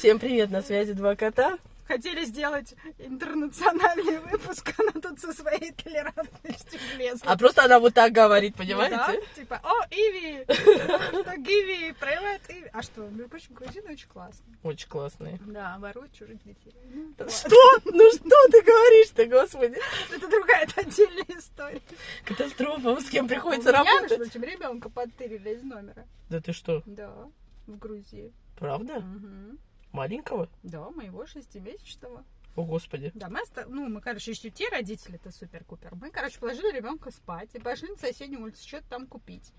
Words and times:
Всем 0.00 0.18
привет, 0.18 0.50
на 0.50 0.62
связи 0.62 0.94
два 0.94 1.14
кота. 1.14 1.58
Хотели 1.86 2.24
сделать 2.24 2.74
интернациональный 2.98 4.18
выпуск, 4.20 4.72
она 4.78 4.92
тут 4.92 5.20
со 5.20 5.30
своей 5.34 5.72
толерантностью 5.72 6.80
влезла. 6.96 7.30
А 7.30 7.36
просто 7.36 7.64
она 7.66 7.78
вот 7.78 7.92
так 7.92 8.10
говорит, 8.10 8.54
Ну 8.56 8.64
понимаете? 8.64 8.96
да, 8.96 9.14
типа, 9.36 9.60
о, 9.62 9.86
Иви, 9.90 10.42
что 10.48 11.36
Гиви, 11.36 11.94
привет, 12.00 12.40
Иви. 12.48 12.70
А 12.72 12.80
что, 12.80 13.02
между 13.10 13.28
прочим, 13.28 13.52
грузины 13.52 13.92
очень 13.92 14.08
классные. 14.08 14.56
Очень 14.62 14.88
классные. 14.88 15.38
Да, 15.44 15.76
воруют 15.78 16.14
чужих 16.14 16.42
детей. 16.44 16.74
Ну. 16.94 17.12
Что? 17.28 17.80
Ну 17.84 18.10
что 18.10 18.48
ты 18.52 18.62
говоришь-то, 18.62 19.26
господи? 19.26 19.76
Это 20.16 20.28
другая, 20.28 20.64
это 20.64 20.80
отдельная 20.80 21.26
история. 21.38 21.82
Катастрофа, 22.24 22.98
с 23.02 23.10
кем 23.10 23.28
приходится 23.28 23.68
У 23.68 23.72
меня, 23.74 23.84
работать? 23.84 24.18
между 24.18 24.24
прочим, 24.40 24.44
ребенка 24.50 24.88
подтырили 24.88 25.56
из 25.56 25.62
номера. 25.62 26.06
Да 26.30 26.40
ты 26.40 26.54
что, 26.54 26.82
Да, 26.86 27.12
в 27.66 27.76
Грузии. 27.76 28.32
правда? 28.58 29.00
Мгм. 29.00 29.58
Маленького? 29.92 30.48
Да, 30.62 30.90
моего 30.90 31.26
шестимесячного. 31.26 32.24
О, 32.56 32.64
господи. 32.64 33.10
Да, 33.14 33.28
мы, 33.28 33.42
оста- 33.42 33.66
ну, 33.68 33.88
мы, 33.88 34.00
короче, 34.00 34.32
еще 34.32 34.50
те 34.50 34.68
родители-то 34.68 35.30
супер-купер. 35.30 35.94
Мы, 35.94 36.10
короче, 36.10 36.38
положили 36.38 36.76
ребенка 36.76 37.10
спать 37.10 37.50
и 37.54 37.60
пошли 37.60 37.88
на 37.90 37.96
соседнюю 37.96 38.42
улицу 38.42 38.66
что-то 38.66 38.88
там 38.88 39.06
купить. 39.06 39.52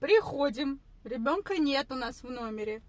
Приходим, 0.00 0.80
ребенка 1.04 1.58
нет 1.58 1.90
у 1.92 1.94
нас 1.94 2.22
в 2.22 2.30
номере. 2.30 2.82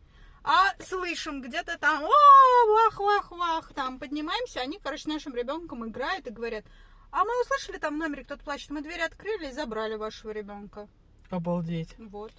А 0.44 0.74
слышим 0.82 1.42
где-то 1.42 1.78
там, 1.78 2.04
о, 2.04 2.08
вах, 2.08 3.00
вах, 3.00 3.32
вах, 3.32 3.74
там 3.74 4.00
поднимаемся, 4.00 4.62
они, 4.62 4.80
короче, 4.80 5.04
с 5.04 5.08
нашим 5.08 5.36
ребенком 5.36 5.88
играют 5.88 6.26
и 6.26 6.32
говорят, 6.32 6.66
а 7.12 7.24
мы 7.24 7.42
услышали 7.42 7.78
там 7.78 7.96
в 7.96 8.00
номере 8.00 8.24
кто-то 8.24 8.44
плачет, 8.44 8.72
мы 8.72 8.82
дверь 8.82 9.02
открыли 9.02 9.50
и 9.50 9.54
забрали 9.54 9.96
вашего 9.96 10.32
ребенка. 10.32 10.88
Обалдеть. 11.30 11.96
Вот. 12.00 12.32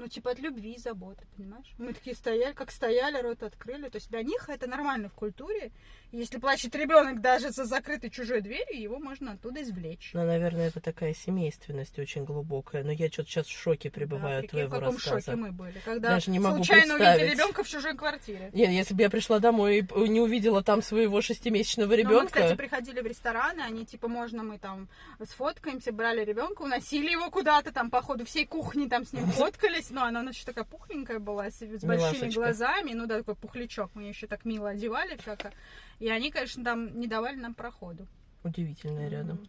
Ну, 0.00 0.08
типа 0.08 0.30
от 0.30 0.38
любви 0.38 0.72
и 0.72 0.78
заботы, 0.78 1.26
понимаешь? 1.36 1.66
Мы 1.76 1.92
такие 1.92 2.16
стояли, 2.16 2.54
как 2.54 2.70
стояли, 2.70 3.20
рот 3.20 3.42
открыли. 3.42 3.90
То 3.90 3.96
есть 3.96 4.08
для 4.08 4.22
них 4.22 4.48
это 4.48 4.66
нормально 4.66 5.10
в 5.10 5.12
культуре. 5.12 5.72
Если 6.10 6.38
плачет 6.38 6.74
ребенок 6.74 7.20
даже 7.20 7.50
за 7.50 7.66
закрытой 7.66 8.08
чужой 8.08 8.40
дверью, 8.40 8.80
его 8.80 8.98
можно 8.98 9.32
оттуда 9.32 9.60
извлечь. 9.62 10.12
Ну, 10.14 10.24
наверное, 10.24 10.68
это 10.68 10.80
такая 10.80 11.12
семейственность 11.12 11.98
очень 11.98 12.24
глубокая. 12.24 12.82
Но 12.82 12.92
я 12.92 13.08
что-то 13.08 13.28
сейчас 13.28 13.46
в 13.46 13.56
шоке 13.60 13.90
пребываю 13.90 14.40
Да, 14.40 14.44
от 14.46 14.50
твоего 14.50 14.68
в 14.68 14.72
каком 14.72 14.94
рассказа. 14.94 15.20
шоке 15.20 15.36
мы 15.36 15.52
были, 15.52 15.78
когда 15.84 16.10
Даже 16.10 16.30
не 16.30 16.38
могу 16.38 16.56
случайно 16.64 16.94
увидели 16.94 17.32
ребенка 17.32 17.62
в 17.62 17.68
чужой 17.68 17.94
квартире. 17.94 18.48
Нет, 18.54 18.70
если 18.70 18.94
бы 18.94 19.02
я 19.02 19.10
пришла 19.10 19.38
домой 19.38 19.80
и 19.80 20.08
не 20.08 20.20
увидела 20.22 20.64
там 20.64 20.80
своего 20.82 21.20
шестимесячного 21.20 21.90
Но 21.90 21.96
мы, 21.96 22.02
ребенка, 22.02 22.26
кстати, 22.26 22.56
приходили 22.56 23.02
в 23.02 23.06
рестораны, 23.06 23.60
они 23.60 23.84
типа, 23.84 24.08
можно 24.08 24.42
мы 24.42 24.58
там 24.58 24.88
сфоткаемся, 25.22 25.92
брали 25.92 26.24
ребенка, 26.24 26.62
уносили 26.62 27.10
его 27.10 27.30
куда-то, 27.30 27.70
там, 27.70 27.90
по 27.90 28.00
ходу 28.00 28.24
всей 28.24 28.46
кухни 28.46 28.88
там 28.88 29.04
с 29.04 29.12
ним 29.12 29.26
фоткались, 29.32 29.89
но 29.90 30.04
она, 30.04 30.22
значит, 30.22 30.44
такая 30.46 30.64
пухленькая 30.64 31.18
была, 31.18 31.50
с, 31.50 31.60
с 31.60 31.82
большими 31.84 32.16
Милашечка. 32.18 32.40
глазами, 32.40 32.92
ну 32.92 33.06
да, 33.06 33.18
такой 33.18 33.34
пухлячок, 33.34 33.90
мы 33.94 34.02
ее 34.02 34.08
еще 34.10 34.26
так 34.26 34.44
мило 34.44 34.70
одевали 34.70 35.16
всяко, 35.16 35.52
и 35.98 36.08
они, 36.08 36.30
конечно, 36.30 36.64
там 36.64 36.98
не 36.98 37.06
давали 37.06 37.36
нам 37.36 37.54
проходу. 37.54 38.06
удивительное 38.44 39.08
рядом. 39.08 39.46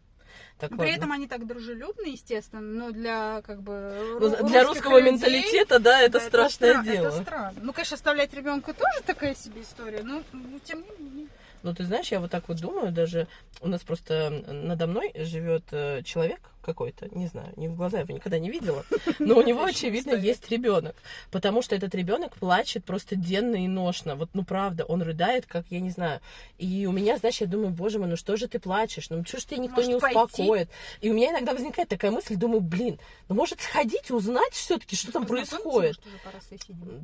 Так, 0.60 0.70
При 0.70 0.78
ладно. 0.80 0.92
этом 0.94 1.12
они 1.12 1.28
так 1.28 1.46
дружелюбны, 1.46 2.08
естественно, 2.08 2.62
но 2.62 2.92
для 2.92 3.42
как 3.42 3.62
бы 3.62 4.18
Ну, 4.20 4.48
для 4.48 4.64
русского 4.64 4.98
людей, 5.00 5.12
менталитета, 5.14 5.80
да, 5.80 6.00
это 6.02 6.20
да, 6.20 6.26
страшное 6.26 6.74
стра- 6.76 6.84
дело. 6.84 7.08
Это 7.08 7.22
странно. 7.22 7.60
Ну, 7.62 7.74
конечно, 7.74 7.96
оставлять 7.96 8.34
ребенка 8.34 8.74
тоже 8.74 9.02
такая 9.06 9.36
себе 9.36 9.62
история, 9.62 10.04
но 10.04 10.24
ну, 10.32 10.60
тем 10.64 10.84
не 11.00 11.04
менее. 11.06 11.28
Ну, 11.64 11.76
ты 11.76 11.84
знаешь, 11.84 12.08
я 12.12 12.20
вот 12.20 12.32
так 12.32 12.48
вот 12.48 12.60
думаю, 12.62 12.92
даже 12.92 13.28
у 13.60 13.68
нас 13.68 13.82
просто 13.82 14.30
надо 14.48 14.88
мной 14.88 15.12
живет 15.16 15.64
э, 15.72 16.02
человек 16.04 16.40
какой-то, 16.62 17.08
не 17.16 17.28
знаю, 17.28 17.54
не 17.56 17.68
в 17.68 17.76
глаза 17.76 18.00
его 18.00 18.14
никогда 18.14 18.40
не 18.40 18.50
видела, 18.50 18.86
но 19.20 19.36
у 19.36 19.42
него, 19.42 19.64
очевидно, 19.64 20.14
есть 20.14 20.50
ребенок, 20.50 20.96
потому 21.32 21.62
что 21.62 21.76
этот 21.76 21.94
ребенок 21.96 22.36
плачет 22.38 22.86
просто 22.86 23.16
денно 23.16 23.56
и 23.56 23.68
ношно, 23.68 24.16
вот, 24.16 24.30
ну, 24.34 24.44
правда, 24.44 24.86
он 24.86 25.02
рыдает, 25.02 25.46
как, 25.46 25.66
я 25.70 25.80
не 25.80 25.90
знаю, 25.90 26.22
и 26.58 26.86
у 26.86 26.92
меня, 26.92 27.18
знаешь, 27.18 27.42
я 27.42 27.48
думаю, 27.48 27.70
боже 27.72 28.00
мой, 28.00 28.08
ну 28.08 28.16
что 28.16 28.38
же 28.38 28.48
ты 28.48 28.60
плачешь, 28.60 29.10
ну, 29.10 29.24
что 29.26 29.40
ж 29.40 29.46
тебя 29.46 29.58
никто 29.58 29.78
Может, 29.78 29.94
не 29.94 30.00
пойти? 30.00 30.18
успокоит, 30.18 30.70
и 31.02 31.10
у 31.10 31.14
меня 31.14 31.32
иногда 31.32 31.54
возникает 31.54 31.90
такая 31.90 32.12
мысль, 32.12 32.36
думаю, 32.36 32.62
блин, 32.62 33.00
ну, 33.30 33.36
может, 33.36 33.62
сходить, 33.62 34.12
узнать 34.12 34.54
все-таки, 34.54 34.96
что 34.96 35.12
там 35.12 35.26
происходит, 35.26 36.00
может, 36.00 36.02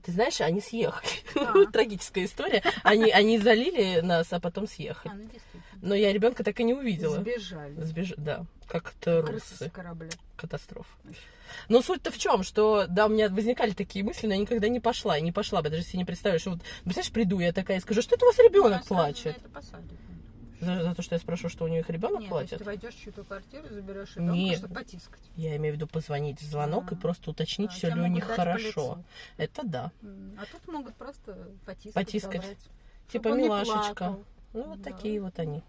ты 0.03 0.11
знаешь, 0.11 0.39
они 0.41 0.61
съехали. 0.61 1.09
А. 1.35 1.65
Трагическая 1.71 2.25
история. 2.25 2.63
Они, 2.83 3.11
они 3.11 3.37
залили 3.37 4.01
нас, 4.01 4.31
а 4.31 4.39
потом 4.39 4.67
съехали. 4.67 5.11
А, 5.11 5.15
ну. 5.15 5.29
Но 5.81 5.95
я 5.95 6.11
ребенка 6.13 6.43
так 6.43 6.59
и 6.59 6.63
не 6.63 6.73
увидела. 6.73 7.17
Сбежали. 7.17 7.81
Сбеж... 7.81 8.13
Да, 8.17 8.45
как 8.67 8.91
то 8.99 9.21
Крысы 9.23 9.65
русы. 9.65 9.71
Катастрофа. 10.35 10.89
Но 11.69 11.81
суть-то 11.81 12.11
в 12.11 12.17
чем, 12.17 12.43
что, 12.43 12.85
да, 12.87 13.05
у 13.05 13.09
меня 13.09 13.29
возникали 13.29 13.71
такие 13.71 14.03
мысли, 14.03 14.27
но 14.27 14.33
я 14.33 14.39
никогда 14.39 14.67
не 14.67 14.79
пошла. 14.79 15.17
И 15.17 15.21
не 15.21 15.31
пошла 15.31 15.61
бы, 15.61 15.69
даже 15.69 15.83
если 15.83 15.97
не 15.97 16.05
представишь. 16.05 16.41
что 16.41 16.51
Вот, 16.51 16.59
представляешь, 16.83 17.11
приду 17.11 17.39
я 17.39 17.53
такая 17.53 17.77
и 17.77 17.79
скажу, 17.79 18.01
что 18.01 18.15
это 18.15 18.25
у 18.25 18.27
вас 18.29 18.37
ребенок 18.39 18.71
Нас 18.71 18.85
сразу 18.87 19.03
плачет? 19.03 19.37
За, 20.59 20.81
за 20.83 20.95
то, 20.95 21.01
что 21.03 21.13
я 21.15 21.19
спрошу, 21.19 21.49
что 21.49 21.65
у 21.65 21.67
них 21.67 21.87
ребенок 21.89 22.21
Нет, 22.21 22.29
то 22.29 22.39
есть 22.39 22.49
плачет? 22.49 22.57
ты 22.57 22.63
войдешь 22.65 22.95
в 22.95 22.99
чью-то 23.03 23.23
квартиру, 23.23 23.67
заберешь 23.69 24.15
ребенка, 24.15 24.33
Нет. 24.33 24.57
чтобы 24.57 24.73
потискать. 24.73 25.21
Я 25.35 25.55
имею 25.57 25.73
в 25.73 25.77
виду 25.77 25.87
позвонить 25.87 26.41
в 26.41 26.45
звонок 26.45 26.85
А. 26.91 26.95
и 26.95 26.97
просто 26.97 27.29
уточнить, 27.29 27.69
Да, 27.69 27.75
все 27.75 27.89
ли 27.91 28.01
у 28.01 28.07
них 28.07 28.23
хорошо. 28.23 29.03
Это 29.37 29.61
да. 29.63 29.91
А 30.03 30.45
тут 30.51 30.67
могут 30.67 30.95
просто 30.95 31.47
потискать. 31.65 31.93
Потискать. 31.93 32.57
Типа 33.11 33.29
не 33.29 33.43
милашечка. 33.43 33.93
плакал. 33.95 34.25
Ну, 34.57 34.63
вот 34.69 34.81
Да. 34.81 34.91
такие 34.91 35.21
вот 35.21 35.37
они. 35.39 35.61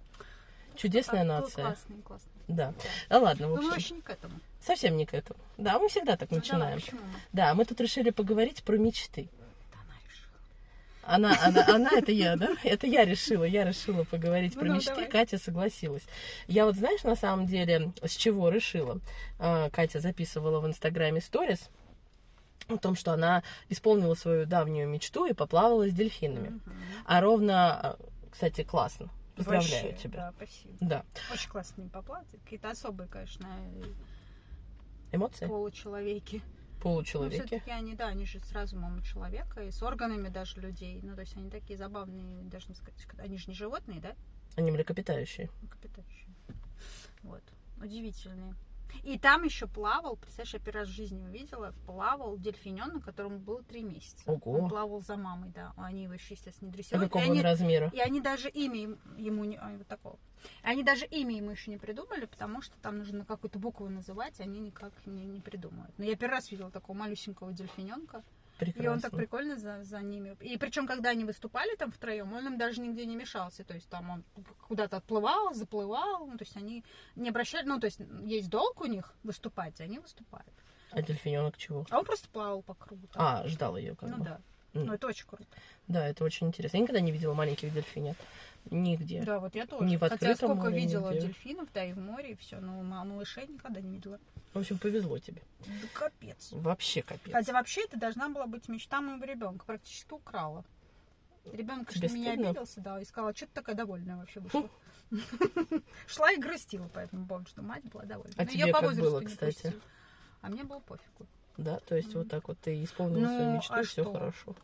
Чудесная 0.76 1.24
Так, 1.24 1.26
ну, 1.28 1.40
нация. 1.40 1.64
Классные, 1.64 2.02
классные. 2.02 2.32
Да. 2.48 2.74
Да 3.10 3.18
ладно, 3.18 3.48
в 3.48 3.50
Ну, 3.50 3.56
мы 3.56 3.60
общем. 3.62 3.70
вообще 3.72 3.94
не 3.94 4.00
к 4.00 4.10
этому. 4.10 4.40
Совсем 4.60 4.96
не 4.96 5.04
к 5.06 5.12
этому. 5.14 5.38
Да, 5.58 5.78
мы 5.78 5.88
всегда 5.88 6.16
так 6.16 6.30
Ну, 6.30 6.38
начинаем. 6.38 6.80
мы? 6.92 6.98
Да, 7.32 7.52
мы 7.54 7.64
тут 7.64 7.80
решили 7.80 8.10
поговорить 8.10 8.62
про 8.62 8.76
мечты. 8.78 9.28
Да, 9.72 9.78
она 9.82 9.94
решила. 10.08 11.36
Она, 11.42 11.46
она, 11.66 11.74
она, 11.74 11.90
это 11.98 12.12
я, 12.12 12.36
да? 12.36 12.48
Это 12.64 12.86
я 12.86 13.04
решила, 13.04 13.44
я 13.44 13.64
решила 13.64 14.04
поговорить 14.04 14.54
Ну, 14.54 14.60
про 14.60 14.68
ну, 14.68 14.74
мечты. 14.76 14.94
давай. 14.94 15.10
Катя 15.10 15.36
согласилась. 15.38 16.04
Я 16.46 16.64
вот, 16.64 16.76
знаешь, 16.76 17.02
на 17.02 17.16
самом 17.16 17.46
деле, 17.46 17.92
с 18.02 18.12
чего 18.16 18.48
решила? 18.48 19.00
А, 19.38 19.68
Катя 19.70 20.00
записывала 20.00 20.60
в 20.60 20.66
Инстаграме 20.66 21.20
сторис 21.20 21.68
о 22.68 22.76
том, 22.78 22.94
что 22.96 23.12
она 23.12 23.42
исполнила 23.68 24.14
свою 24.14 24.46
давнюю 24.46 24.88
мечту 24.88 25.26
и 25.26 25.32
поплавала 25.34 25.88
с 25.88 25.92
дельфинами. 25.92 26.48
Мгм. 26.48 26.62
А 27.06 27.20
ровно, 27.20 27.80
а, 27.80 27.96
кстати, 28.38 28.62
классно. 28.62 29.10
Поздравляю 29.34 29.88
Вообще, 29.88 30.00
тебя. 30.00 30.30
Да, 30.30 30.32
спасибо. 30.36 30.76
Да. 30.80 31.04
Очень 31.32 31.76
ним 31.76 31.90
поплавать. 31.90 32.28
Какие-то 32.44 32.70
особые, 32.70 33.08
конечно, 33.08 33.48
Эмоции? 35.10 35.48
получеловеки. 35.48 36.40
Ну, 36.76 36.80
Получеловеки. 36.80 37.34
все-таки 37.34 37.72
они, 37.72 37.96
да, 37.96 38.06
они 38.06 38.26
же 38.26 38.38
с 38.38 38.52
разумом 38.52 39.02
человека 39.02 39.64
и 39.64 39.72
с 39.72 39.82
органами 39.82 40.28
даже 40.28 40.60
людей. 40.60 41.00
Ну, 41.02 41.16
то 41.16 41.22
есть 41.22 41.36
они 41.36 41.50
такие 41.50 41.76
забавные, 41.76 42.44
даже 42.44 42.68
не 42.68 42.76
сказать, 42.76 42.94
они 43.18 43.38
же 43.38 43.48
не 43.48 43.54
животные, 43.54 43.98
да? 43.98 44.14
Они 44.54 44.70
млекопитающие. 44.70 45.50
Млекопитающие. 45.60 46.28
Вот. 47.24 47.42
Удивительные. 47.82 48.54
И 49.02 49.18
там 49.18 49.44
еще 49.44 49.66
плавал, 49.66 50.16
представляешь, 50.16 50.54
я 50.54 50.60
первый 50.60 50.80
раз 50.80 50.88
в 50.88 50.92
жизни 50.92 51.22
увидела, 51.22 51.74
плавал 51.86 52.36
дельфиненок, 52.38 53.04
которому 53.04 53.38
было 53.38 53.62
три 53.62 53.82
месяца. 53.82 54.22
Ого. 54.30 54.52
Он 54.64 54.68
плавал 54.68 55.00
за 55.02 55.16
мамой, 55.16 55.50
да. 55.50 55.72
Они 55.76 56.04
его 56.04 56.14
еще, 56.14 56.34
естественно, 56.34 56.68
не 56.68 56.72
А 56.72 56.76
дрессируют. 56.76 57.08
какого 57.10 57.22
И 57.24 57.26
он 57.26 57.32
они- 57.32 57.42
размера? 57.42 57.90
И 57.94 58.00
они 58.00 58.20
даже 58.20 58.48
имя 58.48 58.80
им- 58.80 58.98
ему 59.16 59.44
не... 59.44 59.58
ой, 59.58 59.76
вот 59.78 59.86
такого. 59.86 60.18
Они 60.62 60.82
даже 60.84 61.04
имя 61.06 61.36
ему 61.36 61.50
еще 61.50 61.70
не 61.70 61.78
придумали, 61.78 62.26
потому 62.26 62.62
что 62.62 62.76
там 62.80 62.98
нужно 62.98 63.24
какую-то 63.24 63.58
букву 63.58 63.88
называть, 63.88 64.40
они 64.40 64.60
никак 64.60 64.92
не, 65.06 65.24
не 65.24 65.40
придумают. 65.40 65.92
Но 65.98 66.04
я 66.04 66.14
первый 66.16 66.34
раз 66.34 66.50
видела 66.50 66.70
такого 66.70 66.96
малюсенького 66.96 67.52
дельфиненка. 67.52 68.22
Прекрасно. 68.58 68.82
И 68.82 68.88
он 68.88 69.00
так 69.00 69.12
прикольно 69.12 69.56
за, 69.56 69.84
за 69.84 70.00
ними. 70.00 70.36
И 70.40 70.58
причем, 70.58 70.86
когда 70.86 71.10
они 71.10 71.24
выступали 71.24 71.76
там 71.76 71.92
втроем, 71.92 72.32
он 72.32 72.46
им 72.46 72.58
даже 72.58 72.80
нигде 72.80 73.06
не 73.06 73.14
мешался. 73.14 73.64
То 73.64 73.74
есть 73.74 73.88
там 73.88 74.10
он 74.10 74.24
куда-то 74.66 74.96
отплывал, 74.96 75.54
заплывал. 75.54 76.26
Ну, 76.26 76.36
то 76.36 76.44
есть 76.44 76.56
они 76.56 76.84
не 77.14 77.28
обращали... 77.28 77.66
Ну, 77.66 77.78
то 77.78 77.86
есть 77.86 78.00
есть 78.24 78.50
долг 78.50 78.80
у 78.80 78.86
них 78.86 79.14
выступать, 79.22 79.78
и 79.80 79.84
они 79.84 80.00
выступают. 80.00 80.52
А 80.90 81.02
дельфиненок 81.02 81.56
чего? 81.56 81.86
А 81.90 81.98
он 81.98 82.04
просто 82.04 82.28
плавал 82.28 82.62
по 82.62 82.74
кругу. 82.74 83.06
там. 83.08 83.22
А, 83.22 83.46
ждал 83.46 83.76
ее 83.76 83.94
как 83.94 84.08
ну 84.10 84.16
бы. 84.18 84.24
да. 84.24 84.40
М. 84.74 84.86
Ну, 84.86 84.92
это 84.92 85.06
очень 85.06 85.26
круто. 85.26 85.46
Да, 85.86 86.06
это 86.08 86.24
очень 86.24 86.48
интересно. 86.48 86.76
Я 86.76 86.82
никогда 86.82 87.00
не 87.00 87.12
видела 87.12 87.34
маленьких 87.34 87.72
дельфинят. 87.72 88.16
Нигде. 88.70 89.22
Да, 89.22 89.38
вот 89.40 89.54
я 89.54 89.66
тоже. 89.66 89.84
Не 89.84 89.96
в 89.96 90.00
Хотя 90.00 90.34
сколько 90.36 90.54
море, 90.64 90.76
видела 90.78 91.10
нигде. 91.10 91.26
дельфинов, 91.28 91.68
да, 91.72 91.84
и 91.84 91.92
в 91.92 91.98
море, 91.98 92.32
и 92.32 92.36
все. 92.36 92.60
Но 92.60 92.82
ма- 92.82 93.04
малышей 93.04 93.46
никогда 93.46 93.80
не 93.80 93.90
видела. 93.90 94.18
В 94.52 94.58
общем, 94.58 94.78
повезло 94.78 95.18
тебе. 95.18 95.42
Да 95.66 95.88
капец. 95.94 96.48
Вообще 96.52 97.02
капец. 97.02 97.32
Хотя 97.32 97.52
вообще 97.52 97.82
это 97.84 97.98
должна 97.98 98.28
была 98.28 98.46
быть 98.46 98.68
мечта 98.68 99.00
моего 99.00 99.24
ребенка. 99.24 99.64
Практически 99.64 100.12
украла. 100.12 100.64
Ребенок, 101.52 101.88
Тебе 101.90 102.08
что 102.08 102.16
меня 102.16 102.32
стыдно? 102.32 102.48
обиделся, 102.50 102.80
да, 102.80 103.00
и 103.00 103.04
сказала, 103.04 103.34
что 103.34 103.46
ты 103.46 103.52
такая 103.54 103.74
довольная 103.74 104.16
вообще 104.16 104.40
вышла. 104.40 104.68
Шла 106.06 106.32
и 106.32 106.36
грустила 106.38 106.88
по 106.88 106.98
этому 106.98 107.26
поводу, 107.26 107.48
что 107.48 107.62
мать 107.62 107.84
была 107.84 108.04
довольна. 108.04 108.34
А 108.36 108.44
Но 108.44 108.50
тебе 108.50 108.70
как 108.72 108.94
было, 108.96 109.20
кстати? 109.22 109.72
А 110.42 110.48
мне 110.50 110.64
было 110.64 110.80
пофигу. 110.80 111.26
Да, 111.56 111.78
то 111.80 111.96
есть 111.96 112.14
вот 112.14 112.28
так 112.28 112.46
вот 112.48 112.58
ты 112.58 112.84
исполнила 112.84 113.20
Ну, 113.28 113.36
свою 113.36 113.52
мечту, 113.56 113.74
а 113.74 113.82
все 113.82 114.12
хорошо. 114.12 114.54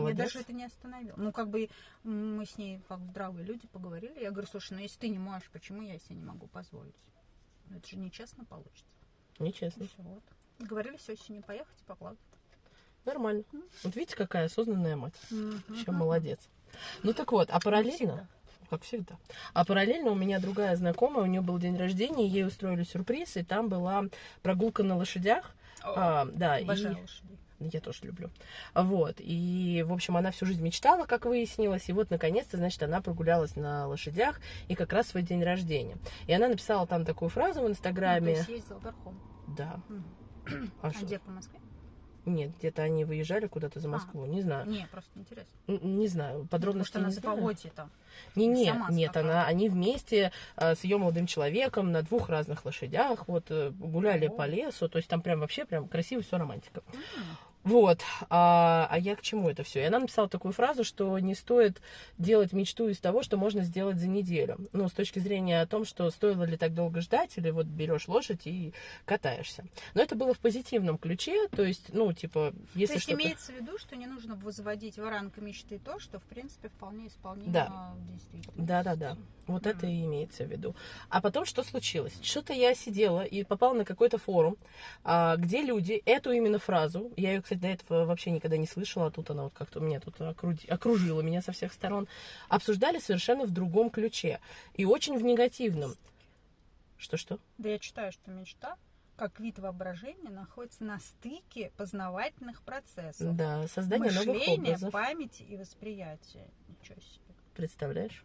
Молодец. 0.00 0.18
Меня 0.18 0.24
даже 0.26 0.38
это 0.40 0.52
не 0.52 0.64
остановило. 0.64 1.16
Ну, 1.16 1.32
как 1.32 1.48
бы 1.48 1.68
мы 2.04 2.44
с 2.46 2.58
ней, 2.58 2.80
как 2.88 3.00
здравые 3.00 3.44
люди, 3.44 3.66
поговорили. 3.68 4.20
Я 4.20 4.30
говорю, 4.30 4.48
слушай, 4.48 4.72
ну 4.74 4.80
если 4.80 4.98
ты 4.98 5.08
не 5.08 5.18
можешь, 5.18 5.48
почему 5.50 5.82
я 5.82 5.98
себе 5.98 6.16
не 6.16 6.24
могу 6.24 6.46
позволить? 6.46 6.94
Ну, 7.68 7.76
Это 7.78 7.88
же 7.88 7.96
нечестно 7.96 8.44
получится. 8.44 8.84
Нечестно. 9.38 9.86
Всё, 9.86 10.02
вот. 10.02 10.22
Говорили 10.58 10.96
с 10.96 11.08
осенью 11.08 11.42
поехать 11.42 11.76
и 11.80 11.84
поплавать. 11.84 12.18
Нормально. 13.04 13.44
Вот 13.84 13.94
видите, 13.94 14.16
какая 14.16 14.46
осознанная 14.46 14.96
мать. 14.96 15.14
Мгм. 15.30 15.84
Чем 15.84 15.94
молодец. 15.96 16.40
Ну 17.02 17.12
так 17.12 17.32
вот, 17.32 17.50
а 17.50 17.60
параллельно... 17.60 18.28
Как 18.68 18.82
всегда. 18.82 19.16
А 19.54 19.64
параллельно 19.64 20.10
у 20.10 20.16
меня 20.16 20.40
другая 20.40 20.74
знакомая, 20.74 21.22
у 21.22 21.26
нее 21.26 21.40
был 21.40 21.56
день 21.56 21.76
рождения, 21.76 22.26
ей 22.26 22.44
устроили 22.44 22.82
сюрприз, 22.82 23.36
и 23.36 23.44
там 23.44 23.68
была 23.68 24.06
прогулка 24.42 24.82
на 24.82 24.96
лошадях. 24.96 25.54
А, 25.84 26.24
да, 26.32 26.58
и 26.58 26.64
лошадей. 26.64 27.06
Я 27.60 27.80
тоже 27.80 28.00
люблю. 28.02 28.30
Вот. 28.74 29.16
И, 29.18 29.84
в 29.86 29.92
общем, 29.92 30.16
она 30.16 30.30
всю 30.30 30.46
жизнь 30.46 30.62
мечтала, 30.62 31.06
как 31.06 31.24
выяснилось. 31.24 31.88
И 31.88 31.92
вот, 31.92 32.10
наконец-то, 32.10 32.56
значит, 32.56 32.82
она 32.82 33.00
прогулялась 33.00 33.56
на 33.56 33.86
лошадях 33.86 34.40
и 34.68 34.74
как 34.74 34.92
раз 34.92 35.08
свой 35.08 35.22
день 35.22 35.42
рождения. 35.42 35.96
И 36.26 36.32
она 36.32 36.48
написала 36.48 36.86
там 36.86 37.04
такую 37.04 37.28
фразу 37.28 37.60
в 37.60 37.62
Ну, 37.62 37.68
то 37.68 37.72
Инстаграме. 37.72 38.32
есть 38.34 38.48
ездил 38.48 38.78
верхом. 38.80 39.20
Да. 39.56 39.80
Мгм. 39.88 40.70
А 40.82 40.88
А 40.88 41.02
где 41.02 41.18
по 41.18 41.30
Москве? 41.30 41.58
Нет, 42.26 42.50
где-то 42.58 42.82
они 42.82 43.04
выезжали 43.04 43.46
куда-то 43.46 43.80
за 43.80 43.88
А. 43.88 43.92
Москву. 43.92 44.26
Не 44.26 44.42
знаю. 44.42 44.66
Не, 44.66 44.86
просто 44.90 45.10
интересно. 45.14 45.50
Н- 45.68 45.98
Не 45.98 46.08
знаю. 46.08 46.38
Может, 46.38 46.50
Подробностей 46.50 46.98
она 46.98 47.08
не 47.08 47.14
за 47.14 47.20
знаю. 47.20 47.36
там. 47.74 47.90
Не, 48.34 48.46
не, 48.46 48.66
сама 48.66 48.90
нет, 48.90 49.16
она, 49.16 49.44
они 49.46 49.68
вместе 49.68 50.32
э, 50.56 50.74
с 50.74 50.84
ее 50.84 50.98
молодым 50.98 51.26
человеком 51.26 51.92
на 51.92 52.02
двух 52.02 52.28
разных 52.28 52.64
лошадях 52.64 53.28
вот 53.28 53.46
э, 53.50 53.70
гуляли 53.70 54.26
О. 54.26 54.30
по 54.30 54.46
лесу, 54.46 54.88
то 54.88 54.98
есть 54.98 55.08
там 55.08 55.22
прям 55.22 55.40
вообще 55.40 55.64
прям 55.64 55.86
красиво 55.88 56.22
все 56.22 56.36
романтика. 56.38 56.82
М. 56.92 57.00
Вот, 57.66 58.00
а, 58.30 58.86
а 58.88 58.96
я 58.96 59.16
к 59.16 59.22
чему 59.22 59.50
это 59.50 59.64
все? 59.64 59.80
И 59.80 59.84
она 59.86 59.98
написала 59.98 60.28
такую 60.28 60.52
фразу, 60.52 60.84
что 60.84 61.18
не 61.18 61.34
стоит 61.34 61.82
делать 62.16 62.52
мечту 62.52 62.88
из 62.88 62.98
того, 63.00 63.24
что 63.24 63.36
можно 63.36 63.64
сделать 63.64 63.98
за 63.98 64.06
неделю. 64.06 64.56
Ну, 64.72 64.88
с 64.88 64.92
точки 64.92 65.18
зрения 65.18 65.60
о 65.60 65.66
том, 65.66 65.84
что 65.84 66.08
стоило 66.10 66.44
ли 66.44 66.56
так 66.56 66.74
долго 66.74 67.00
ждать, 67.00 67.36
или 67.36 67.50
вот 67.50 67.66
берешь 67.66 68.06
лошадь 68.06 68.46
и 68.46 68.72
катаешься. 69.04 69.64
Но 69.94 70.02
это 70.02 70.14
было 70.14 70.32
в 70.32 70.38
позитивном 70.38 70.96
ключе, 70.96 71.48
то 71.48 71.64
есть, 71.64 71.92
ну, 71.92 72.12
типа, 72.12 72.52
То 72.52 72.78
если 72.78 72.94
есть 72.94 73.02
что-то... 73.08 73.20
имеется 73.20 73.50
в 73.52 73.56
виду, 73.56 73.78
что 73.78 73.96
не 73.96 74.06
нужно 74.06 74.36
возводить 74.36 74.96
в 74.96 75.02
ранг 75.08 75.36
мечты 75.38 75.80
то, 75.84 75.98
что, 75.98 76.20
в 76.20 76.24
принципе, 76.24 76.68
вполне 76.68 77.08
исполнимо 77.08 77.52
Да. 77.52 77.94
в 77.96 78.12
действительности. 78.12 78.60
Да-да-да. 78.60 79.16
Вот 79.48 79.62
Мгм. 79.62 79.70
это 79.76 79.86
и 79.86 80.04
имеется 80.04 80.44
в 80.44 80.50
виду. 80.50 80.74
А 81.08 81.20
потом 81.20 81.44
что 81.44 81.62
случилось? 81.64 82.14
Что-то 82.22 82.52
я 82.52 82.74
сидела 82.74 83.22
и 83.24 83.42
попала 83.44 83.74
на 83.74 83.84
какой-то 83.84 84.18
форум, 84.18 84.56
а, 85.04 85.36
где 85.36 85.62
люди 85.62 86.02
эту 86.04 86.32
именно 86.32 86.58
фразу, 86.58 87.12
я 87.16 87.32
ее, 87.32 87.42
кстати, 87.42 87.55
до 87.56 87.68
этого 87.68 88.04
вообще 88.04 88.30
никогда 88.30 88.56
не 88.56 88.66
слышала, 88.66 89.06
а 89.06 89.10
тут 89.10 89.30
она 89.30 89.44
вот 89.44 89.52
как-то 89.54 89.80
меня 89.80 90.00
тут 90.00 90.14
окружила 90.68 91.20
меня 91.20 91.42
со 91.42 91.52
всех 91.52 91.72
сторон, 91.72 92.08
обсуждали 92.48 92.98
совершенно 92.98 93.44
в 93.44 93.50
другом 93.50 93.90
ключе 93.90 94.40
и 94.74 94.84
очень 94.84 95.18
в 95.18 95.22
негативном. 95.22 95.94
Что-что? 96.98 97.38
Да 97.58 97.68
я 97.68 97.78
читаю, 97.78 98.12
что 98.12 98.30
мечта, 98.30 98.76
как 99.16 99.38
вид 99.40 99.58
воображения, 99.58 100.30
находится 100.30 100.84
на 100.84 100.98
стыке 100.98 101.70
познавательных 101.76 102.62
процессов. 102.62 103.36
Да, 103.36 103.66
создание 103.68 104.10
новых 104.12 104.28
Мышления, 104.28 104.68
образов. 104.74 104.92
памяти 104.92 105.42
и 105.42 105.56
восприятия. 105.56 106.46
Ничего 106.68 107.00
себе. 107.00 107.34
Представляешь? 107.54 108.24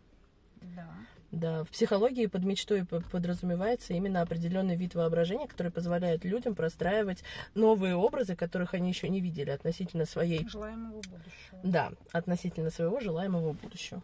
Да. 0.61 0.87
Да, 1.31 1.63
в 1.63 1.69
психологии 1.69 2.25
под 2.25 2.43
мечтой 2.43 2.83
подразумевается 2.85 3.93
именно 3.93 4.21
определенный 4.21 4.75
вид 4.75 4.95
воображения, 4.95 5.47
который 5.47 5.71
позволяет 5.71 6.25
людям 6.25 6.55
простраивать 6.55 7.23
новые 7.55 7.95
образы, 7.95 8.35
которых 8.35 8.73
они 8.73 8.89
еще 8.89 9.07
не 9.07 9.21
видели 9.21 9.49
относительно 9.49 10.05
своей, 10.05 10.45
Желаемого 10.47 10.97
будущего. 10.97 11.59
да, 11.63 11.91
относительно 12.11 12.69
своего 12.69 12.99
желаемого 12.99 13.53
будущего. 13.53 14.01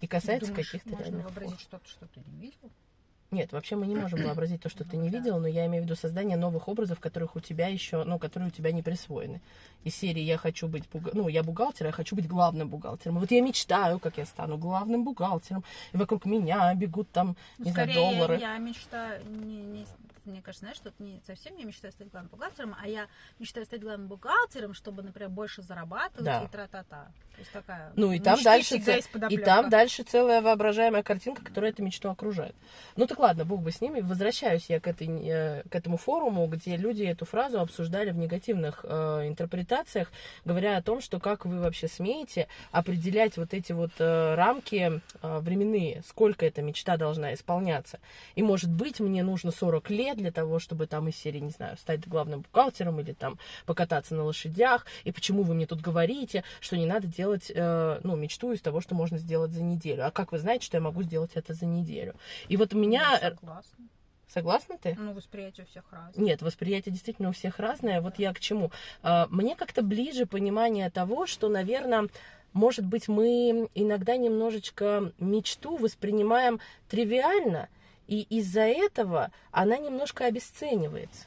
И 0.00 0.06
касается 0.06 0.52
каких-то 0.54 0.88
можно 0.90 1.02
реальных 1.04 1.24
вообразить 1.26 1.60
форм. 1.60 1.60
что-то, 1.60 1.88
что 1.88 2.06
ты 2.08 2.20
не 2.30 2.40
видел? 2.40 2.70
Нет, 3.34 3.52
вообще 3.52 3.76
мы 3.76 3.86
не 3.86 3.96
можем 3.96 4.22
вообразить 4.26 4.62
то, 4.62 4.68
что 4.68 4.84
ты 4.84 4.96
не 4.96 5.10
Ну 5.10 5.18
видел, 5.18 5.38
но 5.40 5.48
я 5.48 5.66
имею 5.66 5.82
в 5.82 5.86
виду 5.86 5.96
создание 5.96 6.36
новых 6.36 6.68
образов, 6.68 7.00
которых 7.00 7.36
у 7.36 7.40
тебя 7.40 7.66
еще, 7.68 8.04
ну, 8.04 8.18
которые 8.18 8.48
у 8.48 8.50
тебя 8.52 8.72
не 8.72 8.82
присвоены. 8.82 9.40
Из 9.84 9.94
серии 9.94 10.22
я 10.22 10.38
хочу 10.38 10.68
быть, 10.68 10.84
буга- 10.92 11.10
ну, 11.14 11.28
я 11.28 11.42
бухгалтер, 11.42 11.86
я 11.86 11.92
хочу 11.92 12.16
быть 12.16 12.26
главным 12.28 12.68
бухгалтером. 12.68 13.16
И 13.16 13.20
вот 13.20 13.30
я 13.30 13.40
мечтаю, 13.42 13.98
как 13.98 14.16
я 14.18 14.24
стану 14.26 14.56
главным 14.56 15.04
бухгалтером, 15.04 15.62
и 15.92 15.96
вокруг 15.96 16.24
меня 16.24 16.74
бегут 16.74 17.10
там, 17.10 17.36
Ну, 17.58 17.64
не 17.66 17.72
знаю, 17.72 17.92
доллары. 17.94 18.38
я 18.38 18.56
мечтаю, 18.58 19.20
не, 19.28 19.56
не- 19.56 19.86
мне 20.24 20.42
кажется, 20.42 20.64
знаешь, 20.66 20.80
это 20.84 20.92
не 20.98 21.20
совсем 21.26 21.56
я 21.56 21.64
мечтаю 21.64 21.92
стать 21.92 22.10
главным 22.10 22.30
бухгалтером, 22.30 22.74
а 22.80 22.86
я 22.88 23.06
мечтаю 23.38 23.66
стать 23.66 23.80
главным 23.80 24.08
бухгалтером, 24.08 24.74
чтобы, 24.74 25.02
например, 25.02 25.28
больше 25.30 25.62
зарабатывать 25.62 26.24
Да. 26.24 26.42
и 26.42 26.48
тра-та-та. 26.48 27.08
То 27.34 27.40
есть 27.40 27.50
такая 27.52 27.92
Ну 27.96 28.12
и 28.12 28.20
у 28.20 28.22
там 28.22 28.40
дальше 28.42 28.78
ц- 28.78 29.00
и 29.28 29.38
там 29.38 29.68
дальше 29.68 30.04
целая 30.04 30.40
воображаемая 30.40 31.02
картинка, 31.02 31.44
которая 31.44 31.72
эту 31.72 31.82
мечту 31.82 32.08
окружает. 32.08 32.54
Ну 32.96 33.06
так 33.08 33.18
ладно, 33.18 33.44
бог 33.44 33.60
бы 33.60 33.72
с 33.72 33.80
ними. 33.80 34.00
Возвращаюсь 34.00 34.66
я 34.70 34.78
к, 34.78 34.86
этой, 34.86 35.08
э, 35.08 35.62
к 35.68 35.74
этому 35.74 35.96
форуму, 35.96 36.46
где 36.46 36.76
люди 36.76 37.02
эту 37.02 37.24
фразу 37.24 37.58
обсуждали 37.60 38.12
в 38.12 38.16
негативных 38.16 38.84
э, 38.84 39.26
интерпретациях, 39.26 40.12
говоря 40.44 40.76
о 40.76 40.82
том, 40.82 41.00
что 41.00 41.18
как 41.18 41.44
вы 41.44 41.60
вообще 41.60 41.88
смеете 41.88 42.46
определять 42.70 43.36
вот 43.36 43.52
эти 43.52 43.72
вот 43.72 43.90
э, 43.98 44.34
рамки 44.36 45.00
э, 45.22 45.38
временные, 45.40 46.02
сколько 46.06 46.46
эта 46.46 46.62
мечта 46.62 46.96
должна 46.96 47.34
исполняться. 47.34 47.98
И 48.36 48.42
может 48.44 48.70
быть 48.70 49.00
мне 49.00 49.24
нужно 49.24 49.50
40 49.50 49.90
лет 49.90 50.13
для 50.14 50.32
того, 50.32 50.58
чтобы 50.58 50.86
там 50.86 51.08
из 51.08 51.16
серии, 51.16 51.40
не 51.40 51.50
знаю, 51.50 51.76
стать 51.76 52.06
главным 52.06 52.42
бухгалтером 52.42 53.00
или 53.00 53.12
там 53.12 53.38
покататься 53.66 54.14
на 54.14 54.24
лошадях. 54.24 54.86
И 55.04 55.12
почему 55.12 55.42
вы 55.42 55.54
мне 55.54 55.66
тут 55.66 55.80
говорите, 55.80 56.44
что 56.60 56.76
не 56.76 56.86
надо 56.86 57.06
делать, 57.06 57.50
э, 57.54 58.00
ну, 58.02 58.16
мечту 58.16 58.52
из 58.52 58.60
того, 58.60 58.80
что 58.80 58.94
можно 58.94 59.18
сделать 59.18 59.52
за 59.52 59.62
неделю. 59.62 60.06
А 60.06 60.10
как 60.10 60.32
вы 60.32 60.38
знаете, 60.38 60.64
что 60.64 60.76
я 60.76 60.80
могу 60.80 61.02
сделать 61.02 61.32
это 61.34 61.54
за 61.54 61.66
неделю? 61.66 62.14
И 62.48 62.56
вот 62.56 62.74
у 62.74 62.78
меня... 62.78 63.18
Ну, 63.22 63.28
согласна. 63.30 63.88
Согласна 64.28 64.78
ты? 64.78 64.96
Ну, 64.98 65.12
восприятие 65.12 65.64
у 65.64 65.68
всех 65.68 65.84
разное. 65.92 66.24
Нет, 66.24 66.42
восприятие 66.42 66.92
действительно 66.92 67.28
у 67.28 67.32
всех 67.32 67.60
разное. 67.60 68.00
Вот 68.00 68.18
я 68.18 68.32
к 68.32 68.40
чему. 68.40 68.72
А, 69.02 69.28
Мне 69.30 69.54
как-то 69.54 69.82
ближе 69.82 70.26
понимание 70.26 70.90
того, 70.90 71.26
что, 71.26 71.48
наверное, 71.48 72.08
может 72.52 72.84
быть, 72.84 73.08
мы 73.08 73.68
иногда 73.74 74.16
немножечко 74.16 75.12
мечту 75.18 75.76
воспринимаем 75.76 76.60
тривиально, 76.88 77.68
и 78.06 78.22
из-за 78.38 78.62
этого 78.62 79.30
она 79.50 79.78
немножко 79.78 80.26
обесценивается. 80.26 81.26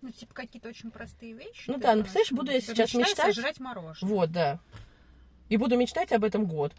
Ну, 0.00 0.10
типа 0.10 0.34
какие-то 0.34 0.68
очень 0.68 0.90
простые 0.90 1.32
вещи. 1.32 1.70
Ну 1.70 1.78
да, 1.78 1.94
ну, 1.94 2.02
представляешь, 2.02 2.32
буду 2.32 2.50
я 2.50 2.60
сейчас 2.60 2.92
мечтать. 2.94 3.34
сожрать 3.34 3.60
мороженое. 3.60 4.12
Вот, 4.12 4.32
да. 4.32 4.58
И 5.48 5.56
буду 5.56 5.76
мечтать 5.76 6.12
об 6.12 6.24
этом 6.24 6.46
год. 6.46 6.72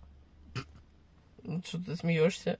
Ну, 1.43 1.61
Что 1.65 1.77
ты 1.83 1.95
смеешься? 1.95 2.59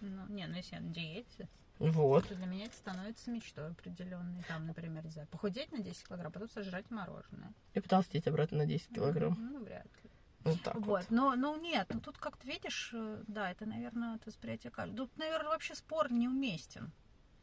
Ну, 0.00 0.26
не, 0.28 0.46
ну 0.46 0.56
если 0.56 0.76
я 0.76 0.80
на 0.80 0.92
диете, 0.92 1.48
Вот. 1.78 2.28
то 2.28 2.34
для 2.34 2.46
меня 2.46 2.66
это 2.66 2.76
становится 2.76 3.30
мечтой 3.30 3.68
определенной. 3.68 4.42
Там, 4.46 4.66
например, 4.66 5.04
не 5.04 5.10
знаю, 5.10 5.26
похудеть 5.28 5.72
на 5.72 5.78
10 5.78 6.06
килограмм, 6.06 6.32
потом 6.32 6.48
сожрать 6.50 6.88
мороженое. 6.90 7.52
И 7.74 7.80
потолстеть 7.80 8.26
обратно 8.28 8.58
на 8.58 8.66
10 8.66 8.88
килограмм. 8.94 9.36
Ну, 9.52 9.64
вряд 9.64 9.86
ли. 10.04 10.07
Вот 10.44 10.62
так 10.62 10.74
вот. 10.76 10.86
Вот, 10.86 11.06
но, 11.10 11.34
ну 11.36 11.60
нет, 11.60 11.86
ну 11.92 12.00
тут 12.00 12.18
как-то 12.18 12.46
видишь, 12.46 12.90
э, 12.94 13.22
да, 13.26 13.50
это, 13.50 13.66
наверное, 13.66 14.16
это 14.16 14.24
восприятие 14.26 14.70
каждого. 14.70 15.06
Тут, 15.08 15.16
наверное, 15.18 15.50
вообще 15.50 15.74
спор 15.74 16.12
неуместен. 16.12 16.92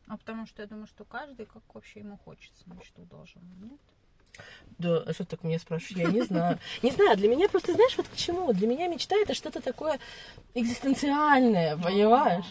А 0.07 0.17
потому 0.17 0.45
что 0.45 0.61
я 0.61 0.67
думаю, 0.67 0.87
что 0.87 1.03
каждый, 1.03 1.45
как 1.45 1.63
вообще 1.73 1.99
ему 1.99 2.17
хочется, 2.17 2.63
мечту 2.67 3.03
должен, 3.05 3.41
нет? 3.59 3.79
Да, 4.77 4.97
а 4.97 5.13
что 5.13 5.23
ты 5.23 5.31
так 5.37 5.43
меня 5.43 5.59
спрашиваешь? 5.59 6.07
Я 6.07 6.11
не 6.11 6.21
знаю. 6.21 6.59
Не 6.83 6.91
знаю, 6.91 7.15
для 7.17 7.29
меня 7.29 7.47
просто, 7.47 7.73
знаешь, 7.73 7.95
вот 7.97 8.07
к 8.07 8.15
чему? 8.15 8.51
Для 8.53 8.67
меня 8.67 8.87
мечта 8.87 9.15
это 9.15 9.33
что-то 9.33 9.61
такое 9.61 9.99
экзистенциальное, 10.53 11.77
понимаешь? 11.77 12.45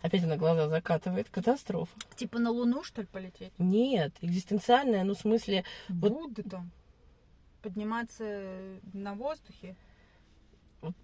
Опять 0.00 0.22
она 0.22 0.36
глаза 0.36 0.68
закатывает. 0.68 1.28
Катастрофа. 1.28 1.92
Типа 2.14 2.38
на 2.38 2.50
Луну, 2.50 2.84
что 2.84 3.00
ли, 3.00 3.08
полететь? 3.08 3.52
Нет, 3.58 4.12
экзистенциальное, 4.20 5.02
ну, 5.02 5.14
в 5.14 5.18
смысле, 5.18 5.64
Вот- 5.88 6.12
Будды 6.12 6.44
там. 6.44 6.70
Подниматься 7.68 8.80
на 8.94 9.12
воздухе. 9.12 9.76
Вот, 10.80 10.94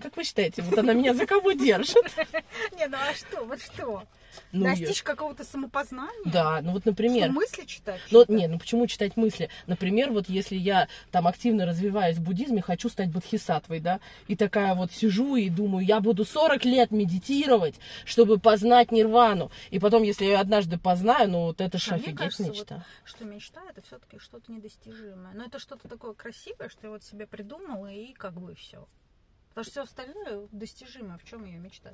как 0.00 0.16
вы 0.16 0.24
считаете, 0.24 0.62
вот 0.62 0.78
она 0.78 0.94
меня 0.94 1.14
за 1.14 1.26
кого 1.26 1.52
держит? 1.52 2.04
Не, 2.78 2.86
ну 2.86 2.96
а 2.96 3.14
что, 3.14 3.44
вот 3.44 3.60
что? 3.60 4.04
Ну, 4.52 4.64
Достичь 4.64 5.02
какого-то 5.02 5.44
самопознания? 5.44 6.12
Да, 6.24 6.60
ну 6.62 6.72
вот, 6.72 6.82
Что, 6.82 6.90
например, 6.90 7.30
мысли 7.30 7.64
читать? 7.64 8.00
Ну, 8.10 8.24
не, 8.28 8.46
ну 8.46 8.58
почему 8.58 8.86
читать 8.86 9.16
мысли? 9.16 9.50
Например, 9.66 10.10
вот 10.10 10.28
если 10.28 10.56
я 10.56 10.88
там 11.10 11.26
активно 11.26 11.66
развиваюсь 11.66 12.16
в 12.16 12.22
буддизме, 12.22 12.62
хочу 12.62 12.88
стать 12.88 13.10
бодхисаттвой, 13.10 13.80
да, 13.80 14.00
и 14.28 14.36
такая 14.36 14.74
вот 14.74 14.92
сижу 14.92 15.36
и 15.36 15.48
думаю, 15.50 15.84
я 15.84 16.00
буду 16.00 16.24
40 16.24 16.64
лет 16.64 16.90
медитировать, 16.90 17.74
чтобы 18.04 18.38
познать 18.38 18.92
нирвану. 18.92 19.50
И 19.70 19.78
потом, 19.78 20.02
если 20.02 20.24
я 20.26 20.40
однажды 20.40 20.78
познаю, 20.78 21.28
ну 21.28 21.38
вот 21.46 21.60
это 21.60 21.78
же 21.78 21.90
А 21.92 21.94
офигеть 21.96 22.16
кажется, 22.16 22.44
вот 22.44 22.52
мечта. 22.52 22.86
что 23.04 23.24
мечта 23.24 23.60
это 23.68 23.82
все-таки 23.82 24.18
что-то 24.18 24.50
недостижимое. 24.52 25.32
Но 25.34 25.44
это 25.44 25.58
что-то 25.58 25.88
такое 25.88 26.14
красивое, 26.14 26.68
что 26.68 26.86
я 26.86 26.90
вот 26.90 27.02
себе 27.02 27.26
придумала 27.26 27.90
и 27.90 28.12
как 28.12 28.34
бы 28.40 28.54
все. 28.54 28.86
Потому 29.50 29.64
что 29.64 29.70
все 29.72 29.82
остальное 29.82 30.48
достижимо. 30.52 31.18
В 31.18 31.24
чем 31.24 31.44
ее 31.44 31.58
мечта? 31.58 31.92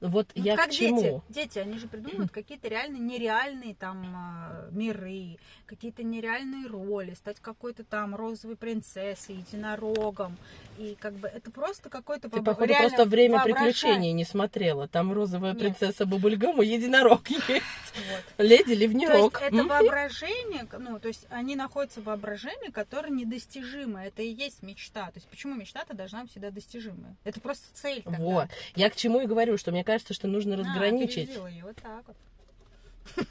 Вот 0.00 0.28
Ну, 0.34 0.44
я 0.44 0.56
как 0.56 0.70
к 0.70 0.72
чему? 0.72 1.00
дети. 1.00 1.22
Дети, 1.28 1.58
они 1.58 1.78
же 1.78 1.88
придумывают 1.88 2.30
какие-то 2.30 2.68
реально 2.68 2.96
нереальные 2.96 3.74
там 3.74 4.04
а, 4.14 4.68
миры, 4.70 5.38
какие-то 5.66 6.02
нереальные 6.02 6.66
роли, 6.66 7.14
стать 7.14 7.38
какой-то 7.40 7.84
там 7.84 8.14
розовой 8.14 8.56
принцессой, 8.56 9.36
единорогом. 9.36 10.36
И 10.78 10.96
как 10.98 11.14
бы 11.14 11.28
это 11.28 11.50
просто 11.50 11.90
какой-то 11.90 12.30
Ты, 12.30 12.42
походу, 12.42 12.66
реально 12.66 12.88
просто 12.88 13.08
время 13.08 13.42
приключений 13.42 14.12
не 14.12 14.24
смотрела. 14.24 14.88
Там 14.88 15.12
розовая 15.12 15.52
Нет. 15.52 15.60
принцесса 15.60 16.06
Бабульгам 16.06 16.62
и 16.62 16.66
единорог 16.66 17.28
есть. 17.28 17.40
Вот. 17.48 18.24
Леди 18.38 18.76
То 18.76 19.16
есть 19.16 19.34
это 19.40 19.64
воображение, 19.64 20.66
ну, 20.78 20.98
то 20.98 21.08
есть 21.08 21.26
они 21.30 21.56
находятся 21.56 22.00
в 22.00 22.04
воображении, 22.04 22.70
которое 22.70 23.10
недостижимо. 23.10 24.04
Это 24.04 24.22
и 24.22 24.28
есть 24.28 24.62
мечта. 24.62 25.06
То 25.06 25.16
есть 25.16 25.28
почему 25.28 25.54
мечта-то 25.54 25.94
должна 25.94 26.22
быть 26.22 26.30
всегда 26.30 26.50
достижимая? 26.50 27.16
Это 27.24 27.40
просто 27.40 27.66
цель 27.74 28.02
тогда. 28.02 28.18
Вот. 28.18 28.48
Я 28.74 28.90
к 28.90 28.96
чему 28.96 29.20
и 29.20 29.26
говорю, 29.26 29.56
что 29.58 29.69
мне 29.70 29.84
кажется, 29.84 30.14
что 30.14 30.28
нужно 30.28 30.54
А, 30.54 30.58
разграничить. 30.58 31.24
опередила 31.30 31.46
её, 31.46 31.66
вот 31.66 31.76
так 31.76 32.04
вот. 32.06 33.26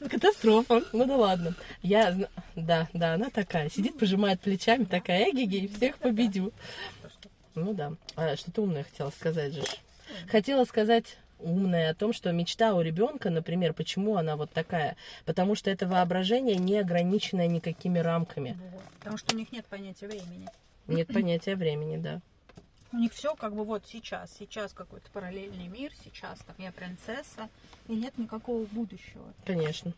Катастрофа. 0.10 0.82
Ну 0.92 1.04
да 1.06 1.16
ладно. 1.16 1.54
Я, 1.82 2.16
да, 2.56 2.88
да, 2.92 3.14
она 3.14 3.30
такая. 3.30 3.68
Сидит, 3.70 3.98
пожимает 3.98 4.40
плечами, 4.40 4.84
такая, 4.84 5.30
эгиги, 5.30 5.66
всех 5.68 5.96
победю. 5.98 6.52
Ну 7.54 7.74
да. 7.74 7.92
А, 8.16 8.36
что-то 8.36 8.62
умное 8.62 8.84
хотела 8.84 9.10
сказать 9.10 9.52
же. 9.54 9.62
Хотела 10.28 10.64
сказать 10.64 11.16
умное 11.38 11.90
о 11.90 11.94
том, 11.94 12.12
что 12.12 12.30
мечта 12.32 12.74
у 12.74 12.80
ребенка, 12.80 13.28
например, 13.30 13.72
почему 13.74 14.16
она 14.16 14.36
вот 14.36 14.50
такая? 14.50 14.96
Потому 15.24 15.54
что 15.54 15.70
это 15.70 15.86
воображение 15.86 16.56
не 16.56 16.78
ограниченное 16.78 17.48
никакими 17.48 17.98
рамками. 17.98 18.56
Вот. 18.72 18.82
Потому 18.98 19.18
что 19.18 19.34
у 19.34 19.38
них 19.38 19.50
нет 19.52 19.66
понятия 19.66 20.06
времени. 20.06 20.46
Нет 20.86 21.08
понятия 21.08 21.54
времени, 21.56 21.96
да. 21.96 22.20
У 22.92 22.98
них 22.98 23.12
все 23.12 23.34
как 23.34 23.54
бы 23.54 23.64
вот 23.64 23.84
сейчас. 23.86 24.34
Сейчас 24.38 24.72
какой-то 24.72 25.10
параллельный 25.10 25.68
мир, 25.68 25.92
сейчас 26.04 26.40
там 26.40 26.54
я 26.58 26.72
принцесса, 26.72 27.48
и 27.88 27.94
нет 27.94 28.18
никакого 28.18 28.64
будущего. 28.66 29.32
Конечно. 29.44 29.94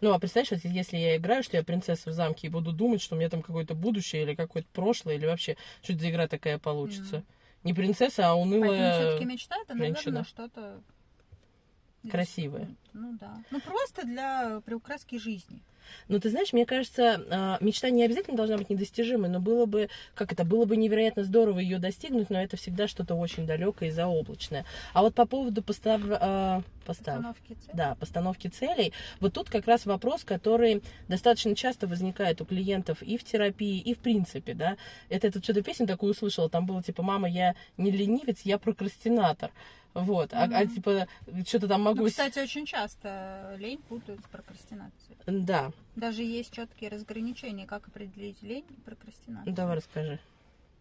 Ну, 0.00 0.12
а 0.12 0.18
представляешь, 0.18 0.62
вот 0.62 0.70
если 0.70 0.96
я 0.96 1.16
играю, 1.16 1.42
что 1.42 1.56
я 1.56 1.62
принцесса 1.62 2.10
в 2.10 2.12
замке, 2.12 2.48
и 2.48 2.50
буду 2.50 2.72
думать, 2.72 3.00
что 3.00 3.14
у 3.14 3.18
меня 3.18 3.28
там 3.28 3.42
какое-то 3.42 3.74
будущее 3.74 4.22
или 4.22 4.34
какое-то 4.34 4.68
прошлое, 4.72 5.14
или 5.14 5.26
вообще, 5.26 5.56
что 5.82 5.92
это 5.92 6.02
за 6.02 6.10
игра 6.10 6.26
такая 6.28 6.58
получится. 6.58 7.18
Мгм. 7.18 7.26
Не 7.64 7.74
принцесса, 7.74 8.30
а 8.30 8.34
Поэтому 8.34 8.56
унылая... 8.56 9.00
все-таки 9.00 9.24
мечта 9.24 9.56
это, 9.62 9.74
наверное, 9.74 9.94
женщина. 9.94 10.24
что-то 10.24 10.82
Красивое. 12.10 12.74
Ну 12.92 13.16
да. 13.20 13.42
Ну 13.50 13.60
просто 13.60 14.04
для 14.04 14.60
приукраски 14.64 15.18
жизни. 15.18 15.62
Ну, 16.08 16.20
ты 16.20 16.30
знаешь, 16.30 16.52
мне 16.52 16.66
кажется, 16.66 17.24
а, 17.30 17.58
мечта 17.60 17.90
не 17.90 18.04
обязательно 18.04 18.36
должна 18.36 18.56
быть 18.58 18.70
недостижимой, 18.70 19.28
но 19.28 19.40
было 19.40 19.66
бы, 19.66 19.88
как 20.14 20.32
это, 20.32 20.44
было 20.44 20.64
бы 20.64 20.76
невероятно 20.76 21.24
здорово 21.24 21.58
ее 21.58 21.78
достигнуть, 21.78 22.30
но 22.30 22.42
это 22.42 22.56
всегда 22.56 22.88
что-то 22.88 23.14
очень 23.14 23.46
далекое 23.46 23.88
и 23.88 23.92
заоблачное. 23.92 24.64
А 24.92 25.02
вот 25.02 25.14
по 25.14 25.26
поводу 25.26 25.62
постав... 25.62 26.00
а, 26.08 26.62
постав... 26.84 27.16
Установки 27.16 27.54
цели. 27.54 27.76
Да, 27.76 27.94
постановки 27.94 28.48
целей. 28.48 28.92
Вот 29.20 29.32
тут 29.32 29.48
как 29.50 29.66
раз 29.66 29.86
вопрос, 29.86 30.24
который 30.24 30.82
достаточно 31.08 31.54
часто 31.54 31.86
возникает 31.86 32.40
у 32.40 32.44
клиентов 32.44 33.02
и 33.02 33.16
в 33.16 33.24
терапии, 33.24 33.78
и 33.78 33.94
в 33.94 33.98
принципе, 33.98 34.54
да. 34.54 34.76
Это 35.08 35.26
я 35.28 35.32
тут 35.32 35.44
что-то 35.44 35.62
песню 35.62 35.86
такую 35.86 36.12
услышала, 36.12 36.48
там 36.48 36.66
было 36.66 36.82
типа, 36.82 37.02
мама, 37.02 37.28
я 37.28 37.54
не 37.76 37.90
ленивец, 37.90 38.42
я 38.44 38.58
прокрастинатор. 38.58 39.50
Вот, 39.94 40.32
а, 40.32 40.44
а, 40.44 40.46
Мгм. 40.46 40.74
типа, 40.74 41.06
что-то 41.46 41.68
там 41.68 41.82
могу... 41.82 42.02
Ну, 42.02 42.06
кстати, 42.06 42.38
очень 42.38 42.64
часто 42.64 43.54
лень 43.58 43.80
путают 43.88 44.20
с 44.20 44.28
прокрастинацией. 44.28 45.18
Да, 45.26 45.71
Даже 45.96 46.22
есть 46.22 46.52
четкие 46.52 46.90
разграничения, 46.90 47.66
как 47.66 47.88
определить 47.88 48.42
лень 48.42 48.66
и 48.70 48.80
прокрастинацию. 48.80 49.54
давай 49.54 49.76
расскажи. 49.76 50.20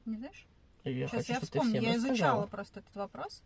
Не 0.05 0.17
знаешь? 0.17 0.45
Я 0.83 1.07
Сейчас 1.07 1.27
хочу, 1.27 1.33
я 1.33 1.39
вспомню, 1.41 1.81
я 1.81 1.95
изучала 1.95 2.47
просто 2.47 2.79
этот 2.79 2.95
вопрос. 2.95 3.43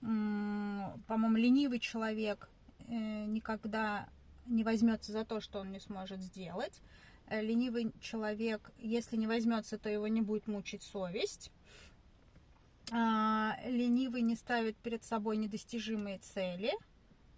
По-моему, 0.00 1.36
ленивый 1.36 1.78
человек 1.78 2.50
э, 2.80 3.24
никогда 3.24 4.06
не 4.44 4.64
возьмется 4.64 5.12
за 5.12 5.24
то, 5.24 5.40
что 5.40 5.60
он 5.60 5.72
не 5.72 5.80
сможет 5.80 6.20
сделать. 6.20 6.82
Э, 7.28 7.40
Ленивый 7.40 7.92
человек, 8.00 8.70
если 8.78 9.16
не 9.16 9.26
возьмется, 9.26 9.78
то 9.78 9.88
его 9.88 10.08
не 10.08 10.20
будет 10.20 10.46
мучить 10.46 10.82
совесть. 10.82 11.50
А, 12.92 13.56
Ленивый 13.64 14.20
не 14.20 14.36
ставит 14.36 14.76
перед 14.76 15.02
собой 15.04 15.38
недостижимые 15.38 16.18
цели. 16.18 16.72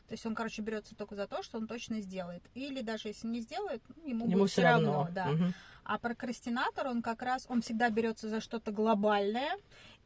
То 0.09 0.13
есть 0.15 0.25
он, 0.27 0.35
короче, 0.35 0.63
берется 0.63 0.95
только 0.95 1.15
за 1.17 1.27
то, 1.27 1.43
что 1.43 1.59
он 1.59 1.67
точно 1.67 2.01
сделает. 2.01 2.43
Или 2.55 2.81
даже 2.83 3.09
если 3.09 3.27
не 3.27 3.41
сделает, 3.41 3.83
ну, 3.97 4.09
ему, 4.09 4.27
Ему 4.29 4.39
будет 4.41 4.51
все 4.51 4.63
равно. 4.63 4.93
равно. 4.93 5.09
да. 5.13 5.27
Мгм. 5.27 5.55
А 5.85 5.99
прокрастинатор, 5.99 6.89
он 6.89 7.01
как 7.01 7.23
раз, 7.23 7.47
он 7.49 7.63
всегда 7.63 7.91
берется 7.91 8.29
за 8.29 8.41
что-то 8.41 8.73
глобальное 8.73 9.57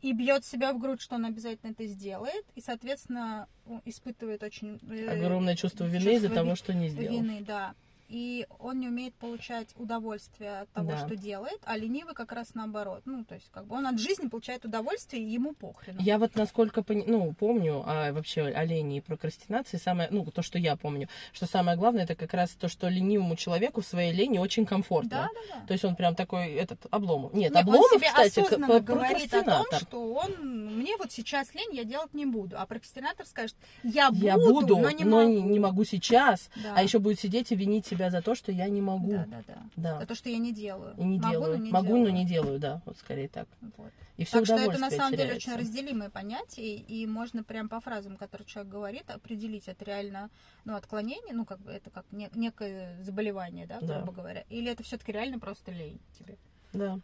и 0.03 0.13
бьет 0.13 0.45
себя 0.45 0.73
в 0.75 0.79
грудь, 0.79 1.01
что 1.01 1.15
он 1.15 1.25
обязательно 1.25 1.71
это 1.71 1.87
сделает, 1.87 2.45
и, 2.55 2.61
соответственно, 2.61 3.49
испытывает 3.87 4.43
очень 4.43 4.79
э, 4.91 5.09
Огромное 5.09 5.57
чувство 5.57 5.85
вины 5.85 6.17
из-за 6.17 6.29
того, 6.29 6.55
что 6.55 6.75
не 6.75 6.89
сделал. 6.91 7.13
вины, 7.23 7.43
да. 7.47 7.75
И 8.11 8.45
он 8.59 8.81
не 8.81 8.89
умеет 8.89 9.15
получать 9.15 9.69
удовольствие 9.77 10.63
от 10.63 10.71
того, 10.73 10.91
Да. 10.91 11.07
что 11.07 11.15
делает, 11.15 11.61
а 11.65 11.77
ленивый 11.77 12.13
как 12.15 12.33
раз 12.33 12.55
наоборот. 12.55 13.03
Ну, 13.05 13.25
то 13.25 13.37
есть, 13.37 13.49
как 13.53 13.67
бы 13.67 13.77
он 13.77 13.87
от 13.87 14.01
жизни 14.01 14.27
получает 14.27 14.65
удовольствие, 14.65 15.23
и 15.23 15.31
ему 15.31 15.53
похрен. 15.55 15.97
Я 16.01 16.19
вот 16.19 16.35
насколько 16.35 16.83
пони- 16.83 17.05
ну, 17.07 17.33
помню, 17.33 17.85
а 17.87 18.13
вообще 18.13 18.43
о 18.43 18.65
лени 18.65 18.97
и 18.99 19.01
прокрастинации, 19.01 19.77
самое, 19.77 20.09
ну, 20.11 20.25
то, 20.25 20.43
что 20.43 20.59
я 20.59 20.75
помню, 20.75 21.09
что 21.33 21.47
самое 21.47 21.77
главное, 21.79 22.03
это 22.03 22.17
как 22.17 22.35
раз 22.35 22.51
то, 22.51 22.67
что 22.69 22.89
ленивому 22.89 23.37
человеку 23.37 23.81
в 23.81 23.87
своей 23.87 24.13
лени 24.13 24.39
очень 24.39 24.67
комфортно. 24.67 25.11
Да, 25.11 25.29
да, 25.33 25.61
да. 25.61 25.67
То 25.69 25.73
есть 25.75 25.85
он 25.85 25.95
прям 25.95 26.17
такой, 26.17 26.51
этот, 26.55 26.81
Обломов. 26.91 27.33
Нет, 27.33 27.53
Нет, 27.55 27.63
Обломов, 27.63 27.93
он 27.93 27.99
себе 28.01 28.09
кстати, 28.09 28.41
осознанно 28.41 28.81
говорит 28.81 29.33
о 29.35 29.43
том, 29.45 29.65
что 29.81 30.15
он 30.15 30.77
мне 30.79 30.97
вот 30.97 31.13
сейчас 31.13 31.55
лень, 31.55 31.75
я 31.77 31.85
делать 31.85 32.13
не 32.15 32.27
буду. 32.27 32.59
А 32.59 32.67
прокрастинатор 32.67 33.25
скажет, 33.25 33.55
я 33.85 34.11
буду, 34.11 34.25
Я 34.27 34.37
буду, 34.37 34.77
но 34.79 34.91
не 34.91 35.05
но 35.05 35.23
могу. 35.25 35.49
не 35.49 35.59
могу 35.61 35.85
сейчас. 35.85 36.51
Да. 36.57 36.75
А 36.77 36.83
еще 36.83 36.99
будет 36.99 37.21
сидеть 37.21 37.53
и 37.53 37.55
винить 37.55 37.87
себя 37.87 38.00
за 38.09 38.23
то, 38.23 38.35
что 38.35 38.51
я 38.53 38.69
не 38.71 38.81
могу. 38.81 39.11
Да, 39.11 39.27
да, 39.27 39.43
да. 39.47 39.59
Да. 39.77 40.01
За 40.01 40.07
то, 40.07 40.15
что 40.15 40.31
я 40.31 40.39
не 40.39 40.55
делаю. 40.55 40.95
И 40.97 41.05
не 41.05 41.19
Могу, 41.19 41.31
делаю. 41.33 41.59
но 41.59 41.65
не 41.65 41.71
Могу, 41.73 41.87
делаю. 41.89 42.03
но 42.05 42.09
не 42.11 42.25
делаю, 42.25 42.59
да. 42.59 42.81
Вот 42.87 42.97
скорее 42.97 43.29
так. 43.29 43.47
Вот. 43.77 43.91
И 44.17 44.25
все 44.25 44.39
Так 44.39 44.47
что 44.47 44.57
это 44.57 44.79
на 44.79 44.91
самом 44.91 45.11
деле 45.13 45.25
теряется. 45.25 45.51
очень 45.51 45.61
разделимые 45.61 46.09
понятия, 46.09 46.77
и 46.77 47.07
можно 47.07 47.43
прям 47.43 47.69
по 47.69 47.81
фразам, 47.81 48.17
которые 48.17 48.47
человек 48.47 48.73
говорит, 48.73 49.11
определить, 49.11 49.67
это 49.67 49.85
реально 49.85 50.31
ну, 50.65 50.77
отклонение, 50.77 51.35
ну, 51.35 51.45
как 51.45 51.59
бы 51.61 51.73
это 51.73 51.91
как 51.91 52.05
не- 52.13 52.31
некое 52.35 52.97
заболевание, 53.03 53.67
да, 53.67 53.81
Да. 53.83 53.97
грубо 53.97 54.13
говоря, 54.13 54.45
или 54.49 54.71
это 54.71 54.83
все-таки 54.85 55.11
реально 55.13 55.39
просто 55.41 55.73
лень 55.73 55.99
тебе. 56.19 56.37
Да. 56.73 56.99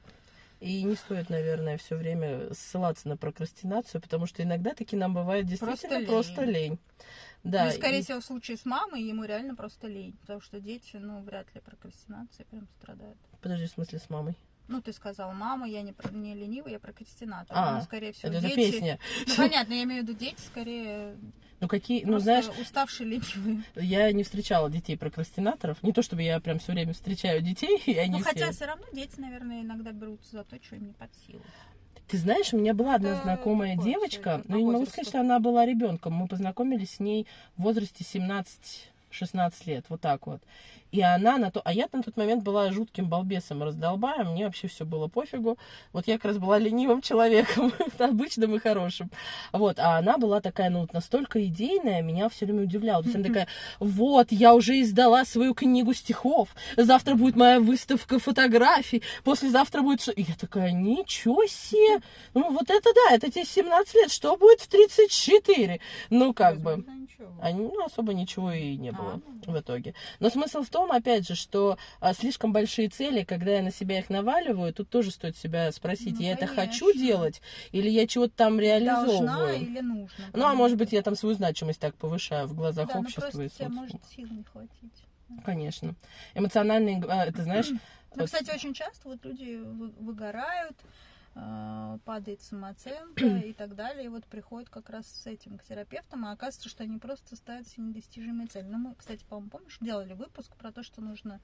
И 0.61 0.83
не 0.85 0.95
стоит, 0.95 1.29
наверное, 1.29 1.77
все 1.77 1.97
время 1.97 2.53
ссылаться 2.55 3.09
на 3.09 3.19
прокрастинацию, 3.19 4.01
потому 4.01 4.25
что 4.25 4.43
иногда 4.43 4.73
таки 4.73 4.97
нам 4.97 5.13
бывает 5.13 5.45
действительно 5.47 5.99
лень. 5.99 6.07
просто 6.07 6.45
лень. 6.45 6.79
Да, 7.45 7.65
ну, 7.65 7.71
и, 7.71 7.73
скорее 7.75 8.01
и- 8.01 8.03
всего, 8.03 8.21
в 8.21 8.25
случае 8.25 8.57
с 8.57 8.65
мамой 8.65 9.03
ему 9.03 9.25
реально 9.25 9.55
просто 9.55 9.87
лень, 9.87 10.17
потому 10.21 10.41
что 10.41 10.61
дети, 10.61 10.97
ну, 10.97 11.23
вряд 11.23 11.55
ли 11.55 11.61
прокрастинацией 11.61 12.47
прям 12.51 12.67
страдают. 12.79 13.19
Подожди, 13.41 13.67
в 13.67 13.71
смысле 13.71 13.99
с 13.99 14.11
мамой? 14.11 14.37
Ну, 14.69 14.83
ты 14.83 14.93
сказал, 14.93 15.33
мама, 15.33 15.69
я 15.69 15.83
не, 15.83 15.95
не 16.11 16.35
ленивый, 16.35 16.73
я 16.73 16.81
прокрастинатор. 16.81 17.57
А, 17.57 17.77
ну, 17.79 17.83
скорее 17.85 18.13
всего, 18.13 18.33
Это, 18.33 18.39
это 18.45 18.49
дети... 18.57 18.73
песня. 18.73 18.99
Ну, 19.29 19.35
понятно, 19.37 19.75
я 19.75 19.85
имею 19.85 20.03
в 20.05 20.09
виду 20.09 20.19
дети, 20.19 20.41
скорее, 20.41 21.17
Ну 21.61 21.69
какие, 21.69 22.05
ну 22.05 22.19
знаешь, 22.19 22.47
уставшие 22.61 23.09
ленивые. 23.09 23.63
я 23.77 24.11
не 24.11 24.25
встречала 24.25 24.69
детей 24.69 24.97
прокрастинаторов. 24.99 25.81
Не 25.85 25.93
то 25.93 26.03
чтобы 26.03 26.23
я 26.25 26.41
прям 26.41 26.59
все 26.59 26.73
время 26.73 26.95
встречаю 26.95 27.43
детей, 27.43 27.81
и 27.87 27.97
они 27.97 28.15
Ну, 28.15 28.19
все. 28.19 28.31
хотя 28.31 28.51
все 28.51 28.65
равно 28.67 28.87
дети, 28.93 29.21
наверное, 29.21 29.63
иногда 29.63 29.93
берутся 29.93 30.33
за 30.33 30.43
то, 30.43 30.57
что 30.61 30.75
им 30.75 30.89
не 30.89 30.93
под 30.95 31.11
силу. 31.15 31.43
Ты 32.09 32.19
знаешь, 32.19 32.53
у 32.53 32.59
меня 32.59 32.73
была 32.73 32.95
одна 32.95 33.21
знакомая 33.23 33.77
девочка, 33.77 34.43
но 34.47 34.57
я 34.57 34.63
не 34.63 34.71
могу 34.71 34.87
сказать, 34.87 35.09
что 35.09 35.21
она 35.21 35.41
была 35.41 35.67
ребенком. 35.67 36.13
Мы 36.13 36.29
познакомились 36.29 36.95
с 36.95 37.01
ней 37.01 37.27
в 37.57 37.63
возрасте 37.63 38.05
17-16 38.05 39.53
лет, 39.67 39.85
вот 39.89 40.01
так 40.01 40.27
вот. 40.27 40.41
И 40.93 41.01
она 41.01 41.39
на 41.39 41.51
то, 41.51 41.61
а 41.65 41.73
я 41.73 41.89
на 41.93 42.03
тот 42.03 42.17
момент 42.17 42.43
была 42.43 42.71
жутким 42.73 43.09
балбесом, 43.09 43.63
раздолбаем, 43.63 44.33
мне 44.33 44.45
вообще 44.47 44.69
все 44.69 44.85
было 44.85 45.09
пофигу. 45.09 45.59
Вот 45.93 46.07
я 46.07 46.15
как 46.15 46.27
раз 46.27 46.39
была 46.39 46.59
ленивым 46.59 47.03
человеком, 47.03 47.73
обычным 47.99 48.55
и 48.55 48.59
хорошим. 48.59 49.11
Вот, 49.53 49.79
а 49.79 49.99
она 49.99 50.19
была 50.19 50.41
такая, 50.41 50.71
ну, 50.71 50.81
вот 50.81 50.93
настолько 50.93 51.45
идейная, 51.45 52.03
меня 52.03 52.29
все 52.29 52.47
время 52.47 52.63
удивляла. 52.63 53.03
То 53.03 53.09
есть 53.09 53.17
она 53.17 53.27
такая, 53.27 53.49
вот, 53.81 54.31
я 54.31 54.55
уже 54.55 54.81
издала 54.81 55.25
свою 55.25 55.55
книгу 55.55 55.93
стихов, 55.93 56.49
завтра 56.77 57.15
будет 57.15 57.37
моя 57.37 57.61
выставка 57.61 58.19
фотографий, 58.19 59.03
послезавтра 59.25 59.83
будет... 59.83 60.03
что-» 60.03 60.13
И 60.13 60.23
я 60.23 60.35
такая, 60.35 60.73
ничего 60.73 61.47
себе! 61.47 62.03
Ну, 62.35 62.53
вот 62.53 62.71
это 62.71 62.91
да, 62.95 63.15
это 63.15 63.31
тебе 63.31 63.45
17 63.45 63.95
лет, 63.95 64.11
что 64.11 64.37
будет 64.37 64.61
в 64.61 64.69
34? 64.69 65.81
Ну, 66.11 66.33
как 66.33 66.61
бы... 66.61 66.85
Ничего. 67.19 67.35
А, 67.41 67.51
ну, 67.51 67.85
особо 67.85 68.13
ничего 68.15 68.53
и 68.53 68.77
не 68.77 68.91
А, 68.91 68.93
было 68.93 69.21
ну 69.47 69.53
в 69.53 69.59
итоге. 69.61 69.95
Но 70.21 70.29
смысл 70.31 70.63
в 70.63 70.69
том, 70.69 70.93
опять 70.93 71.27
же, 71.27 71.35
что 71.35 71.79
а, 72.01 72.13
слишком 72.15 72.53
большие 72.53 72.89
цели, 72.89 73.25
когда 73.25 73.53
я 73.53 73.63
на 73.63 73.71
себя 73.71 73.99
их 73.99 74.11
наваливаю, 74.11 74.73
тут 74.73 74.89
тоже 74.91 75.11
стоит 75.11 75.37
себя 75.37 75.71
спросить, 75.73 76.17
Ну, 76.19 76.23
я 76.25 76.33
это 76.33 76.47
хочу 76.47 76.87
конечно. 76.87 77.01
делать 77.07 77.43
или 77.73 77.89
я 77.89 78.07
чего-то 78.07 78.33
там 78.37 78.57
Должна 78.59 78.61
реализовываю. 78.63 79.57
или 79.61 79.81
нужно. 79.81 80.25
Ну, 80.35 80.45
а 80.45 80.55
может 80.55 80.77
быть, 80.79 80.93
я 80.93 81.03
там 81.03 81.17
свою 81.17 81.35
значимость 81.35 81.81
так 81.81 81.95
повышаю 81.95 82.47
в 82.49 82.55
глазах 82.55 82.89
да, 82.89 82.95
ну 82.95 83.01
общества 83.01 83.21
просто 83.23 83.43
и 83.45 83.49
социума. 83.49 83.75
может 83.83 84.05
сил 84.15 84.29
не 84.31 84.43
хватить. 84.45 84.93
Конечно. 85.45 85.95
Эмоциональный, 86.35 87.03
а, 87.09 87.31
ты 87.33 87.43
знаешь, 87.43 87.69
Ну, 87.71 87.79
вот- 88.23 88.27
кстати, 88.27 88.51
очень 88.55 88.73
часто 88.75 89.09
вот 89.09 89.25
люди 89.25 89.57
вы- 89.57 89.91
выгорают, 90.01 90.77
падает 92.05 92.41
самооценка 92.43 93.25
и 93.45 93.53
так 93.53 93.75
далее. 93.75 94.07
И 94.07 94.09
вот 94.09 94.25
приходят 94.25 94.69
как 94.71 94.89
раз 94.91 95.07
с 95.07 95.27
этим 95.27 95.59
к 95.59 95.65
терапевтам, 95.65 96.25
а 96.25 96.33
оказывается, 96.33 96.69
что 96.69 96.85
они 96.85 96.99
просто 96.99 97.37
ставят 97.37 97.69
себе 97.69 97.85
недостижимые 97.85 98.49
цели. 98.49 98.67
Ну, 98.67 98.79
мы, 98.79 98.95
кстати, 98.95 99.25
по-моему, 99.29 99.51
помнишь, 99.51 99.77
делали 99.81 100.15
выпуск 100.15 100.55
про 100.57 100.73
то, 100.73 100.83
что 100.83 101.01
нужно 101.03 101.41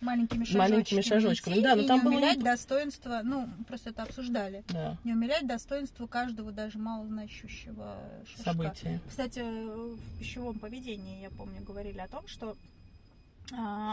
маленькими 0.00 0.44
шажочками, 0.44 0.70
Маленькими 0.70 1.00
шажочками, 1.00 1.54
идти 1.54 1.62
да, 1.62 1.74
но 1.76 1.82
и 1.82 1.86
там 1.86 1.98
не 1.98 2.04
было 2.04 2.12
умерять 2.14 2.36
не- 2.38 2.42
достоинство, 2.44 3.20
ну, 3.24 3.48
просто 3.66 3.90
это 3.90 4.02
обсуждали, 4.02 4.62
Да, 4.68 4.96
не 5.02 5.12
умерять 5.14 5.46
достоинство 5.46 6.06
каждого 6.06 6.52
даже 6.52 6.78
малозначащего 6.78 7.96
шажка. 8.26 8.42
события. 8.52 9.00
Кстати, 9.08 9.40
в 9.40 10.18
пищевом 10.18 10.58
поведении, 10.58 11.22
я 11.22 11.30
помню, 11.30 11.62
говорили 11.62 11.98
о 11.98 12.06
том, 12.08 12.26
что 12.28 12.56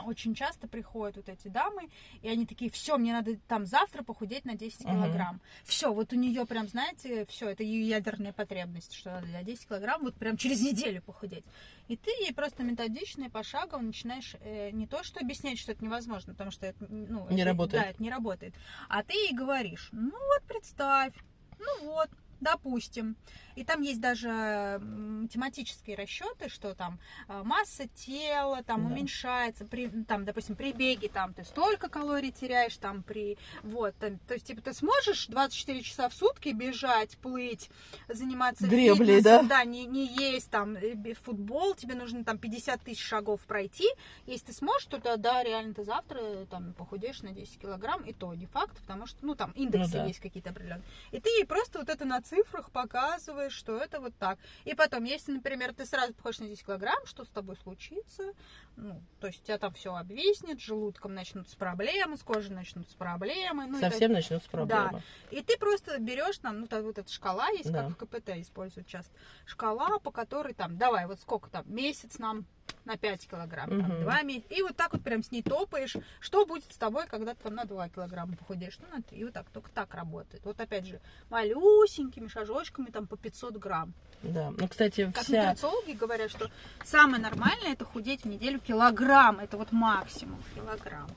очень 0.06 0.36
часто 0.36 0.68
приходят 0.68 1.16
вот 1.18 1.30
эти 1.30 1.48
дамы, 1.48 1.90
и 2.22 2.28
они 2.30 2.46
такие, 2.46 2.70
все, 2.72 2.98
мне 2.98 3.14
надо 3.14 3.38
там 3.48 3.66
завтра 3.66 4.04
похудеть 4.04 4.46
на 4.46 4.56
10 4.56 4.84
Мгм. 4.86 4.94
килограмм. 5.04 5.42
Все, 5.64 5.94
вот 5.94 6.14
у 6.14 6.16
нее 6.16 6.46
прям, 6.46 6.68
знаете, 6.68 7.26
все, 7.28 7.50
это 7.50 7.64
ее 7.64 7.88
ядерная 7.88 8.34
потребность, 8.34 8.94
что 8.94 9.12
надо 9.12 9.28
для 9.28 9.44
10 9.44 9.68
килограмм 9.68 10.02
вот 10.04 10.16
прям 10.16 10.38
через 10.38 10.62
неделю 10.62 11.02
похудеть. 11.02 11.46
И 11.88 11.96
ты 11.98 12.10
ей 12.22 12.34
просто 12.34 12.64
методично 12.64 13.26
и 13.26 13.30
пошагово 13.30 13.82
начинаешь 13.82 14.36
э, 14.42 14.72
не 14.72 14.88
то, 14.88 15.04
что 15.04 15.20
объяснять, 15.20 15.60
что 15.60 15.72
это 15.72 15.84
невозможно, 15.84 16.34
потому 16.34 16.52
что 16.52 16.66
это, 16.66 16.86
ну, 16.90 17.28
Не 17.30 17.42
это- 17.42 17.52
работает. 17.52 17.84
Да, 17.84 17.90
это 17.90 18.02
не 18.04 18.10
работает. 18.10 18.54
А 18.90 19.04
ты 19.04 19.14
ей 19.14 19.34
говоришь, 19.34 19.90
ну 19.92 20.12
вот 20.12 20.44
представь, 20.48 21.14
ну 21.60 21.86
вот, 21.92 22.10
допустим. 22.42 23.16
И 23.56 23.64
там 23.64 23.82
есть 23.82 24.02
даже 24.02 24.30
м, 24.30 25.24
математические 25.24 25.96
расчеты, 25.96 26.50
что 26.50 26.76
там 26.76 27.00
э, 27.28 27.42
масса 27.44 27.88
тела 27.88 28.64
там 28.64 28.84
Да. 28.88 28.94
уменьшается, 28.94 29.66
при, 29.66 29.88
там, 30.04 30.26
допустим, 30.26 30.56
при 30.56 30.72
беге 30.74 31.10
там 31.10 31.34
ты 31.34 31.44
столько 31.44 31.90
калорий 31.90 32.32
теряешь, 32.32 32.78
там 32.78 33.04
при 33.04 33.38
вот, 33.64 33.96
там, 33.98 34.20
то 34.28 34.34
есть 34.34 34.46
типа 34.48 34.62
ты 34.62 34.74
сможешь 34.74 35.28
24 35.28 35.82
часа 35.82 36.10
в 36.10 36.14
сутки 36.14 36.50
бежать, 36.50 37.18
плыть, 37.18 37.70
заниматься 38.08 38.68
Греблей, 38.68 39.18
фитнесом, 39.20 39.48
да? 39.48 39.58
да, 39.60 39.66
не, 39.66 39.86
не 39.86 40.06
есть 40.06 40.50
там 40.50 40.76
э, 40.76 41.14
футбол, 41.14 41.76
тебе 41.76 41.96
нужно 41.96 42.24
там 42.24 42.38
50 42.38 42.82
тысяч 42.82 43.02
шагов 43.04 43.42
пройти. 43.42 43.88
Если 44.26 44.48
ты 44.48 44.54
сможешь, 44.54 44.86
то 44.88 44.98
да, 44.98 45.18
да, 45.18 45.44
реально 45.44 45.74
ты 45.74 45.84
завтра 45.84 46.46
там 46.50 46.74
похудеешь 46.74 47.22
на 47.22 47.32
10 47.32 47.60
килограмм, 47.60 48.04
и 48.04 48.14
то 48.14 48.34
не 48.34 48.46
факт, 48.48 48.78
потому 48.82 49.06
что, 49.06 49.26
ну, 49.26 49.36
там 49.36 49.52
индексы 49.52 49.98
Ну 49.98 50.02
да. 50.02 50.08
есть 50.08 50.20
какие-то 50.20 50.50
определенные. 50.50 50.84
И 51.12 51.20
ты 51.20 51.30
ей 51.30 51.46
просто 51.46 51.80
вот 51.80 51.90
это 51.90 52.06
на 52.06 52.22
цифрах 52.22 52.72
показываешь, 52.72 53.45
что 53.50 53.78
это 53.78 54.00
вот 54.00 54.14
так. 54.18 54.40
И 54.64 54.74
потом, 54.75 55.04
если, 55.04 55.32
например, 55.34 55.74
ты 55.74 55.86
сразу 55.86 56.14
походишь 56.14 56.40
на 56.40 56.48
10 56.48 56.66
килограмм, 56.66 57.06
что 57.06 57.24
с 57.25 57.30
тобой 57.30 57.56
случится? 57.58 58.34
Ну, 58.75 59.02
то 59.20 59.28
есть 59.28 59.42
у 59.42 59.46
тебя 59.46 59.58
там 59.58 59.74
все 59.74 59.94
обвиснет, 59.96 60.60
желудком 60.60 61.14
начнутся 61.14 61.56
проблемы, 61.58 62.18
с 62.18 62.24
кожей 62.24 62.52
начнутся 62.54 62.96
проблемы. 62.98 63.68
Ну, 63.68 63.80
Совсем 63.80 64.12
начнутся 64.12 64.50
проблемы. 64.50 65.02
и 65.32 65.42
ты 65.42 65.58
просто 65.58 65.98
берешь 66.00 66.38
там, 66.40 66.60
ну, 66.62 66.68
та- 66.68 66.82
вот 66.82 66.98
эта 66.98 67.12
шкала 67.12 67.48
есть, 67.50 67.72
Да. 67.72 67.84
как 67.84 67.92
в 67.92 67.96
КПТ 67.96 68.30
используют 68.42 68.88
часто. 68.88 69.12
Шкала, 69.46 70.00
по 70.00 70.12
которой 70.12 70.54
там, 70.54 70.78
давай, 70.78 71.06
вот 71.08 71.20
сколько 71.22 71.50
там, 71.50 71.64
месяц 71.74 72.20
нам 72.20 72.46
на 72.86 72.98
5 72.98 73.27
килограмм, 73.27 73.69
там, 73.69 73.79
Мгм. 73.79 74.01
2 74.03 74.22
месяца. 74.22 74.53
И 74.53 74.62
вот 74.62 74.75
так 74.75 74.93
вот 74.93 75.03
прям 75.03 75.24
с 75.24 75.31
ней 75.31 75.41
топаешь. 75.41 75.95
Что 76.19 76.45
будет 76.45 76.72
с 76.72 76.77
тобой, 76.77 77.07
когда 77.07 77.34
ты 77.34 77.43
там 77.43 77.55
на 77.55 77.65
2 77.65 77.89
килограмма 77.89 78.36
похудеешь? 78.36 78.77
Ну, 78.79 78.88
на 78.95 79.01
3. 79.01 79.17
И 79.17 79.24
вот 79.24 79.34
так, 79.34 79.48
только 79.50 79.69
так 79.72 79.93
работает. 79.95 80.45
Вот 80.45 80.60
опять 80.60 80.86
же, 80.86 81.00
малюсенькими 81.29 82.27
шажочками, 82.27 82.88
там, 82.88 83.07
по 83.07 83.17
500 83.17 83.57
грамм. 83.57 83.93
Да. 84.24 84.51
Ну, 84.57 84.67
кстати, 84.67 85.12
Как 85.13 85.24
вся... 85.24 85.50
нутрициологи 85.50 85.91
говорят, 85.93 86.31
что 86.31 86.50
самое 86.84 87.22
нормальное 87.22 87.74
это 87.74 87.86
худеть 87.86 88.24
в 88.24 88.27
неделю 88.27 88.60
килограмм. 88.60 89.39
Это 89.39 89.57
вот 89.57 89.72
максимум 89.72 90.41
килограмм. 90.55 91.10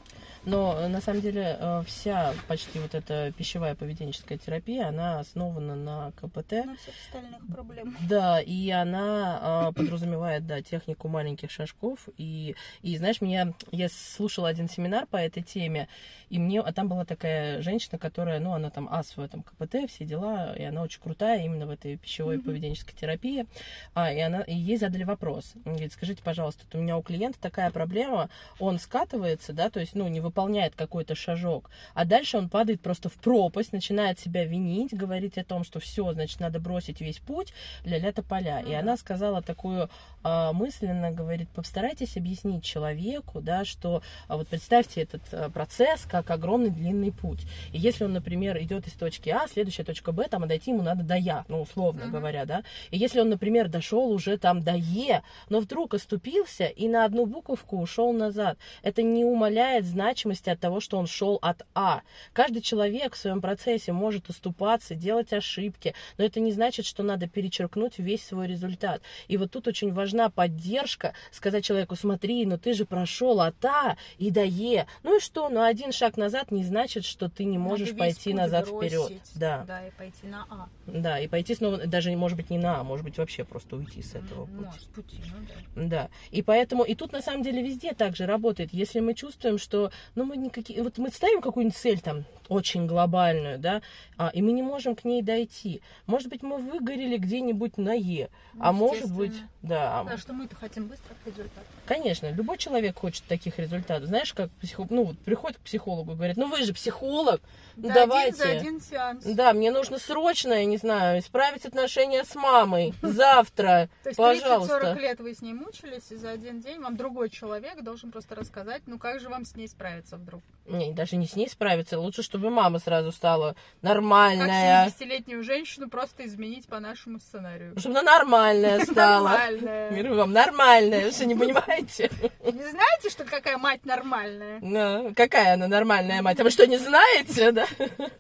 Но 0.44 0.88
на 0.88 1.00
самом 1.00 1.20
деле 1.20 1.56
э, 1.58 1.82
вся 1.86 2.32
почти 2.46 2.78
вот 2.78 2.94
эта 2.94 3.32
пищевая 3.36 3.74
поведенческая 3.74 4.38
терапия, 4.38 4.88
она 4.88 5.18
основана 5.20 5.74
на 5.74 6.12
КПТ. 6.12 6.52
На 6.64 6.76
всех 6.76 6.94
остальных 7.06 7.46
проблем. 7.52 7.96
Да, 8.08 8.40
и 8.40 8.70
она 8.70 9.70
э, 9.70 9.72
подразумевает, 9.74 10.46
да, 10.46 10.62
технику 10.62 11.08
маленьких 11.08 11.50
шажков. 11.50 12.08
И, 12.16 12.54
и 12.82 12.96
знаешь, 12.96 13.20
меня, 13.20 13.52
я 13.72 13.88
слушала 13.88 14.48
один 14.48 14.68
семинар 14.68 15.06
по 15.06 15.16
этой 15.16 15.42
теме, 15.42 15.88
и 16.30 16.38
мне, 16.38 16.60
а 16.60 16.72
там 16.72 16.88
была 16.88 17.04
такая 17.04 17.60
женщина, 17.62 17.98
которая, 17.98 18.38
ну, 18.40 18.52
она 18.52 18.70
там 18.70 18.88
ас 18.90 19.16
в 19.16 19.20
этом 19.20 19.42
КПТ, 19.42 19.90
все 19.90 20.04
дела, 20.04 20.54
и 20.56 20.62
она 20.62 20.82
очень 20.82 21.00
крутая 21.00 21.44
именно 21.44 21.66
в 21.66 21.70
этой 21.70 21.96
пищевой 21.96 22.36
Мгм. 22.36 22.44
поведенческой 22.44 22.94
терапии. 22.94 23.46
А, 23.94 24.12
и, 24.12 24.20
она, 24.20 24.42
и 24.42 24.54
ей 24.54 24.76
задали 24.76 25.04
вопрос. 25.04 25.52
Говорит, 25.64 25.92
скажите, 25.92 26.22
пожалуйста, 26.22 26.64
вот 26.64 26.78
у 26.78 26.82
меня 26.82 26.96
у 26.96 27.02
клиента 27.02 27.38
такая 27.40 27.70
проблема, 27.70 28.28
он 28.58 28.78
скатывается, 28.78 29.52
да, 29.52 29.70
то 29.70 29.80
есть, 29.80 29.94
ну, 29.94 30.06
не 30.08 30.20
выполняет 30.28 30.74
какой-то 30.74 31.14
шажок, 31.14 31.70
а 31.94 32.04
дальше 32.04 32.38
он 32.38 32.48
падает 32.48 32.80
просто 32.80 33.08
в 33.08 33.14
пропасть, 33.14 33.72
начинает 33.72 34.18
себя 34.18 34.44
винить, 34.44 34.94
говорить 34.94 35.38
о 35.38 35.44
том, 35.44 35.64
что 35.64 35.80
все, 35.80 36.12
значит, 36.12 36.40
надо 36.40 36.60
бросить 36.60 37.00
весь 37.00 37.18
путь, 37.18 37.52
ля-ля 37.84 38.12
поля. 38.22 38.60
Ну 38.62 38.70
И 38.70 38.74
она 38.74 38.96
сказала 38.96 39.42
такую 39.42 39.88
а, 40.22 40.52
мысленно, 40.52 41.10
говорит, 41.10 41.48
постарайтесь 41.50 42.16
объяснить 42.16 42.64
человеку, 42.64 43.40
да, 43.40 43.64
что 43.64 44.02
а 44.26 44.36
вот 44.36 44.48
представьте 44.48 45.02
этот 45.02 45.22
а, 45.32 45.50
процесс 45.50 46.04
как 46.04 46.30
огромный 46.30 46.70
длинный 46.70 47.12
путь. 47.12 47.46
И 47.72 47.78
если 47.78 48.04
он, 48.04 48.12
например, 48.12 48.58
идет 48.58 48.86
из 48.86 48.92
точки 48.92 49.30
А, 49.30 49.46
следующая 49.48 49.84
точка 49.84 50.12
Б, 50.12 50.26
там, 50.28 50.44
а 50.44 50.46
дойти 50.46 50.70
ему 50.70 50.82
надо 50.82 51.04
до 51.04 51.14
Я, 51.14 51.44
ну, 51.48 51.62
условно 51.62 52.04
Мгм. 52.04 52.12
говоря, 52.12 52.44
да. 52.44 52.62
И 52.90 52.98
если 52.98 53.20
он, 53.20 53.28
например, 53.30 53.68
дошел 53.68 54.10
уже 54.10 54.36
там 54.38 54.62
до 54.62 54.74
Е, 54.74 55.22
но 55.48 55.60
вдруг 55.60 55.94
оступился 55.94 56.64
и 56.64 56.88
на 56.88 57.04
одну 57.04 57.26
буковку 57.26 57.78
ушел 57.78 58.12
назад, 58.12 58.58
это 58.82 59.02
не 59.02 59.24
умаляет 59.24 59.84
значимости 60.18 60.50
от 60.50 60.58
того, 60.60 60.80
что 60.80 60.98
он 60.98 61.06
шел 61.06 61.38
от 61.42 61.62
А. 61.74 62.02
Каждый 62.32 62.60
человек 62.60 63.14
в 63.14 63.18
своем 63.18 63.40
процессе 63.40 63.92
может 63.92 64.28
уступаться, 64.28 64.94
делать 64.94 65.32
ошибки, 65.32 65.94
но 66.16 66.24
это 66.24 66.40
не 66.40 66.50
значит, 66.52 66.86
что 66.86 67.02
надо 67.04 67.28
перечеркнуть 67.28 67.98
весь 67.98 68.24
свой 68.26 68.48
результат. 68.48 69.00
И 69.28 69.36
вот 69.36 69.52
тут 69.52 69.68
очень 69.68 69.92
важна 69.92 70.28
поддержка, 70.28 71.12
сказать 71.30 71.64
человеку, 71.64 71.94
смотри, 71.94 72.44
ну 72.46 72.58
ты 72.58 72.74
же 72.74 72.84
прошел 72.84 73.40
от 73.40 73.64
А 73.64 73.96
и 74.18 74.30
до 74.30 74.42
Е. 74.44 74.86
Ну 75.04 75.18
и 75.18 75.20
что, 75.20 75.48
ну 75.48 75.62
один 75.62 75.92
шаг 75.92 76.16
назад 76.16 76.50
не 76.50 76.64
значит, 76.64 77.04
что 77.04 77.28
ты 77.28 77.44
не 77.44 77.58
можешь 77.58 77.88
Надо 77.90 77.98
пойти 77.98 78.34
назад 78.34 78.66
бросить, 78.68 78.92
вперед. 78.92 79.22
Да, 79.36 79.64
Да, 79.66 79.86
и 79.86 79.90
пойти 79.92 80.26
на 80.26 80.46
А. 80.50 80.68
да, 80.86 81.20
и 81.20 81.28
пойти 81.28 81.54
снова, 81.54 81.86
даже 81.86 82.10
может 82.16 82.36
быть 82.36 82.50
не 82.50 82.58
на 82.58 82.80
А, 82.80 82.82
может 82.84 83.04
быть 83.04 83.18
вообще 83.18 83.44
просто 83.44 83.76
уйти 83.76 84.02
с 84.02 84.14
этого 84.16 84.42
М, 84.42 84.48
пути. 84.48 84.64
Может, 84.66 84.82
с 84.82 84.84
пути, 84.86 85.16
ну 85.26 85.46
да. 85.46 85.88
Да, 85.88 86.08
и 86.32 86.42
поэтому, 86.42 86.82
и 86.82 86.94
тут 86.94 87.12
на 87.12 87.22
самом 87.22 87.42
деле 87.44 87.62
везде 87.62 87.92
так 87.92 88.16
же 88.16 88.26
работает. 88.26 88.70
Если 88.72 89.00
мы 89.00 89.14
чувствуем, 89.14 89.58
что, 89.58 89.92
ну, 90.14 90.24
мы 90.24 90.36
никакие, 90.36 90.82
вот 90.82 90.98
мы 90.98 91.10
ставим 91.10 91.40
какую-нибудь 91.40 91.76
цель 91.76 92.00
там 92.00 92.24
очень 92.48 92.86
глобальную, 92.86 93.58
да, 93.58 93.82
а, 94.16 94.30
и 94.32 94.42
мы 94.42 94.52
не 94.52 94.62
можем 94.62 94.96
к 94.96 95.04
ней 95.04 95.22
дойти. 95.22 95.82
Может 96.06 96.28
быть, 96.28 96.42
мы 96.42 96.58
выгорели 96.58 97.16
где-нибудь 97.16 97.78
на 97.78 97.92
Е, 97.92 98.30
а 98.58 98.72
может 98.72 99.12
быть, 99.12 99.34
да, 99.62 100.04
Да, 100.04 100.16
что 100.16 100.32
мы-то 100.32 100.56
хотим 100.56 100.88
быстрых 100.88 101.16
результатов. 101.24 101.66
конечно, 101.86 102.30
любой 102.30 102.58
человек 102.58 102.98
хочет 102.98 103.24
таких 103.24 103.58
результатов. 103.58 104.08
Знаешь, 104.08 104.32
как 104.34 104.50
психо... 104.52 104.86
ну, 104.90 105.04
вот 105.04 105.18
приходит 105.18 105.58
к 105.58 105.60
психологу 105.62 106.12
и 106.12 106.14
говорит, 106.14 106.36
ну, 106.36 106.48
вы 106.48 106.62
же 106.62 106.72
психолог, 106.72 107.40
ну, 107.76 107.88
За 107.88 107.94
давайте. 107.94 108.42
один, 108.42 108.54
за 108.54 108.58
один 108.58 108.80
сеанс. 108.80 109.24
Да, 109.24 109.52
мне 109.52 109.70
нужно 109.70 109.98
срочно, 109.98 110.52
я 110.54 110.64
не 110.64 110.76
знаю, 110.76 111.20
исправить 111.20 111.64
отношения 111.64 112.24
с 112.24 112.34
мамой 112.34 112.94
завтра, 113.02 113.88
То 114.02 114.10
есть 114.10 114.16
пожалуйста. 114.16 114.94
30-40 114.94 115.00
лет 115.00 115.20
вы 115.20 115.34
с 115.34 115.42
ней 115.42 115.52
мучились, 115.52 116.10
и 116.10 116.16
за 116.16 116.30
один 116.30 116.60
день 116.60 116.80
вам 116.80 116.96
другой 116.96 117.30
человек 117.30 117.82
должен 117.82 118.10
просто 118.10 118.34
рассказать, 118.34 118.82
ну 118.86 118.98
как 118.98 119.20
же 119.20 119.28
вам 119.28 119.44
с 119.44 119.54
ней 119.54 119.68
справиться 119.68 120.16
вдруг. 120.16 120.42
Не, 120.68 120.92
даже 120.92 121.16
не 121.16 121.26
с 121.26 121.34
ней 121.34 121.48
справиться. 121.48 121.98
Лучше, 121.98 122.22
чтобы 122.22 122.50
мама 122.50 122.78
сразу 122.78 123.10
стала 123.12 123.48
Как 123.54 123.56
нормальная. 123.82 124.88
70-летнюю 124.88 125.42
женщину 125.42 125.88
просто 125.88 126.26
изменить 126.26 126.66
по 126.66 126.78
нашему 126.80 127.20
сценарию. 127.20 127.74
Чтобы 127.78 127.98
она 127.98 128.18
нормальная 128.18 128.80
стала. 128.84 129.28
Нормальная. 129.28 129.90
Мир 129.90 130.12
вам 130.14 130.32
нормальная, 130.32 131.04
вы 131.06 131.10
что, 131.10 131.26
не 131.26 131.34
понимаете? 131.34 132.10
Не 132.44 132.70
знаете, 132.70 133.10
что 133.10 133.24
какая 133.24 133.56
мать 133.58 133.84
нормальная? 133.84 134.58
Ну, 134.60 135.12
какая 135.16 135.54
она 135.54 135.68
нормальная 135.68 136.22
мать? 136.22 136.38
А 136.40 136.44
вы 136.44 136.50
что, 136.50 136.66
не 136.66 136.76
знаете, 136.78 137.52
да? 137.52 137.66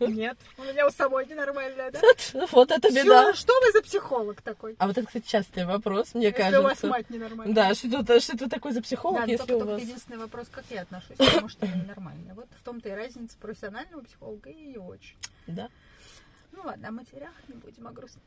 Нет. 0.00 0.38
У 0.56 0.62
меня 0.62 0.86
у 0.86 0.90
самой 0.90 1.26
ненормальная, 1.26 1.90
да? 1.90 2.00
Вот, 2.00 2.50
вот 2.52 2.70
это 2.70 2.88
беда. 2.90 3.34
Что 3.34 3.52
вы 3.60 3.72
за 3.72 3.82
психолог 3.82 4.40
такой? 4.42 4.74
А 4.78 4.86
вот 4.86 4.96
это, 4.96 5.06
кстати, 5.06 5.26
частый 5.26 5.66
вопрос, 5.66 6.14
мне 6.14 6.26
Если 6.26 6.56
у 6.56 6.62
вас 6.62 6.78
кажется. 6.80 6.86
мать 6.86 7.10
ненормальная. 7.10 7.54
Да, 7.54 7.74
что 7.74 7.88
это, 8.00 8.20
что 8.20 8.34
это 8.34 8.48
такой 8.48 8.72
за 8.72 8.80
психолог, 8.82 9.26
Да, 9.26 9.32
если 9.32 9.46
только, 9.46 9.64
у 9.64 9.66
вас... 9.66 9.82
единственный 9.82 10.18
вопрос, 10.18 10.46
как 10.50 10.64
я 10.70 10.82
отношусь, 10.82 11.16
потому 11.18 11.48
что 11.48 11.66
я 11.66 11.72
ненормальная. 11.74 12.34
Вот 12.38 12.48
в 12.52 12.62
том-то 12.62 12.88
и 12.88 12.92
разница 12.92 13.36
профессионального 13.36 14.00
психолога 14.00 14.48
и 14.48 14.66
не 14.66 14.78
очень. 14.78 15.16
Да. 15.48 15.68
Ну 16.52 16.62
ладно, 16.62 16.86
о 16.86 16.92
матерях 16.92 17.32
не 17.48 17.54
будем, 17.54 17.88
о 17.88 17.90
грустном. 17.90 18.22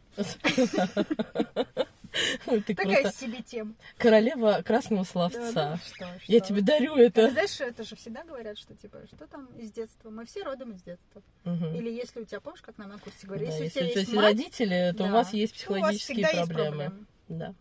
Такая 2.45 3.09
себе 3.13 3.41
тема. 3.41 3.73
королева 3.97 4.61
красного 4.65 5.05
словца. 5.05 5.79
ну 6.01 6.07
Я 6.27 6.41
тебе 6.41 6.61
дарю 6.61 6.97
это. 6.97 7.31
знаешь, 7.31 7.61
это 7.61 7.85
же 7.85 7.95
всегда 7.95 8.25
говорят, 8.25 8.57
что 8.57 8.75
типа, 8.75 8.99
что 9.07 9.27
там 9.27 9.45
из 9.57 9.71
детства? 9.71 10.09
Мы 10.09 10.25
все 10.25 10.43
родом 10.43 10.73
из 10.73 10.81
детства. 10.81 11.21
Или 11.45 11.89
если 11.89 12.19
у 12.19 12.25
тебя, 12.25 12.41
помнишь, 12.41 12.61
как 12.61 12.77
нам 12.77 12.89
на 12.89 12.99
курсе 12.99 13.25
говорили, 13.25 13.49
если, 13.49 13.65
у 13.65 13.69
тебя 13.69 13.85
есть 13.85 14.13
родители, 14.13 14.93
то 14.97 15.05
у 15.05 15.09
вас 15.09 15.31
есть 15.31 15.53
психологические 15.53 16.27
проблемы. 16.47 17.05
Да. 17.29 17.55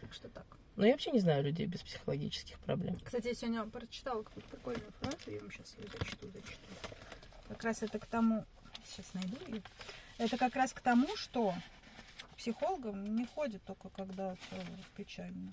Так 0.00 0.12
что 0.12 0.28
так. 0.30 0.55
Но 0.76 0.84
я 0.84 0.92
вообще 0.92 1.10
не 1.10 1.20
знаю 1.20 1.42
людей 1.42 1.66
без 1.66 1.80
психологических 1.80 2.58
проблем. 2.60 2.98
Кстати, 3.02 3.28
я 3.28 3.34
сегодня 3.34 3.64
прочитала 3.64 4.22
какую-то 4.22 4.48
прикольную 4.50 4.92
фразу, 5.00 5.30
я 5.30 5.40
вам 5.40 5.50
сейчас 5.50 5.74
ее 5.78 5.88
зачту, 5.88 6.30
зачту. 6.30 6.68
Как 7.48 7.64
раз 7.64 7.82
это 7.82 7.98
к 7.98 8.06
тому, 8.06 8.44
сейчас 8.84 9.14
найду 9.14 9.36
ее. 9.46 9.62
Это 10.18 10.36
как 10.36 10.54
раз 10.54 10.72
к 10.72 10.80
тому, 10.80 11.16
что 11.16 11.54
к 12.32 12.36
психологам 12.36 13.16
не 13.16 13.26
ходят 13.26 13.62
только 13.64 13.88
когда 13.88 14.36
печально. 14.96 15.50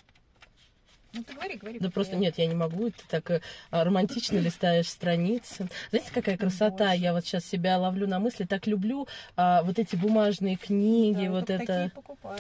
Ну 1.14 1.24
ты 1.24 1.34
говори, 1.34 1.58
говори. 1.58 1.80
Да 1.80 1.90
просто 1.92 2.14
я- 2.14 2.20
нет, 2.20 2.38
я 2.38 2.48
не 2.48 2.56
могу. 2.56 2.90
Ты 2.90 3.04
так 3.08 3.30
э, 3.32 3.42
романтично 3.70 4.38
листаешь 4.40 4.88
страницы. 4.90 5.68
Знаете, 5.92 6.12
какая 6.12 6.38
красота? 6.38 6.90
Боже. 6.90 7.02
Я 7.02 7.14
вот 7.14 7.24
сейчас 7.26 7.46
себя 7.46 7.78
ловлю 7.78 8.08
на 8.08 8.20
мысли. 8.20 8.46
Так 8.46 8.66
люблю 8.68 9.08
а, 9.36 9.62
вот 9.64 9.78
эти 9.80 9.96
бумажные 9.96 10.56
книги, 10.56 11.26
Да, 11.26 11.32
вот 11.32 11.46
только 11.48 11.66
такие 11.66 11.86
это. 11.86 11.96
покупаю. 11.96 12.40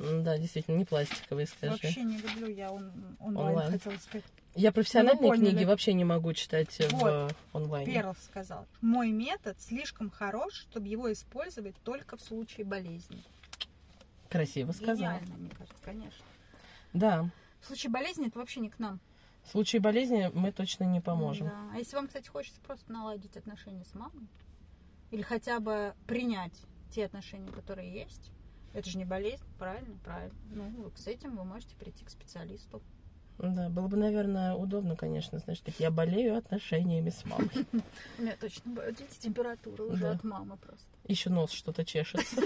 Да, 0.00 0.36
действительно, 0.38 0.76
не 0.76 0.84
пластиковые, 0.84 1.46
скажи. 1.46 1.72
Вообще 1.72 2.02
не 2.02 2.18
люблю 2.18 2.48
я 2.48 2.70
он, 2.70 2.90
онлайн, 3.20 3.48
Онлайн. 3.48 3.70
хотела 3.72 3.96
сказать. 3.98 4.24
Я 4.54 4.72
профессиональные 4.72 5.32
книги 5.32 5.64
вообще 5.64 5.92
не 5.92 6.04
могу 6.04 6.32
читать 6.32 6.74
э, 6.80 6.88
в 6.88 6.92
Вот. 6.94 7.08
э, 7.10 7.28
онлайне. 7.52 7.92
Перл 7.92 8.14
сказал. 8.24 8.66
Мой 8.80 9.10
метод 9.12 9.56
слишком 9.60 10.10
хорош, 10.10 10.54
чтобы 10.70 10.88
его 10.88 11.12
использовать 11.12 11.76
только 11.84 12.16
в 12.16 12.20
случае 12.20 12.66
болезни. 12.66 13.22
Красиво 14.28 14.72
сказал. 14.72 14.96
Гениально, 14.96 15.34
мне 15.36 15.50
кажется, 15.50 15.76
конечно. 15.84 16.24
Да. 16.92 17.28
В 17.60 17.66
случае 17.66 17.90
болезни 17.90 18.28
это 18.28 18.38
вообще 18.38 18.60
не 18.60 18.70
к 18.70 18.78
нам. 18.78 19.00
В 19.42 19.50
случае 19.50 19.80
болезни 19.80 20.30
мы 20.34 20.52
точно 20.52 20.84
не 20.84 21.00
поможем. 21.00 21.46
Да. 21.46 21.70
А 21.74 21.78
если 21.78 21.96
вам, 21.96 22.06
кстати, 22.06 22.28
хочется 22.28 22.60
просто 22.60 22.92
наладить 22.92 23.36
отношения 23.36 23.84
с 23.84 23.94
мамой, 23.94 24.28
или 25.10 25.22
хотя 25.22 25.58
бы 25.60 25.94
принять 26.06 26.52
те 26.90 27.06
отношения, 27.06 27.50
которые 27.50 27.92
есть, 27.92 28.30
это 28.74 28.88
же 28.88 28.98
не 28.98 29.04
болезнь, 29.04 29.44
правильно? 29.58 29.96
Правильно. 30.04 30.34
Ну, 30.50 30.92
с 30.94 31.06
этим 31.06 31.36
вы 31.36 31.44
можете 31.44 31.74
прийти 31.76 32.04
к 32.04 32.10
специалисту. 32.10 32.82
Да, 33.38 33.68
было 33.68 33.86
бы, 33.86 33.96
наверное, 33.96 34.54
удобно, 34.54 34.96
конечно, 34.96 35.38
знаешь, 35.38 35.60
так 35.60 35.78
я 35.78 35.90
болею 35.92 36.36
отношениями 36.36 37.10
с 37.10 37.24
мамой. 37.24 37.50
У 38.18 38.22
меня 38.22 38.36
точно 38.36 38.74
дети 38.92 39.18
температура 39.20 39.84
уже 39.84 40.08
от 40.08 40.24
мамы 40.24 40.56
просто. 40.56 40.88
Еще 41.08 41.30
нос 41.30 41.52
что-то 41.52 41.84
чешется. 41.84 42.36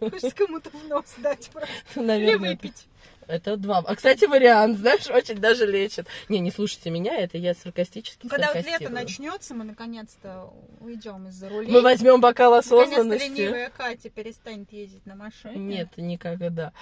Хочется 0.00 0.30
кому-то 0.34 0.70
в 0.70 0.88
нос 0.88 1.14
дать 1.18 1.50
просто. 1.50 1.70
Или 1.94 2.04
Наверное, 2.04 2.34
это- 2.34 2.62
выпить. 2.62 2.86
Это 3.28 3.56
два. 3.56 3.78
А, 3.78 3.96
кстати, 3.96 4.24
вариант, 4.24 4.78
знаешь, 4.78 5.08
очень 5.08 5.38
даже 5.38 5.66
лечит. 5.66 6.06
Не, 6.28 6.38
не 6.38 6.52
слушайте 6.52 6.90
меня, 6.90 7.16
это 7.18 7.36
я 7.38 7.54
саркастически 7.54 8.28
Когда 8.28 8.52
вот 8.54 8.64
лето 8.64 8.88
начнется, 8.88 9.52
мы 9.52 9.64
наконец-то 9.64 10.52
уйдем 10.80 11.26
из-за 11.28 11.48
рулей. 11.48 11.70
Мы 11.72 11.82
возьмем 11.82 12.20
бокал 12.20 12.52
Наконец-то 12.52 12.82
осознанности. 12.84 13.28
ленивая 13.28 13.70
Катя 13.70 14.10
перестанет 14.10 14.72
ездить 14.72 15.04
на 15.06 15.16
машине. 15.16 15.56
Нет, 15.56 15.88
никогда. 15.96 16.72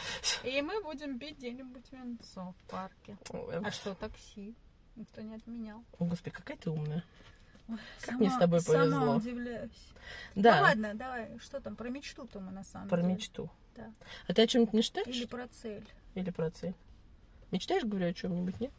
И 0.42 0.60
мы 0.60 0.82
будем 0.82 1.18
пить 1.18 1.38
где-нибудь 1.38 1.90
венцо 1.90 2.54
в 2.58 2.70
парке. 2.70 3.16
А 3.64 3.70
что, 3.70 3.94
такси? 3.94 4.54
Никто 4.96 5.22
не 5.22 5.34
отменял. 5.36 5.82
О, 5.98 6.04
господи, 6.04 6.36
какая 6.36 6.56
ты 6.58 6.70
умная. 6.70 7.02
Ой, 7.68 7.78
Как 8.02 8.18
мне 8.18 8.30
с 8.30 8.36
тобой 8.36 8.60
повезло. 8.62 8.90
Сама 9.00 9.16
удивляюсь. 9.16 9.88
Да, 10.34 10.56
Ну 10.56 10.62
ладно, 10.62 10.94
давай, 10.94 11.38
что 11.38 11.60
там, 11.60 11.76
про 11.76 11.88
мечту-то 11.88 12.40
мы 12.40 12.50
на 12.52 12.62
самом 12.64 12.88
про 12.88 13.00
деле. 13.00 13.14
мечту. 13.14 13.50
Да. 13.76 13.92
А 14.28 14.34
ты 14.34 14.42
о 14.42 14.46
чем-нибудь 14.46 14.74
мечтаешь? 14.74 15.08
Или 15.08 15.24
про 15.24 15.48
цель. 15.48 15.86
Или 16.14 16.30
про 16.30 16.50
цель? 16.50 16.74
Мечтаешь, 17.50 17.84
говорю, 17.84 18.08
о 18.08 18.12
чем-нибудь, 18.12 18.60
нет? 18.60 18.72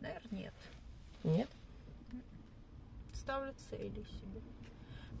Наверное, 0.00 0.38
нет. 0.38 0.54
Нет? 1.24 1.48
Ставлю 3.12 3.52
цели 3.68 4.04
себе. 4.04 4.40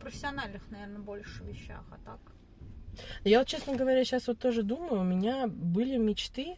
Профессиональных, 0.00 0.62
наверное, 0.70 1.00
больше 1.00 1.42
вещах, 1.44 1.84
а 1.90 1.98
так. 2.04 2.20
Я 3.24 3.40
вот, 3.40 3.48
честно 3.48 3.74
говоря, 3.76 4.04
сейчас 4.04 4.28
вот 4.28 4.38
тоже 4.38 4.62
думаю, 4.62 5.00
у 5.00 5.04
меня 5.04 5.46
были 5.48 5.96
мечты, 5.96 6.56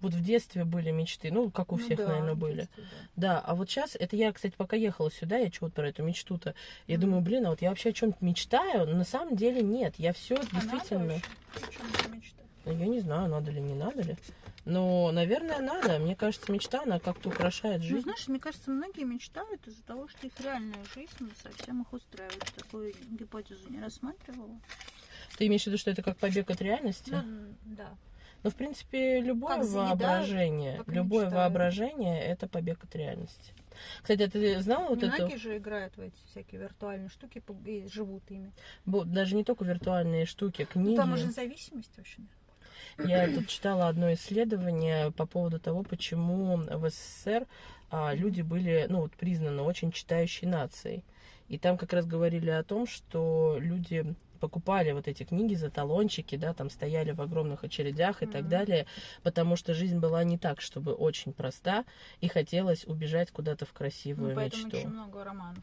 вот 0.00 0.14
в 0.14 0.22
детстве 0.22 0.64
были 0.64 0.90
мечты, 0.90 1.30
ну, 1.30 1.50
как 1.50 1.72
у 1.72 1.76
Ну 1.76 1.84
всех, 1.84 1.98
да, 1.98 2.06
наверное, 2.08 2.34
были. 2.34 2.56
детстве, 2.62 2.84
да. 2.90 2.96
Да, 3.16 3.40
а 3.40 3.54
вот 3.54 3.68
сейчас, 3.68 3.96
это 3.98 4.14
я, 4.16 4.32
кстати, 4.32 4.54
пока 4.56 4.76
ехала 4.76 5.10
сюда, 5.10 5.38
я 5.38 5.50
чего-то 5.50 5.74
про 5.74 5.88
эту 5.88 6.02
мечту-то, 6.02 6.54
я 6.86 6.94
Мгм. 6.96 7.00
думаю, 7.02 7.22
блин, 7.22 7.46
а 7.46 7.50
вот 7.50 7.62
я 7.62 7.70
вообще 7.70 7.90
о 7.90 7.92
чем-то 7.92 8.24
мечтаю, 8.24 8.86
но 8.86 8.96
на 8.98 9.04
самом 9.04 9.36
деле 9.36 9.62
нет, 9.62 9.94
я 9.98 10.12
все 10.12 10.36
А 10.36 10.38
надо 10.38 10.66
действительно, 10.66 11.06
вообще? 11.14 11.26
О 11.54 11.72
чем 11.72 11.90
ты 11.90 12.08
мечтаешь? 12.16 12.48
ну, 12.64 12.72
я 12.72 12.86
не 12.86 13.00
знаю, 13.00 13.28
надо 13.28 13.50
ли, 13.50 13.60
не 13.60 13.74
надо 13.74 14.02
ли, 14.02 14.16
но, 14.64 15.10
наверное, 15.12 15.60
надо, 15.60 15.98
мне 15.98 16.14
кажется, 16.14 16.52
мечта, 16.52 16.82
она 16.82 17.00
как-то 17.00 17.30
украшает 17.30 17.80
Ну, 17.80 17.86
жизнь. 17.88 18.02
знаешь, 18.02 18.28
мне 18.28 18.38
кажется, 18.38 18.70
многие 18.70 19.04
мечтают 19.04 19.66
из-за 19.66 19.82
того, 19.82 20.06
что 20.08 20.26
их 20.26 20.38
реальная 20.40 20.84
жизнь 20.94 21.10
не 21.20 21.32
совсем 21.42 21.80
их 21.82 21.92
устраивает. 21.92 22.44
Такую 22.54 22.92
гипотезу 23.18 23.68
не 23.70 23.80
рассматривала. 23.80 24.60
Ты 25.38 25.46
имеешь 25.46 25.62
в 25.62 25.66
виду, 25.68 25.78
что 25.78 25.90
это 25.90 26.02
как 26.02 26.18
побег 26.18 26.50
от 26.50 26.60
реальности? 26.60 27.10
Ну, 27.10 27.54
да. 27.64 27.96
Ну, 28.42 28.50
в 28.50 28.54
принципе, 28.54 29.20
любое 29.20 29.56
Как 29.56 29.66
воображение, 29.66 30.82
и 30.86 30.90
любое 30.92 31.24
мечтают. 31.26 31.34
воображение 31.34 32.22
это 32.22 32.46
побег 32.48 32.84
от 32.84 32.94
реальности. 32.94 33.52
Кстати, 34.02 34.22
а 34.22 34.30
ты 34.30 34.60
знала 34.60 34.88
вот 34.88 35.02
Многие 35.02 35.26
эту, 35.34 35.38
же 35.38 35.56
играют 35.56 35.96
в 35.96 36.00
эти 36.00 36.16
всякие 36.26 36.60
виртуальные 36.60 37.08
штуки 37.08 37.42
и 37.64 37.86
живут 37.88 38.22
ими. 38.30 38.52
даже 38.86 39.34
не 39.36 39.44
только 39.44 39.64
виртуальные 39.64 40.24
штуки, 40.26 40.66
Ну, 40.74 40.82
книги. 40.82 40.96
там 40.96 41.12
уже 41.12 41.30
зависимость 41.30 41.96
вообще. 41.96 42.22
Я 42.98 43.32
тут 43.32 43.46
читала 43.48 43.88
одно 43.88 44.12
исследование 44.14 45.12
по 45.12 45.26
поводу 45.26 45.60
того, 45.60 45.82
почему 45.84 46.56
в 46.56 46.90
СССР 46.90 47.46
а, 47.90 48.12
люди 48.14 48.42
были, 48.42 48.86
ну, 48.88 49.02
вот 49.02 49.12
признаны 49.12 49.62
очень 49.62 49.92
читающей 49.92 50.46
нацией. 50.48 51.04
И 51.48 51.58
там 51.58 51.78
как 51.78 51.92
раз 51.92 52.06
говорили 52.06 52.50
о 52.50 52.62
том, 52.62 52.86
что 52.86 53.56
люди 53.60 54.14
покупали 54.38 54.92
вот 54.92 55.08
эти 55.08 55.24
книги 55.24 55.54
за 55.54 55.70
талончики, 55.70 56.36
да, 56.36 56.54
там 56.54 56.70
стояли 56.70 57.12
в 57.12 57.20
огромных 57.20 57.64
очередях 57.64 58.22
и 58.22 58.26
так 58.26 58.42
Мгм. 58.42 58.50
далее, 58.50 58.86
потому 59.22 59.56
что 59.56 59.74
жизнь 59.74 59.98
была 59.98 60.24
не 60.24 60.38
так, 60.38 60.60
чтобы 60.60 60.92
очень 60.94 61.32
проста, 61.32 61.84
и 62.20 62.28
хотелось 62.28 62.84
убежать 62.84 63.30
куда-то 63.30 63.66
в 63.66 63.70
Ну, 63.70 63.78
красивую 63.78 64.34
поэтому 64.34 64.64
мечту. 64.64 64.78
очень 64.78 64.88
много 64.90 65.24
романов. 65.24 65.62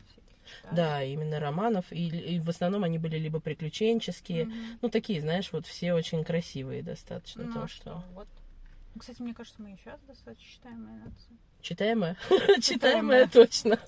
Да, 0.72 1.04
именно 1.04 1.40
романов, 1.40 1.92
и, 1.92 2.08
и 2.08 2.40
в 2.40 2.50
основном 2.50 2.84
они 2.84 3.00
были 3.00 3.18
либо 3.18 3.40
приключенческие, 3.40 4.46
Мгм. 4.46 4.80
ну, 4.82 4.90
такие, 4.90 5.20
знаешь, 5.22 5.52
вот 5.52 5.66
все 5.66 5.94
очень 5.94 6.24
красивые 6.24 6.84
достаточно. 6.84 7.44
Ну, 7.44 7.50
то, 7.52 7.64
а 7.64 7.68
что... 7.68 7.82
что, 7.84 8.04
вот. 8.14 8.28
Ну, 8.94 9.00
Кстати, 9.00 9.22
мне 9.22 9.34
кажется, 9.34 9.62
мы 9.62 9.74
и 9.74 9.78
сейчас 9.78 10.00
достаточно 10.02 10.48
читаемая 10.48 10.98
нация. 10.98 11.38
Читаемая? 11.66 12.16
Читаемая. 12.62 13.28
Точно. 13.28 13.80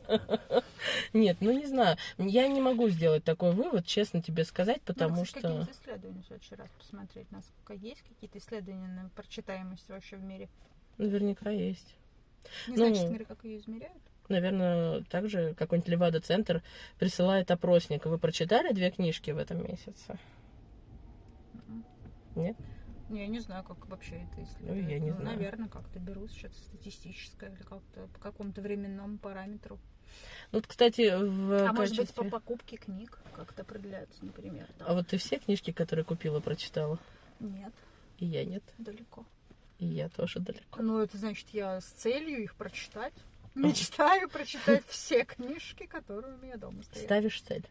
Нет, 1.14 1.38
ну 1.42 1.52
не 1.52 1.68
знаю. 1.68 1.96
Я 2.18 2.48
не 2.48 2.60
могу 2.60 2.90
сделать 2.90 3.24
такой 3.24 3.52
вывод, 3.52 3.86
честно 3.86 4.20
тебе 4.20 4.46
сказать, 4.46 4.82
потому 4.82 5.12
Надо, 5.18 5.26
кстати, 5.26 5.40
что... 5.40 5.48
какие-нибудь 5.50 5.76
исследования 5.76 6.22
в 6.24 6.26
следующий 6.26 6.56
раз 6.56 6.70
посмотреть, 6.80 7.32
насколько 7.32 7.74
есть 7.74 8.02
какие-то 8.02 8.40
исследования 8.40 8.88
на 8.88 9.10
прочитаемость 9.10 9.88
вообще 9.90 10.16
в 10.16 10.24
мире. 10.24 10.50
Наверняка 10.98 11.52
есть. 11.52 11.96
Не 12.68 12.78
Ну, 12.78 12.96
знаю, 12.96 13.26
как 13.28 13.44
ее 13.44 13.60
измеряют. 13.60 14.02
Наверное, 14.28 15.04
также 15.04 15.54
какой-нибудь 15.54 15.90
Левада-центр 15.90 16.64
присылает 16.98 17.52
опросник. 17.52 18.08
Вы 18.08 18.18
прочитали 18.18 18.74
две 18.74 18.90
книжки 18.90 19.30
в 19.30 19.38
этом 19.38 19.64
месяце? 19.64 20.18
Нет? 22.36 22.58
Не, 23.10 23.22
Я 23.22 23.28
не 23.28 23.40
знаю, 23.40 23.64
как 23.64 23.86
вообще 23.88 24.16
это 24.32 24.44
исследуют. 24.44 24.86
Ой, 24.86 24.92
я 24.94 25.00
не 25.00 25.12
Ну, 25.12 25.18
знаю. 25.18 25.38
Наверное, 25.38 25.70
как-то 25.70 26.00
берут 26.00 26.32
что-то 26.34 26.56
статистическое 26.56 27.50
или 27.54 27.64
как-то 27.64 28.08
по 28.08 28.20
какому-то 28.20 28.62
временному 28.62 29.18
параметру. 29.18 29.80
Ну, 30.52 30.60
вот, 30.60 30.68
кстати, 30.68 31.10
в 31.16 31.68
а 31.68 31.74
может 31.74 31.96
быть, 31.98 32.10
по 32.10 32.22
качестве- 32.24 32.30
покупке 32.32 32.78
книг 32.78 33.20
как-то 33.34 33.62
определяется, 33.62 34.26
например. 34.26 34.68
да. 34.80 34.86
А 34.86 34.94
вот 34.94 35.08
ты 35.08 35.18
все 35.18 35.38
книжки, 35.38 35.72
которые 35.72 36.06
купила, 36.06 36.40
прочитала? 36.40 37.00
Нет, 37.40 37.74
И 38.20 38.26
я 38.26 38.44
нет. 38.46 38.64
далеко. 38.78 39.26
И 39.80 39.86
я 39.86 40.10
тоже 40.10 40.40
далеко. 40.40 40.82
Ну, 40.82 41.00
это 41.00 41.18
значит, 41.18 41.50
я 41.52 41.80
с 41.82 41.86
целью 41.86 42.42
их 42.42 42.56
прочитать. 42.56 43.14
Мечтаю 43.54 44.30
прочитать 44.30 44.86
все 44.88 45.24
книжки, 45.26 45.86
которые 45.86 46.36
у 46.36 46.38
меня 46.38 46.58
дома 46.58 46.84
стоят. 46.84 47.06
Ставишь 47.06 47.42
цель. 47.42 47.66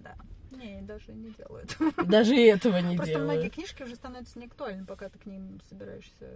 Да. 0.00 0.16
Не, 0.50 0.80
даже 0.82 1.12
не 1.12 1.30
делаю 1.32 1.64
это. 1.64 2.04
Даже 2.06 2.34
и 2.36 2.44
этого 2.46 2.78
не 2.78 2.96
Просто 2.96 3.14
делаю. 3.14 3.30
многие 3.32 3.48
книжки 3.50 3.82
уже 3.82 3.94
становятся 3.94 4.38
неактуальны, 4.38 4.84
пока 4.84 5.08
ты 5.08 5.18
к 5.18 5.26
ним 5.26 5.60
собираешься. 5.68 6.28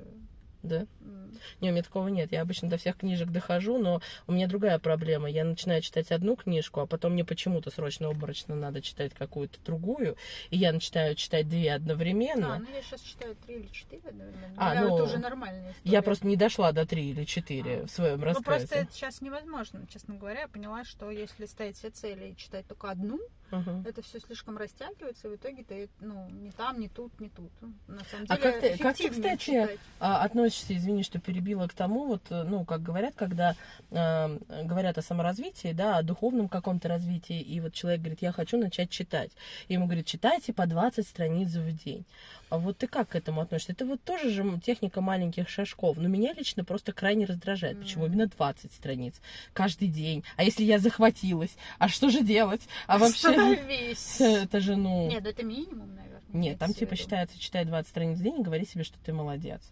Да? 0.63 0.87
м, 1.03 1.31
Не, 1.61 1.69
у 1.69 1.73
меня 1.73 1.83
такого 1.83 2.09
нет. 2.09 2.33
Я 2.33 2.41
обычно 2.41 2.71
до 2.71 2.79
всех 2.79 2.97
книжек 2.97 3.29
дохожу, 3.29 3.77
но 3.77 4.01
у 4.27 4.33
меня 4.33 4.47
другая 4.49 4.79
проблема. 4.79 5.29
Я 5.29 5.45
начинаю 5.45 5.83
читать 5.83 6.11
одну 6.11 6.37
книжку, 6.37 6.81
а 6.81 6.87
потом 6.87 7.13
мне 7.13 7.23
почему-то 7.23 7.71
срочно 7.71 8.09
обморочно 8.09 8.55
надо 8.55 8.81
читать 8.81 9.13
какую-то 9.13 9.59
другую, 9.63 10.17
и 10.49 10.57
я 10.57 10.73
начинаю 10.73 11.17
читать 11.17 11.51
две 11.51 11.71
А, 11.71 11.75
одновременно. 11.75 12.59
ну 12.67 12.75
я 12.75 12.81
сейчас 12.81 13.03
читаю 13.03 13.37
три 13.45 13.57
или 13.57 13.67
четыре 13.67 14.09
одновременно. 14.09 14.55
А, 14.57 14.75
Я- 14.75 14.81
ну, 14.85 14.95
это 14.95 15.05
уже 15.05 15.19
нормальная 15.19 15.73
история. 15.73 15.93
Я 15.93 16.01
просто 16.01 16.27
не 16.27 16.37
дошла 16.37 16.73
до 16.73 16.87
три 16.87 17.11
или 17.11 17.25
четыре 17.25 17.81
А. 17.83 17.87
в 17.87 17.91
своем 17.91 18.21
Ну, 18.21 18.25
рассказе. 18.25 18.45
просто 18.67 18.75
это 18.77 18.91
сейчас 18.95 19.21
невозможно, 19.21 19.87
честно 19.93 20.15
говоря. 20.15 20.41
Я 20.43 20.49
поняла, 20.49 20.85
что 20.85 21.11
если 21.11 21.45
ставить 21.45 21.77
себе 21.77 21.91
цели 21.91 22.31
и 22.31 22.37
читать 22.39 22.67
только 22.67 22.91
одну, 22.91 23.21
Мгм. 23.51 23.85
это 23.87 24.03
все 24.03 24.19
слишком 24.21 24.57
растягивается, 24.57 25.29
и 25.29 25.31
в 25.31 25.37
итоге 25.37 25.65
ты 25.65 25.89
ну, 26.01 26.29
не 26.31 26.51
там, 26.51 26.81
не 26.81 26.89
тут, 26.89 27.19
не 27.21 27.29
тут. 27.29 27.51
На 27.87 28.03
самом 28.05 28.27
А 28.29 28.37
деле, 28.37 28.53
как 28.53 28.61
ты- 28.61 28.79
как 28.79 28.97
ты, 28.97 29.11
кстати, 29.11 29.45
читать. 29.45 29.79
А 30.01 30.23
относишься, 30.25 30.75
извини, 30.77 31.03
что 31.03 31.19
перебила 31.21 31.67
к 31.69 31.75
тому, 31.75 32.07
вот, 32.07 32.23
э, 32.31 32.43
ну, 32.45 32.65
как 32.65 32.83
говорят, 32.83 33.15
когда 33.15 33.55
э, 33.91 34.39
говорят 34.65 34.99
о 34.99 35.03
саморазвитии, 35.03 35.73
да, 35.73 35.99
о 35.99 36.03
духовном 36.03 36.49
каком-то 36.49 36.89
развитии, 36.89 37.41
и 37.41 37.61
вот 37.61 37.73
человек 37.75 38.01
говорит, 38.01 38.23
я 38.23 38.33
хочу 38.33 38.59
начать 38.59 38.91
читать. 38.91 39.31
И 39.69 39.75
ему 39.75 39.87
говорят, 39.87 40.07
читайте 40.07 40.53
по 40.53 40.67
20 40.67 41.07
страниц 41.07 41.51
в 41.55 41.85
день. 41.85 42.05
А 42.51 42.59
вот 42.59 42.79
ты 42.79 42.87
как 42.87 43.09
к 43.09 43.17
этому 43.17 43.41
относишься? 43.41 43.73
Это 43.73 43.85
вот 43.85 44.03
тоже 44.03 44.31
же 44.31 44.61
техника 44.65 45.01
маленьких 45.01 45.49
шажков. 45.49 45.97
Но 45.97 46.09
меня 46.09 46.33
лично 46.35 46.63
просто 46.65 46.93
крайне 46.93 47.25
раздражает. 47.25 47.79
Почему 47.81 48.05
Мгм. 48.05 48.13
именно 48.13 48.27
20 48.29 48.73
страниц 48.73 49.15
каждый 49.53 49.89
день? 49.89 50.23
А 50.37 50.45
если 50.45 50.63
я 50.63 50.79
захватилась? 50.79 51.57
А 51.79 51.89
что 51.89 52.11
же 52.11 52.21
делать? 52.23 52.61
А 52.87 52.99
вообще... 52.99 53.34
Остановись. 53.35 54.21
Это 54.21 54.61
же, 54.61 54.77
ну... 54.77 55.09
Нет, 55.09 55.27
это 55.27 55.43
минимум, 55.43 55.95
наверное. 55.95 56.23
Нет, 56.33 56.59
там 56.59 56.73
типа 56.73 56.97
считается, 56.97 57.39
читай 57.39 57.65
20 57.65 57.89
страниц 57.89 58.19
в 58.19 58.23
день 58.23 58.41
и 58.41 58.43
говори 58.43 58.65
себе, 58.65 58.85
что 58.85 58.99
ты 58.99 59.13
молодец. 59.13 59.63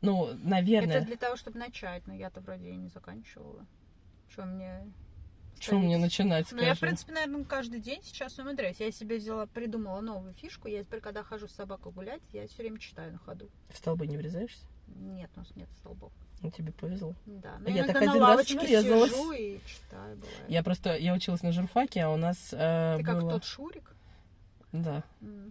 Ну, 0.00 0.30
наверное, 0.42 0.98
Это 0.98 1.06
для 1.06 1.16
того, 1.16 1.36
чтобы 1.36 1.58
начать, 1.58 2.06
но 2.06 2.14
я-то 2.14 2.40
вроде 2.40 2.70
и 2.70 2.76
не 2.76 2.88
заканчивала. 2.88 3.66
Что 4.28 4.44
мне... 4.44 4.90
что 5.60 5.78
мне 5.78 5.96
начинать, 5.98 6.50
Ну, 6.50 6.58
я, 6.58 6.74
в 6.74 6.76
скажи? 6.76 6.80
принципе, 6.80 7.12
наверное, 7.12 7.44
каждый 7.44 7.80
день 7.80 8.00
сейчас 8.02 8.38
умудряюсь. 8.38 8.80
Я 8.80 8.90
себе 8.90 9.18
взяла, 9.18 9.46
придумала 9.46 10.00
новую 10.00 10.32
фишку. 10.32 10.68
Я 10.68 10.82
теперь, 10.82 11.00
когда 11.00 11.22
хожу 11.22 11.48
с 11.48 11.52
собакой 11.52 11.92
гулять, 11.92 12.22
я 12.32 12.46
все 12.48 12.62
время 12.62 12.78
читаю 12.78 13.12
на 13.12 13.18
ходу. 13.18 13.48
В 13.68 13.76
столбы 13.76 14.06
не 14.06 14.16
врезаешься? 14.16 14.64
Нет, 14.88 15.30
у 15.36 15.40
нас 15.40 15.54
нет 15.54 15.68
столбов. 15.78 16.12
Ну, 16.42 16.50
тебе 16.50 16.72
повезло. 16.72 17.14
Да, 17.26 17.56
но 17.60 17.70
Я 17.70 17.84
так 17.86 17.94
на 17.94 18.00
один 18.10 18.20
раз 18.22 18.30
лавочке 18.30 18.58
врезалась. 18.58 19.12
и 19.38 19.60
читаю, 19.64 20.16
бывает. 20.16 20.44
Я 20.48 20.62
просто, 20.64 20.96
я 20.96 21.14
училась 21.14 21.42
на 21.42 21.52
журфаке, 21.52 22.00
а 22.02 22.10
у 22.10 22.16
нас 22.16 22.48
э, 22.52 22.96
Ты 22.98 23.04
как 23.04 23.20
было... 23.20 23.30
тот 23.30 23.44
Шурик? 23.44 23.94
Да, 24.72 25.04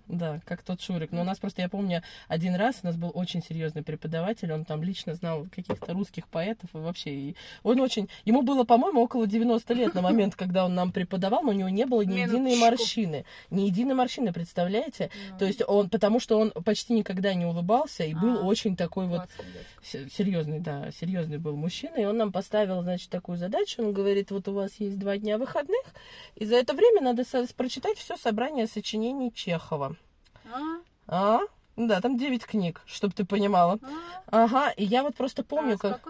Да, 0.08 0.42
как 0.46 0.62
тот 0.62 0.82
Шурик. 0.82 1.12
Но 1.12 1.22
у 1.22 1.24
нас 1.24 1.40
просто, 1.40 1.62
я 1.62 1.70
помню, 1.70 2.04
один 2.28 2.56
раз 2.56 2.80
у 2.84 2.88
нас 2.88 2.98
был 2.98 3.12
очень 3.14 3.42
серьезный 3.42 3.82
преподаватель, 3.82 4.52
он 4.52 4.66
там 4.66 4.84
лично 4.84 5.14
знал 5.14 5.48
каких-то 5.54 5.94
русских 5.94 6.28
поэтов 6.28 6.70
и 6.74 6.78
вообще. 6.78 7.12
И 7.12 7.36
он 7.64 7.80
очень... 7.80 8.10
Ему 8.26 8.42
было, 8.42 8.66
по-моему, 8.66 9.02
около 9.02 9.26
90 9.26 9.74
лет 9.74 9.94
на 9.94 10.02
момент, 10.02 10.36
когда 10.38 10.66
он 10.66 10.76
нам 10.76 10.92
преподавал, 10.92 11.44
но 11.44 11.52
у 11.52 11.54
него 11.54 11.70
не 11.70 11.86
было 11.86 12.02
ни 12.02 12.20
единой 12.20 12.56
Минуточку. 12.56 12.66
морщины. 12.66 13.26
Ни 13.50 13.62
единой 13.62 13.96
морщины, 13.96 14.34
представляете? 14.34 15.10
Ну, 15.32 15.38
То 15.40 15.46
есть 15.46 15.64
он, 15.66 15.90
потому 15.90 16.20
что 16.20 16.38
он 16.38 16.52
почти 16.52 16.94
никогда 16.94 17.34
не 17.34 17.46
улыбался 17.46 18.04
и 18.04 18.14
был 18.14 18.40
А, 18.40 18.42
очень 18.44 18.76
такой 18.76 19.08
вот 19.08 19.30
серьезный, 19.84 20.60
да, 20.60 20.92
серьезный 20.92 21.38
был 21.38 21.56
мужчина, 21.56 21.96
и 21.96 22.06
он 22.06 22.18
нам 22.18 22.32
поставил, 22.32 22.82
значит, 22.82 23.10
такую 23.10 23.38
задачу. 23.38 23.82
Он 23.82 23.94
говорит, 23.94 24.32
вот 24.32 24.48
у 24.48 24.54
вас 24.54 24.74
есть 24.80 25.00
два 25.00 25.18
дня 25.18 25.38
выходных, 25.38 25.84
и 26.36 26.46
за 26.46 26.56
это 26.56 26.74
время 26.74 27.02
надо 27.02 27.24
прочитать 27.56 27.98
все 27.98 28.18
собрание 28.18 28.68
сочинений 28.68 29.32
Чехова. 29.62 29.95
А? 30.45 30.82
А? 31.08 31.39
Да, 31.78 32.02
там 32.02 32.17
9 32.17 32.45
книг, 32.45 32.82
чтобы 32.86 33.13
ты 33.13 33.26
понимала. 33.26 33.80
А? 34.32 34.43
Ага, 34.43 34.69
и 34.71 34.84
я 34.84 35.04
вот 35.04 35.15
просто 35.15 35.43
помню, 35.43 35.76
А 35.76 35.78
как... 35.78 36.02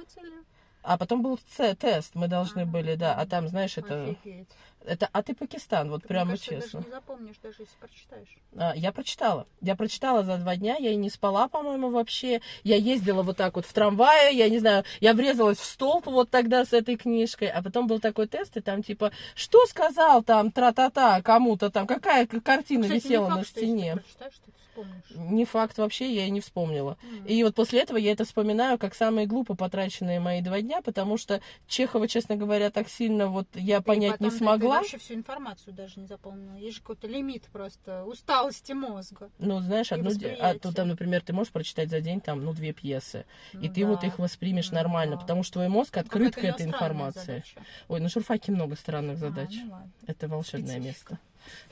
А 0.83 0.97
потом 0.97 1.21
был 1.21 1.39
тест, 1.79 2.15
мы 2.15 2.27
должны 2.27 2.61
Ага. 2.61 2.71
были, 2.71 2.95
да, 2.95 3.13
а 3.13 3.27
там, 3.27 3.47
знаешь, 3.47 3.77
это... 3.77 4.03
Офигеть. 4.03 4.49
Это 4.85 5.09
а 5.11 5.21
ты 5.23 5.33
Пакистан, 5.35 5.89
вот 5.89 6.01
Ты, 6.03 6.07
прямо 6.07 6.31
кажется, 6.31 6.49
честно. 6.55 6.79
даже 6.79 6.85
не 6.87 6.91
запомнишь, 6.95 7.35
даже 7.43 7.55
если 7.59 7.75
прочитаешь. 7.79 8.37
А, 8.57 8.73
Я 8.75 8.91
прочитала. 8.91 9.47
Я 9.61 9.75
прочитала 9.75 10.23
за 10.23 10.37
два 10.37 10.55
дня, 10.55 10.75
я 10.77 10.91
и 10.91 10.95
не 10.95 11.09
спала, 11.09 11.47
по-моему, 11.47 11.89
вообще. 11.89 12.41
Я 12.63 12.75
ездила 12.75 13.23
вот 13.23 13.37
так 13.37 13.55
вот 13.55 13.65
в 13.65 13.73
трамвае, 13.73 14.35
я 14.35 14.49
не 14.49 14.59
знаю, 14.59 14.83
я 14.99 15.13
врезалась 15.13 15.57
в 15.59 15.65
столб 15.65 16.05
вот 16.07 16.29
тогда 16.29 16.65
с 16.65 16.73
этой 16.73 16.95
книжкой, 16.97 17.49
а 17.49 17.61
потом 17.61 17.87
был 17.87 17.99
такой 17.99 18.27
тест, 18.27 18.57
и 18.57 18.61
там 18.61 18.83
типа, 18.83 19.11
что 19.35 19.65
сказал 19.67 20.23
там 20.23 20.51
тра-та-та 20.51 21.21
кому-то 21.21 21.69
там, 21.69 21.87
какая 21.87 22.25
картина 22.27 22.83
Кстати, 22.83 22.93
не 22.93 23.09
висела 23.09 23.27
факт, 23.27 23.37
на 23.37 23.43
что 23.45 23.59
если 23.59 23.71
ты 23.73 23.77
стене. 23.77 23.95
прочитаешь, 23.95 24.33
что 24.33 24.45
ты 24.45 24.51
вспомнишь. 24.71 25.31
Не 25.31 25.45
факт 25.45 25.77
вообще, 25.77 26.13
я 26.13 26.25
и 26.25 26.29
не 26.29 26.39
вспомнила. 26.41 26.97
М. 27.03 27.25
И 27.25 27.43
вот 27.43 27.55
после 27.55 27.81
этого 27.81 27.97
я 27.97 28.11
это 28.11 28.25
вспоминаю 28.25 28.77
как 28.77 28.95
самые 28.95 29.27
глупо 29.27 29.55
потраченные 29.55 30.19
мои 30.19 30.41
два 30.41 30.61
дня, 30.61 30.81
потому 30.81 31.17
что 31.17 31.41
Чехова, 31.67 32.07
честно 32.07 32.35
говоря, 32.35 32.69
так 32.71 32.89
сильно 32.89 33.27
вот 33.27 33.47
я 33.53 33.77
И 33.77 33.81
понять 33.81 34.13
потом 34.13 34.29
не 34.29 34.37
смогла. 34.37 34.77
Ты 34.77 34.81
вообще 34.83 34.97
всю 34.97 35.13
информацию 35.15 35.73
даже 35.73 35.99
не 35.99 36.07
запомнила. 36.07 36.55
Есть 36.55 36.75
же 36.77 36.81
какой-то 36.81 37.07
лимит 37.07 37.43
просто 37.51 38.03
усталости 38.05 38.71
мозга. 38.73 39.29
Ну, 39.39 39.59
знаешь, 39.59 39.91
одну, 39.91 40.11
а 40.39 40.53
то 40.57 40.73
там, 40.73 40.87
например, 40.87 41.21
ты 41.21 41.33
можешь 41.33 41.51
прочитать 41.51 41.89
за 41.89 42.01
день 42.01 42.21
там, 42.21 42.43
ну, 42.43 42.53
две 42.53 42.73
пьесы. 42.73 43.25
и 43.53 43.67
Ну 43.67 43.73
ты 43.73 43.85
вот 43.85 44.01
да. 44.01 44.07
их 44.07 44.19
воспримешь 44.19 44.69
Ну 44.69 44.75
нормально, 44.75 45.15
да. 45.15 45.21
потому 45.21 45.43
что 45.43 45.53
твой 45.53 45.67
мозг 45.67 45.95
Ну, 45.95 46.01
открыт 46.01 46.31
к 46.33 46.35
какая-то 46.35 46.63
этой 46.63 46.67
информации. 46.67 47.19
задача. 47.19 47.61
Ой, 47.87 47.99
на 47.99 48.09
журфаке 48.09 48.51
много 48.51 48.75
странных 48.75 49.17
А, 49.17 49.19
задач. 49.19 49.49
ну 49.63 49.71
ладно. 49.71 49.91
Это 50.07 50.27
волшебное 50.27 50.79
Специфика. 50.79 51.13
место. 51.13 51.19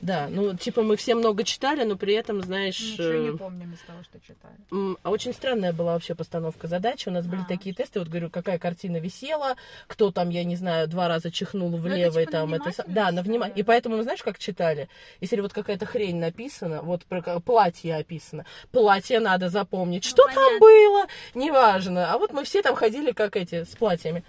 Да, 0.00 0.28
ну, 0.30 0.56
типа, 0.56 0.82
мы 0.82 0.96
все 0.96 1.14
много 1.14 1.44
читали, 1.44 1.84
но 1.84 1.96
при 1.96 2.14
этом, 2.14 2.42
знаешь... 2.42 2.80
Ничего 2.80 3.04
э, 3.08 3.30
не 3.30 3.36
помним 3.36 3.72
из 3.74 3.80
того, 3.80 4.02
что 4.02 4.18
читали. 4.20 4.96
а 5.02 5.10
Очень 5.10 5.32
странная 5.32 5.72
была 5.72 5.92
вообще 5.94 6.14
постановка 6.14 6.66
задачи. 6.68 7.08
У 7.08 7.12
нас 7.12 7.26
были 7.26 7.42
А. 7.42 7.44
такие 7.44 7.74
тесты, 7.74 7.98
вот 7.98 8.08
говорю, 8.08 8.30
какая 8.30 8.58
картина 8.58 8.98
висела, 8.98 9.56
кто 9.86 10.10
там, 10.10 10.30
я 10.30 10.44
не 10.44 10.56
знаю, 10.56 10.88
два 10.88 11.08
раза 11.08 11.30
чихнул 11.30 11.70
влево 11.76 12.20
и 12.20 12.26
типа 12.26 12.46
на 12.46 12.58
там 12.58 12.68
это. 12.68 12.84
Да, 12.86 13.10
на 13.12 13.22
внимание. 13.22 13.56
И 13.56 13.62
поэтому, 13.62 13.96
мы 13.96 14.02
знаешь, 14.02 14.22
как 14.22 14.38
читали? 14.38 14.88
Если 15.20 15.40
вот 15.40 15.52
какая-то 15.52 15.86
хрень 15.86 16.16
написана, 16.18 16.82
вот 16.82 17.04
про 17.04 17.40
платье 17.40 17.96
описано, 17.96 18.46
платье 18.72 19.20
надо 19.20 19.48
запомнить. 19.48 20.04
Ну, 20.04 20.10
Что 20.10 20.24
там 20.26 20.34
понятно. 20.34 20.58
было? 20.60 21.06
Неважно. 21.34 22.12
А 22.12 22.18
вот 22.18 22.32
мы 22.32 22.44
все 22.44 22.62
там 22.62 22.74
ходили 22.74 23.12
как 23.12 23.36
эти, 23.36 23.64
с 23.64 23.76
платьями. 23.76 24.24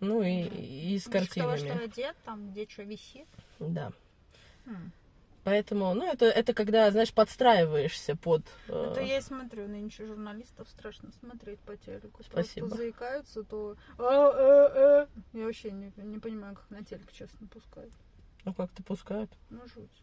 Ну 0.00 0.22
и, 0.22 0.42
и 0.42 0.98
с 0.98 1.06
Ну, 1.06 1.10
что 1.10 1.10
картинами. 1.12 1.56
что 1.56 1.72
одет, 1.84 2.14
там, 2.24 2.50
где 2.50 2.66
что 2.68 2.82
висит. 2.82 3.26
Да. 3.58 3.92
Хм. 4.64 4.92
Поэтому, 5.44 5.92
ну, 5.92 6.10
это, 6.10 6.24
это 6.24 6.54
когда, 6.54 6.90
знаешь, 6.90 7.12
подстраиваешься 7.12 8.16
под... 8.16 8.42
э, 8.68 8.90
Это 8.92 9.02
я 9.02 9.18
и 9.18 9.20
смотрю, 9.20 9.68
нынче 9.68 10.06
журналистов 10.06 10.68
страшно 10.70 11.12
смотреть 11.20 11.60
по 11.60 11.76
телеку. 11.76 12.22
Спасибо. 12.22 12.70
То 12.70 12.76
заикаются, 12.76 13.44
то... 13.44 13.76
«А, 13.98 14.30
э, 14.32 15.06
э». 15.34 15.38
Я 15.38 15.44
вообще 15.44 15.70
не, 15.70 15.92
не 15.96 16.18
понимаю, 16.18 16.54
как 16.54 16.70
на 16.70 16.82
телек, 16.82 17.12
честно, 17.12 17.46
пускают. 17.46 17.92
Ну, 18.44 18.54
как-то 18.54 18.82
пускают. 18.82 19.30
Ну, 19.50 19.60
жуть. 19.66 20.02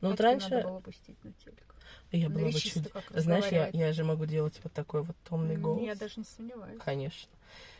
Ну, 0.00 0.10
вот 0.10 0.20
раньше... 0.20 0.48
надо 0.48 0.68
было 0.68 0.80
пустить 0.80 1.22
на 1.22 1.32
телек. 1.32 1.74
Я 2.10 2.28
на 2.28 2.34
была 2.34 2.48
бы 2.48 2.88
как 2.90 3.04
Знаешь, 3.20 3.52
я, 3.52 3.68
я 3.68 3.92
же 3.92 4.04
могу 4.04 4.24
делать 4.24 4.58
вот 4.62 4.72
такой 4.72 5.02
вот 5.02 5.16
томный 5.28 5.56
голос. 5.56 5.82
Я 5.82 5.94
даже 5.94 6.14
не 6.16 6.24
сомневаюсь. 6.24 6.80
Конечно. 6.82 7.30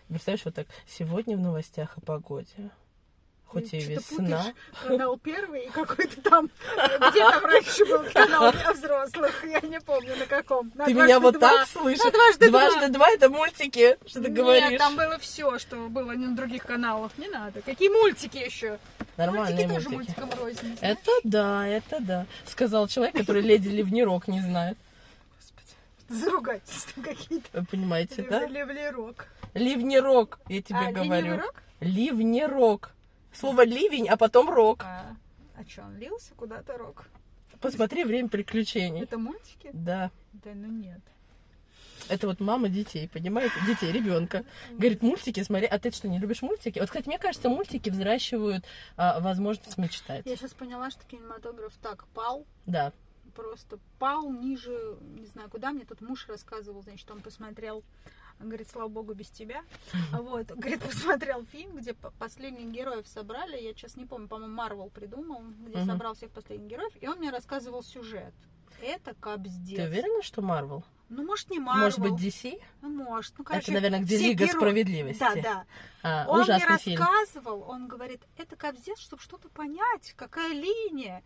Представляешь, 0.08 0.44
вот 0.44 0.54
так, 0.54 0.66
сегодня 0.86 1.36
в 1.38 1.40
новостях 1.40 1.96
о 1.96 2.00
погоде. 2.02 2.70
Хоть 3.52 3.70
Ты 3.70 3.76
и 3.76 3.80
весна. 3.84 4.16
путаешь 4.16 4.54
канал 4.86 5.18
первый 5.18 5.66
и 5.66 5.68
какой-то 5.68 6.22
там, 6.22 6.48
где 7.10 7.18
там 7.20 7.44
раньше 7.44 7.84
был 7.84 8.02
канал 8.12 8.50
для 8.52 8.72
взрослых, 8.72 9.44
я 9.44 9.60
не 9.60 9.78
помню 9.80 10.16
на 10.16 10.24
каком. 10.26 10.72
На 10.74 10.86
Ты 10.86 10.94
меня 10.94 11.20
вот 11.20 11.34
два. 11.34 11.50
так 11.50 11.68
слышишь? 11.68 12.02
На 12.02 12.10
дважды 12.10 12.50
два. 12.50 12.60
Дважды 12.70 12.88
два 12.92 13.10
это 13.10 13.28
мультики, 13.28 13.98
что 14.06 14.20
ты 14.22 14.28
Нет, 14.30 14.32
говоришь. 14.34 14.78
там 14.78 14.96
было 14.96 15.18
все, 15.18 15.58
что 15.58 15.76
было 15.88 16.12
на 16.12 16.34
других 16.34 16.62
каналах. 16.64 17.12
Не 17.18 17.28
надо. 17.28 17.60
Какие 17.60 17.90
мультики 17.90 18.38
еще? 18.38 18.78
Нормальные 19.18 19.66
мультики 19.68 19.74
тоже 19.74 19.88
мультики. 19.90 20.18
мультиком 20.20 20.40
рознь. 20.42 20.78
Это 20.80 21.10
да, 21.24 21.66
это 21.66 22.00
да. 22.00 22.26
Сказал 22.46 22.88
человек, 22.88 23.14
который 23.16 23.42
леди 23.42 23.68
Ливнерок 23.68 24.28
не 24.28 24.40
знает. 24.40 24.78
Господи, 25.36 26.22
заругательства 26.24 27.02
какие-то. 27.02 27.60
Вы 27.60 27.66
понимаете, 27.66 28.22
да? 28.22 28.46
Левлерок. 28.46 29.26
Ливнерок, 29.52 30.38
я 30.48 30.62
тебе 30.62 30.78
А, 30.78 30.90
говорю. 30.92 31.12
ленивый-рок? 31.12 31.54
Ливнерок. 31.80 32.90
Слово 33.32 33.64
ливень, 33.64 34.08
а 34.08 34.16
потом 34.16 34.50
рок. 34.50 34.82
А, 34.84 35.16
а 35.56 35.64
что, 35.68 35.82
он 35.82 35.96
лился 35.96 36.34
куда-то 36.34 36.76
рок? 36.76 37.06
Посмотри 37.60 38.04
время 38.04 38.28
приключений. 38.28 39.02
Это 39.02 39.18
мультики? 39.18 39.70
Да. 39.72 40.10
Да 40.32 40.50
ну 40.54 40.66
нет. 40.68 41.00
Это 42.08 42.26
вот 42.26 42.40
мама 42.40 42.68
детей, 42.68 43.08
понимаете? 43.08 43.54
Детей, 43.66 43.92
ребенка. 43.92 44.44
Говорит, 44.72 45.02
мультики, 45.02 45.42
смотри, 45.42 45.66
а 45.66 45.78
ты 45.78 45.90
что, 45.92 46.08
не 46.08 46.18
любишь 46.18 46.42
мультики? 46.42 46.78
Вот, 46.80 46.88
кстати, 46.88 47.06
мне 47.06 47.18
кажется, 47.18 47.48
мультики 47.48 47.90
взращивают 47.90 48.64
а, 48.96 49.20
возможность 49.20 49.78
мечтать. 49.78 50.26
Я 50.26 50.36
сейчас 50.36 50.52
поняла, 50.52 50.90
что 50.90 51.04
кинематограф 51.04 51.72
так 51.80 52.06
пал, 52.08 52.44
Да. 52.66 52.92
просто 53.36 53.78
пал 54.00 54.30
ниже, 54.32 54.96
не 55.16 55.26
знаю 55.26 55.48
куда. 55.48 55.70
Мне 55.70 55.84
тут 55.84 56.00
муж 56.00 56.26
рассказывал, 56.28 56.82
значит, 56.82 57.08
он 57.10 57.20
посмотрел, 57.20 57.84
он 58.42 58.48
говорит, 58.48 58.68
слава 58.70 58.88
богу, 58.88 59.14
без 59.14 59.30
тебя. 59.30 59.62
А 60.12 60.20
Вот, 60.20 60.46
говорит, 60.48 60.80
посмотрел 60.82 61.44
фильм, 61.46 61.76
где 61.76 61.94
по- 61.94 62.10
последних 62.18 62.66
героев 62.70 63.06
собрали, 63.08 63.56
я 63.60 63.72
сейчас 63.72 63.96
не 63.96 64.04
помню, 64.06 64.28
по-моему, 64.28 64.54
Марвел 64.54 64.90
придумал, 64.90 65.42
где 65.66 65.78
Мгм. 65.78 65.86
собрал 65.86 66.14
всех 66.14 66.30
последних 66.30 66.68
героев, 66.68 66.92
и 67.00 67.08
он 67.08 67.18
мне 67.18 67.30
рассказывал 67.30 67.82
сюжет. 67.82 68.34
Это 68.80 69.14
капздец. 69.14 69.76
Ты 69.76 69.84
уверена, 69.86 70.22
что 70.22 70.42
Марвел? 70.42 70.84
Ну, 71.08 71.24
может, 71.24 71.50
не 71.50 71.58
Марвел. 71.58 71.84
Может 71.84 71.98
быть, 72.00 72.12
DC? 72.14 72.58
Ну, 72.80 72.88
может. 72.88 73.34
Ну, 73.38 73.44
Это, 73.44 73.52
короче, 73.52 73.72
наверное, 73.72 74.00
где 74.00 74.16
Лига 74.18 74.44
герои- 74.46 74.56
справедливости. 74.56 75.20
Да, 75.20 75.34
да. 75.34 75.64
А, 76.02 76.24
Он 76.28 76.36
мне 76.40 76.44
ужасный 76.44 76.78
фильм. 76.78 76.98
рассказывал, 77.00 77.62
он 77.68 77.86
говорит, 77.86 78.22
это 78.38 78.56
капздец, 78.56 78.98
чтобы 78.98 79.22
что-то 79.22 79.48
понять, 79.50 80.14
какая 80.16 80.52
линия. 80.52 81.22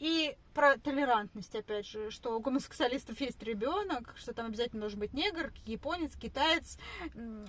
И 0.00 0.36
про 0.54 0.76
толерантность, 0.78 1.54
опять 1.54 1.86
же, 1.86 2.10
что 2.10 2.36
у 2.36 2.40
гомосексуалистов 2.40 3.20
есть 3.20 3.42
ребенок, 3.42 4.14
что 4.16 4.34
там 4.34 4.46
обязательно 4.46 4.80
должен 4.80 5.00
быть 5.00 5.12
негр, 5.12 5.52
японец, 5.66 6.16
китаец. 6.16 6.78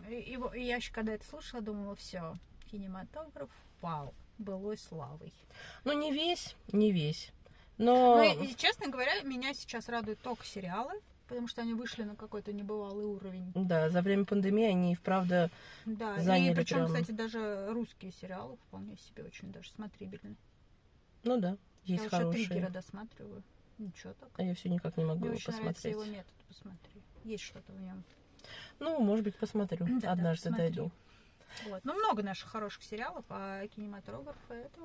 И, 0.09 0.37
я 0.55 0.75
еще 0.77 0.93
когда 0.93 1.13
это 1.13 1.25
слушала, 1.25 1.61
думала, 1.61 1.95
все, 1.95 2.35
кинематограф, 2.71 3.49
вау, 3.81 4.13
былой 4.37 4.77
славой. 4.77 5.33
Ну, 5.83 5.93
не 5.93 6.11
весь, 6.11 6.55
не 6.71 6.91
весь. 6.91 7.31
Но... 7.77 8.17
Ну, 8.17 8.43
и, 8.43 8.51
и, 8.51 8.55
честно 8.55 8.89
говоря, 8.89 9.21
меня 9.23 9.53
сейчас 9.53 9.89
радуют 9.89 10.19
только 10.21 10.45
сериалы, 10.45 10.93
потому 11.27 11.47
что 11.47 11.61
они 11.61 11.73
вышли 11.73 12.03
на 12.03 12.15
какой-то 12.15 12.53
небывалый 12.53 13.05
уровень. 13.05 13.51
Да, 13.53 13.89
за 13.89 14.01
время 14.01 14.25
пандемии 14.25 14.65
они 14.65 14.93
и 14.93 14.95
вправду 14.95 15.49
Да, 15.85 16.19
заняли 16.21 16.53
и 16.53 16.55
причем, 16.55 16.77
прям- 16.77 16.87
кстати, 16.87 17.11
даже 17.11 17.67
русские 17.71 18.11
сериалы 18.13 18.57
вполне 18.67 18.95
себе 18.97 19.23
очень 19.23 19.51
даже 19.51 19.69
смотрибельны. 19.71 20.35
Ну 21.23 21.39
да, 21.39 21.57
есть 21.85 22.03
Я 22.03 22.09
хорошие. 22.09 22.41
уже 22.41 22.49
триггера 22.49 22.69
досматриваю. 22.69 23.43
Ничего 23.77 24.13
так. 24.13 24.29
А 24.37 24.43
я 24.43 24.55
все 24.55 24.69
никак 24.69 24.97
не 24.97 25.03
могу 25.05 25.19
Мне 25.19 25.27
его 25.27 25.35
очень 25.35 25.51
нравится 25.53 25.73
посмотреть. 25.83 25.93
его 25.93 26.05
метод, 26.05 26.33
посмотри. 26.47 27.01
Есть 27.23 27.43
что-то 27.43 27.71
в 27.73 27.81
нем. 27.81 28.03
Ну, 28.79 28.99
может 28.99 29.23
быть, 29.25 29.35
посмотрю. 29.35 29.85
Да-да, 29.85 30.11
Однажды 30.11 30.49
посмотри. 30.49 30.65
дойду. 30.73 30.91
Вот. 31.69 31.83
Ну, 31.85 31.93
много 31.93 32.21
наших 32.21 32.49
хороших 32.49 32.83
сериалов, 32.83 33.23
а 33.29 33.65
кинематографа 33.67 34.53
это... 34.53 34.81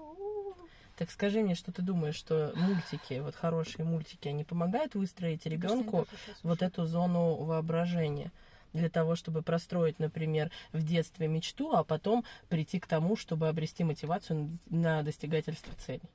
Так 0.96 1.10
скажи 1.10 1.40
мне, 1.40 1.54
что 1.54 1.72
ты 1.72 1.82
думаешь, 1.82 2.14
что 2.14 2.52
мультики, 2.54 3.20
вот 3.20 3.34
хорошие 3.34 3.84
мультики, 3.84 4.28
они 4.28 4.44
помогают 4.44 4.94
выстроить 4.94 5.46
ребенку 5.46 6.06
вот 6.42 6.62
эту 6.62 6.86
зону 6.86 7.36
воображения? 7.36 8.32
Для 8.72 8.88
того, 8.88 9.16
чтобы 9.16 9.42
простроить, 9.42 9.98
например, 9.98 10.52
в 10.72 10.84
детстве 10.84 11.26
мечту, 11.26 11.72
а 11.74 11.82
потом 11.82 12.24
прийти 12.48 12.78
к 12.78 12.86
тому, 12.86 13.16
чтобы 13.16 13.48
обрести 13.48 13.82
мотивацию 13.82 14.56
на 14.66 15.02
достигательство 15.02 15.74
целей. 15.74 16.08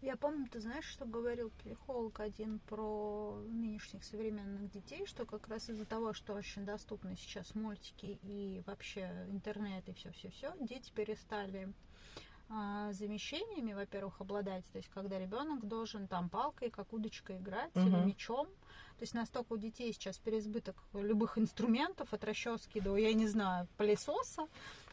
Я 0.00 0.16
помню, 0.16 0.46
ты 0.50 0.60
знаешь, 0.60 0.84
что 0.84 1.06
говорил 1.06 1.50
психолог 1.62 2.20
один 2.20 2.58
про 2.60 3.40
нынешних 3.48 4.04
современных 4.04 4.70
детей, 4.70 5.06
что 5.06 5.24
как 5.24 5.48
раз 5.48 5.70
из-за 5.70 5.86
того, 5.86 6.12
что 6.12 6.34
очень 6.34 6.64
доступны 6.66 7.16
сейчас 7.16 7.54
мультики 7.54 8.18
и 8.22 8.62
вообще 8.66 9.26
интернет 9.30 9.88
и 9.88 9.94
все-все-все, 9.94 10.52
дети 10.60 10.92
перестали 10.94 11.72
а, 12.50 12.92
замещениями, 12.92 13.72
во-первых, 13.72 14.20
обладать, 14.20 14.64
то 14.72 14.76
есть 14.76 14.90
когда 14.90 15.18
ребенок 15.18 15.66
должен 15.66 16.06
там 16.06 16.28
палкой, 16.28 16.68
как 16.68 16.92
удочкой 16.92 17.38
играть 17.38 17.72
или 17.74 17.88
Мгм. 17.88 18.06
мечом, 18.06 18.46
то 18.46 19.02
есть 19.02 19.14
настолько 19.14 19.54
у 19.54 19.56
детей 19.56 19.90
сейчас 19.94 20.18
переизбыток 20.18 20.76
любых 20.92 21.38
инструментов, 21.38 22.12
от 22.12 22.22
расчески 22.24 22.80
до, 22.80 22.96
я 22.98 23.14
не 23.14 23.26
знаю, 23.26 23.66
пылесоса, 23.78 24.46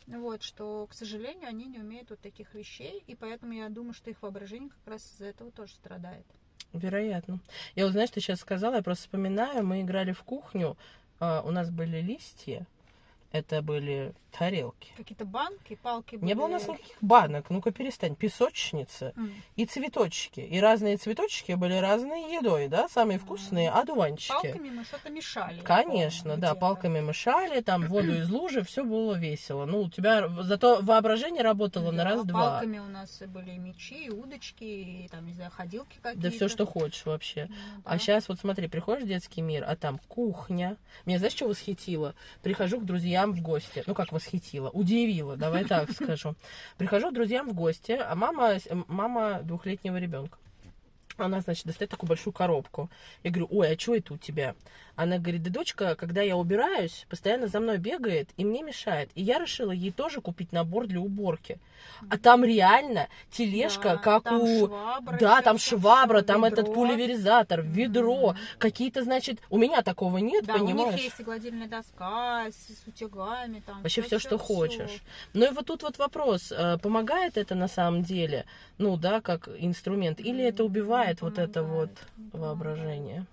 вот, 0.08 0.44
что, 0.44 0.88
к 0.88 0.94
сожалению, 0.94 1.48
они 1.48 1.66
не 1.66 1.80
умеют 1.80 2.10
вот 2.10 2.20
таких 2.20 2.54
вещей, 2.54 3.04
и 3.08 3.16
поэтому 3.16 3.54
я 3.54 3.70
думаю, 3.70 3.94
что 3.94 4.10
их 4.10 4.22
воображение 4.22 4.70
как 4.70 4.94
раз 4.94 5.14
из-за 5.14 5.26
этого 5.26 5.52
тоже 5.52 5.74
страдает. 5.74 6.26
Вероятно. 6.74 7.40
Я 7.76 7.86
вот, 7.86 7.94
знаешь, 7.94 8.10
ты 8.10 8.22
сейчас 8.22 8.40
сказала, 8.40 8.76
я 8.76 8.82
просто 8.82 9.04
вспоминаю, 9.04 9.66
мы 9.66 9.82
играли 9.82 10.14
в 10.14 10.24
кухню, 10.24 10.78
а, 11.20 11.42
у 11.46 11.52
нас 11.52 11.70
были 11.70 12.02
листья, 12.02 12.66
это 13.32 13.62
были 13.62 14.14
тарелки. 14.38 14.92
Какие-то 14.98 15.26
банки, 15.26 15.76
палки 15.82 16.16
Не 16.22 16.34
было 16.34 16.44
у 16.46 16.48
были- 16.48 16.54
нас 16.54 16.68
никаких 16.68 16.98
банок, 17.02 17.50
ну-ка 17.50 17.72
перестань, 17.72 18.16
песочница 18.16 19.14
М. 19.16 19.34
и 19.56 19.66
цветочки. 19.66 20.40
И 20.40 20.60
разные 20.60 20.98
цветочки 20.98 21.54
были 21.54 21.76
разной 21.76 22.34
едой, 22.36 22.68
да, 22.68 22.88
самые 22.90 23.20
вкусные 23.20 23.70
одуванчики. 23.70 24.32
Палками 24.32 24.70
мы 24.70 24.84
что-то 24.84 25.10
мешали. 25.10 25.60
Конечно, 25.62 26.32
помню, 26.32 26.42
да, 26.42 26.56
палками 26.56 27.00
мешали, 27.00 27.62
там 27.62 27.88
воду 27.88 28.14
из 28.14 28.30
лужи, 28.30 28.64
все 28.64 28.84
было 28.84 29.16
весело. 29.16 29.66
Ну, 29.66 29.82
у 29.82 29.90
тебя 29.90 30.28
зато 30.44 30.80
воображение 30.82 31.44
работало 31.44 31.92
на 31.92 32.04
Да, 32.04 32.10
раз-два. 32.12 32.52
Палками 32.52 32.80
у 32.80 32.88
нас 32.88 33.22
были 33.28 33.52
и 33.52 33.58
мечи, 33.58 34.06
и 34.06 34.10
удочки, 34.10 34.64
и 34.64 35.08
там, 35.12 35.26
не 35.26 35.34
знаю, 35.34 35.52
ходилки 35.52 35.98
какие-то. 36.02 36.20
Да 36.20 36.30
все, 36.32 36.48
что 36.48 36.66
хочешь 36.66 37.06
вообще. 37.06 37.48
Ну, 37.50 37.56
А 37.86 37.92
да. 37.94 37.98
сейчас 38.00 38.28
вот 38.30 38.40
смотри, 38.40 38.68
приходишь 38.68 39.04
в 39.04 39.08
детский 39.08 39.42
мир, 39.42 39.66
а 39.68 39.76
там 39.76 40.00
кухня. 40.08 40.78
Меня 41.06 41.18
знаешь, 41.18 41.34
что 41.34 41.48
восхитило? 41.48 42.16
Прихожу 42.42 42.80
к 42.80 42.86
друзьям 42.86 43.34
в 43.34 43.42
гости. 43.42 43.84
Ну, 43.88 43.94
как 43.94 44.12
восхитило? 44.22 44.70
Удивило, 44.70 45.36
давай 45.36 45.66
так 45.66 45.92
скажу. 45.92 46.36
Прихожу 46.78 47.10
к 47.12 47.14
друзьям 47.14 47.50
в 47.50 47.54
гости, 47.54 47.92
а 47.92 48.16
мама, 48.16 48.58
мама 48.88 49.42
двухлетнего 49.42 49.98
ребенка. 49.98 50.38
Она, 51.18 51.42
значит, 51.42 51.66
достает 51.66 51.92
такую 51.92 52.08
большую 52.08 52.34
коробку. 52.34 52.90
Я 53.24 53.32
говорю, 53.32 53.48
ой, 53.52 53.74
а 53.74 53.80
что 53.80 53.96
это 53.96 54.14
у 54.14 54.18
тебя? 54.18 54.56
Она 55.02 55.18
говорит, 55.18 55.42
да 55.42 55.50
дочка, 55.50 55.96
когда 55.96 56.22
я 56.22 56.38
убираюсь, 56.38 57.08
постоянно 57.10 57.48
за 57.48 57.60
мной 57.60 57.80
бегает 57.80 58.30
и 58.38 58.46
мне 58.46 58.62
мешает. 58.62 59.10
И 59.16 59.24
я 59.24 59.40
решила 59.40 59.72
ей 59.72 59.92
тоже 59.92 60.22
купить 60.22 60.52
набор 60.52 60.86
для 60.86 61.00
уборки. 61.00 61.58
А 62.10 62.20
там 62.20 62.44
реально 62.44 63.08
тележка, 63.32 63.94
Да, 63.94 63.98
как 63.98 64.24
там 64.26 64.42
у... 64.42 64.68
швабра, 64.68 65.18
Да, 65.18 65.42
там 65.42 65.58
швабра, 65.58 66.22
там 66.22 66.46
этот 66.46 66.72
пульверизатор, 66.72 67.62
ведро, 67.64 68.28
Мгм. 68.34 68.38
какие-то, 68.60 69.02
значит, 69.02 69.40
у 69.50 69.58
меня 69.58 69.82
такого 69.82 70.20
нет, 70.20 70.46
Да, 70.46 70.54
у 70.54 70.58
понимаешь? 70.60 70.94
них 70.94 71.04
есть 71.06 71.20
и 71.20 71.24
гладильная 71.24 71.68
доска 71.68 72.46
с, 72.52 72.56
с 72.72 72.88
утюгами. 72.88 73.64
Там, 73.66 73.82
Вообще 73.82 74.04
все, 74.04 74.20
что 74.20 74.38
всё. 74.38 74.46
хочешь. 74.46 75.02
Ну 75.34 75.48
и 75.48 75.50
вот 75.50 75.66
тут 75.66 75.82
вот 75.82 75.98
вопрос, 75.98 76.52
э, 76.52 76.78
помогает 76.78 77.38
это 77.38 77.56
на 77.56 77.68
самом 77.68 78.04
деле, 78.04 78.46
ну 78.78 78.98
да, 78.98 79.20
как 79.20 79.50
инструмент, 79.58 80.20
или 80.20 80.44
это 80.44 80.62
М, 80.62 80.68
убивает 80.70 81.24
не 81.24 81.28
вот 81.28 81.40
это 81.40 81.64
вот 81.64 81.90
воображение? 82.34 83.26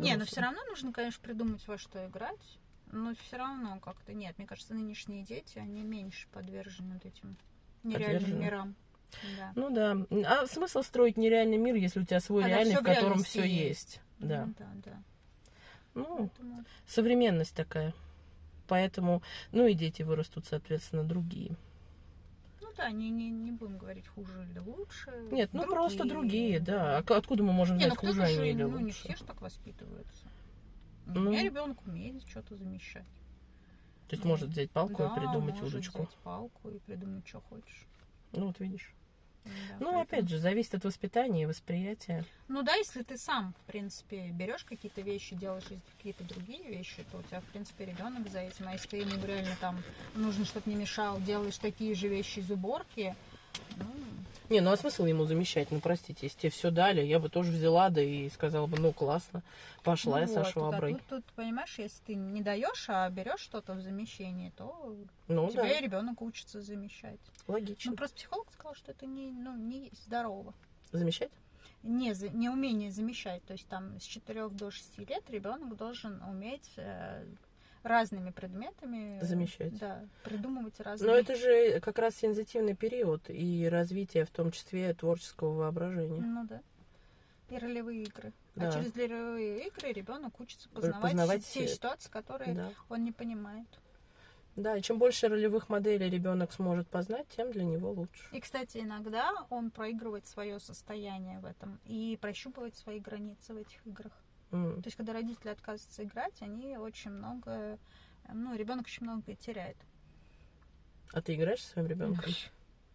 Не, 0.00 0.10
но 0.12 0.16
Грустно. 0.18 0.26
все 0.32 0.40
равно 0.40 0.64
нужно, 0.68 0.92
конечно, 0.92 1.22
придумать 1.22 1.66
во 1.68 1.78
что 1.78 2.04
играть. 2.06 2.58
Но 2.92 3.14
все 3.14 3.36
равно 3.36 3.78
как-то 3.80 4.12
нет. 4.12 4.36
Мне 4.38 4.46
кажется, 4.48 4.74
нынешние 4.74 5.22
дети, 5.24 5.58
они 5.58 5.82
меньше 5.82 6.26
подвержены 6.32 6.94
вот 6.94 7.04
этим 7.06 7.36
нереальным 7.84 8.20
Подвержены. 8.22 8.44
мирам. 8.44 8.74
Да. 9.38 9.52
Ну 9.54 9.70
да. 9.70 9.96
А 10.28 10.46
смысл 10.46 10.82
строить 10.82 11.16
нереальный 11.16 11.56
мир, 11.56 11.74
если 11.76 12.00
у 12.00 12.04
тебя 12.04 12.20
свой 12.20 12.42
Когда 12.42 12.56
реальный, 12.58 12.76
в 12.76 12.82
котором 12.82 13.22
все 13.22 13.44
есть. 13.44 13.94
есть? 13.94 14.00
Да. 14.18 14.46
Ну, 14.46 14.54
да, 14.58 14.68
да. 14.84 15.02
Ну, 15.94 16.16
Поэтому- 16.18 16.64
современность 16.86 17.54
такая. 17.54 17.94
Поэтому, 18.68 19.22
ну 19.52 19.66
и 19.66 19.74
дети 19.74 20.02
вырастут, 20.02 20.46
соответственно, 20.46 21.02
другие. 21.04 21.56
Ну 22.70 22.76
да, 22.76 22.90
не, 22.90 23.10
не, 23.10 23.30
не 23.30 23.50
будем 23.50 23.78
говорить 23.78 24.06
хуже 24.06 24.46
или 24.48 24.58
лучше. 24.60 25.10
Нет, 25.32 25.50
ну 25.52 25.64
просто 25.66 26.04
другие, 26.04 26.60
да. 26.60 26.98
А 26.98 27.16
откуда 27.16 27.42
мы 27.42 27.52
можем 27.52 27.76
Не, 27.76 27.84
ну 27.86 27.88
знать, 27.88 27.98
кто-то 27.98 28.12
хуже 28.14 28.26
же, 28.32 28.40
они 28.40 28.50
или 28.50 28.62
ну 28.62 28.78
не 28.78 28.84
лучше? 28.84 28.98
все 29.00 29.16
же 29.16 29.24
так 29.24 29.40
воспитываются. 29.40 30.26
У 31.06 31.10
Ну. 31.10 31.30
меня 31.30 31.42
ребенок 31.42 31.84
умеет 31.86 32.22
что-то 32.28 32.54
замещать. 32.54 33.06
То 34.08 34.14
есть 34.14 34.24
Ну, 34.24 34.30
может 34.30 34.50
взять 34.50 34.70
палку 34.70 34.98
да, 34.98 35.06
и 35.12 35.14
придумать 35.18 35.54
может 35.54 35.74
удочку. 35.74 36.02
взять 36.02 36.14
палку 36.22 36.68
и 36.70 36.78
придумать, 36.78 37.26
что 37.26 37.40
хочешь. 37.40 37.86
Ну 38.32 38.46
вот 38.46 38.60
видишь. 38.60 38.94
Да, 39.44 39.50
Ну, 39.80 39.86
поэтому- 39.86 40.00
опять 40.02 40.28
же, 40.28 40.38
зависит 40.38 40.74
от 40.74 40.84
воспитания 40.84 41.42
и 41.42 41.46
восприятия. 41.46 42.24
Ну 42.48 42.62
да, 42.62 42.74
если 42.74 43.02
ты 43.02 43.16
сам, 43.16 43.54
в 43.54 43.70
принципе, 43.70 44.28
берешь 44.30 44.64
какие-то 44.64 45.00
вещи, 45.00 45.34
делаешь 45.34 45.64
какие-то 45.96 46.24
другие 46.24 46.62
вещи, 46.68 47.04
то 47.10 47.18
у 47.18 47.22
тебя, 47.22 47.40
в 47.40 47.44
принципе, 47.44 47.86
ребенок 47.86 48.28
за 48.28 48.40
этим. 48.40 48.68
А 48.68 48.72
если 48.72 48.88
ты 48.88 48.96
ему 48.98 49.24
реально 49.24 49.56
там 49.60 49.82
нужно, 50.14 50.44
чтобы 50.44 50.70
не 50.70 50.76
мешал, 50.76 51.20
делаешь 51.20 51.56
такие 51.58 51.94
же 51.94 52.08
вещи 52.08 52.40
из 52.40 52.50
уборки, 52.50 53.14
ну, 53.76 53.86
Не, 54.50 54.60
ну 54.60 54.72
а 54.72 54.76
смысл 54.76 55.04
ему 55.04 55.24
замещать? 55.26 55.70
Ну, 55.70 55.78
простите, 55.80 56.26
если 56.26 56.38
тебе 56.40 56.50
все 56.50 56.70
дали, 56.72 57.02
я 57.02 57.20
бы 57.20 57.28
тоже 57.28 57.52
взяла, 57.52 57.88
да 57.88 58.02
и 58.02 58.28
сказала 58.30 58.66
бы, 58.66 58.78
ну, 58.80 58.92
классно, 58.92 59.42
пошла 59.84 60.20
ну 60.20 60.26
я 60.32 60.38
вот, 60.40 60.48
шваброй. 60.48 60.94
а 60.94 60.96
тут, 60.96 61.06
тут, 61.06 61.24
понимаешь, 61.36 61.78
если 61.78 62.02
ты 62.04 62.14
не 62.16 62.42
даешь, 62.42 62.86
а 62.88 63.08
берешь 63.10 63.40
что-то 63.40 63.74
в 63.74 63.80
замещении, 63.80 64.50
то 64.56 64.96
Ну, 65.28 65.46
у 65.46 65.50
тебя 65.50 65.62
да, 65.62 65.80
ребенок 65.80 66.20
учится 66.20 66.60
замещать. 66.60 67.20
логично. 67.46 67.92
Ну, 67.92 67.96
просто 67.96 68.16
психолог 68.16 68.50
сказал, 68.52 68.74
что 68.74 68.90
это 68.90 69.06
не, 69.06 69.30
ну, 69.30 69.56
не 69.56 69.90
здорово. 70.04 70.52
Замещать? 70.90 71.30
Не, 71.84 72.12
не 72.36 72.50
умение 72.50 72.90
замещать. 72.90 73.44
То 73.44 73.52
есть 73.52 73.66
там 73.68 73.98
с 74.00 74.02
4 74.02 74.48
до 74.48 74.70
6 74.72 74.98
лет 74.98 75.30
ребенок 75.30 75.76
должен 75.76 76.20
уметь 76.24 76.68
э, 76.76 77.24
разными 77.82 78.30
предметами 78.30 79.18
Замещать. 79.22 79.76
Да, 79.78 80.04
придумывать 80.24 80.78
разные. 80.80 81.10
Но 81.10 81.16
это 81.16 81.36
же 81.36 81.80
как 81.80 81.98
раз 81.98 82.14
сензитивный 82.16 82.74
период 82.74 83.22
и 83.28 83.68
развитие, 83.70 84.24
в 84.24 84.30
том 84.30 84.50
числе, 84.50 84.92
творческого 84.94 85.54
воображения. 85.54 86.20
Ну 86.20 86.44
да. 86.46 86.60
И 87.48 87.58
ролевые 87.58 88.04
игры. 88.04 88.32
Да. 88.54 88.68
А 88.68 88.72
через 88.72 88.94
ролевые 88.94 89.66
игры 89.68 89.92
ребенок 89.92 90.38
учится 90.40 90.68
познавать, 90.68 91.02
Познавать 91.02 91.44
те 91.46 91.66
все- 91.66 91.74
ситуации, 91.74 92.10
которые 92.10 92.54
Да. 92.54 92.70
он 92.88 93.02
не 93.04 93.12
понимает. 93.12 93.66
да, 94.56 94.76
и 94.76 94.82
чем 94.82 94.98
больше 94.98 95.28
ролевых 95.28 95.68
моделей 95.68 96.10
ребенок 96.10 96.52
сможет 96.52 96.86
познать, 96.88 97.26
тем 97.28 97.50
для 97.50 97.64
него 97.64 97.92
лучше. 97.92 98.24
И, 98.32 98.40
кстати, 98.40 98.78
иногда 98.78 99.32
он 99.48 99.70
проигрывает 99.70 100.26
свое 100.26 100.60
состояние 100.60 101.38
в 101.40 101.46
этом 101.46 101.80
и 101.86 102.18
прощупывает 102.20 102.76
свои 102.76 102.98
границы 103.00 103.54
в 103.54 103.56
этих 103.56 103.84
играх. 103.86 104.12
То 104.50 104.82
есть, 104.84 104.96
когда 104.96 105.12
родители 105.12 105.48
отказываются 105.48 106.02
играть, 106.02 106.42
они 106.42 106.76
очень 106.76 107.12
много, 107.12 107.50
э, 107.50 107.78
ну, 108.32 108.54
ребенок 108.56 108.86
очень 108.86 109.04
много 109.04 109.34
теряет. 109.36 109.76
А 111.12 111.22
ты 111.22 111.34
играешь 111.34 111.62
со 111.62 111.72
своим 111.72 111.88
ребенком? 111.88 112.30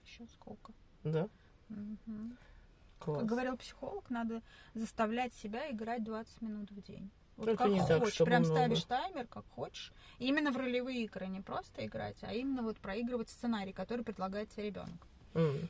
Еще 0.06 0.26
сколько. 0.28 0.74
Да? 1.04 1.30
Мгм. 1.70 2.38
Класс. 3.00 3.20
Как 3.20 3.30
говорил 3.30 3.58
психолог, 3.58 4.10
надо 4.10 4.42
заставлять 4.74 5.34
себя 5.34 5.70
играть 5.72 6.04
20 6.04 6.42
минут 6.42 6.72
в 6.72 6.82
день. 6.82 7.10
Вот 7.38 7.50
Это 7.50 7.58
как 7.64 7.72
не 7.72 7.80
так, 7.80 8.00
хочешь. 8.00 8.16
чтобы 8.16 8.30
Прям 8.30 8.44
много. 8.44 8.56
ставишь 8.56 8.84
таймер, 8.84 9.28
как 9.28 9.46
хочешь. 9.50 9.92
Именно 10.20 10.52
в 10.52 10.58
ролевые 10.58 11.04
игры, 11.04 11.28
не 11.28 11.42
просто 11.42 11.86
играть, 11.86 12.18
а 12.24 12.34
именно 12.34 12.64
вот 12.64 12.78
проигрывать 12.78 13.30
сценарий, 13.30 13.74
который 13.74 14.06
предлагает 14.06 14.50
тебе 14.50 14.68
ребенок. 14.68 15.06
М. 15.34 15.70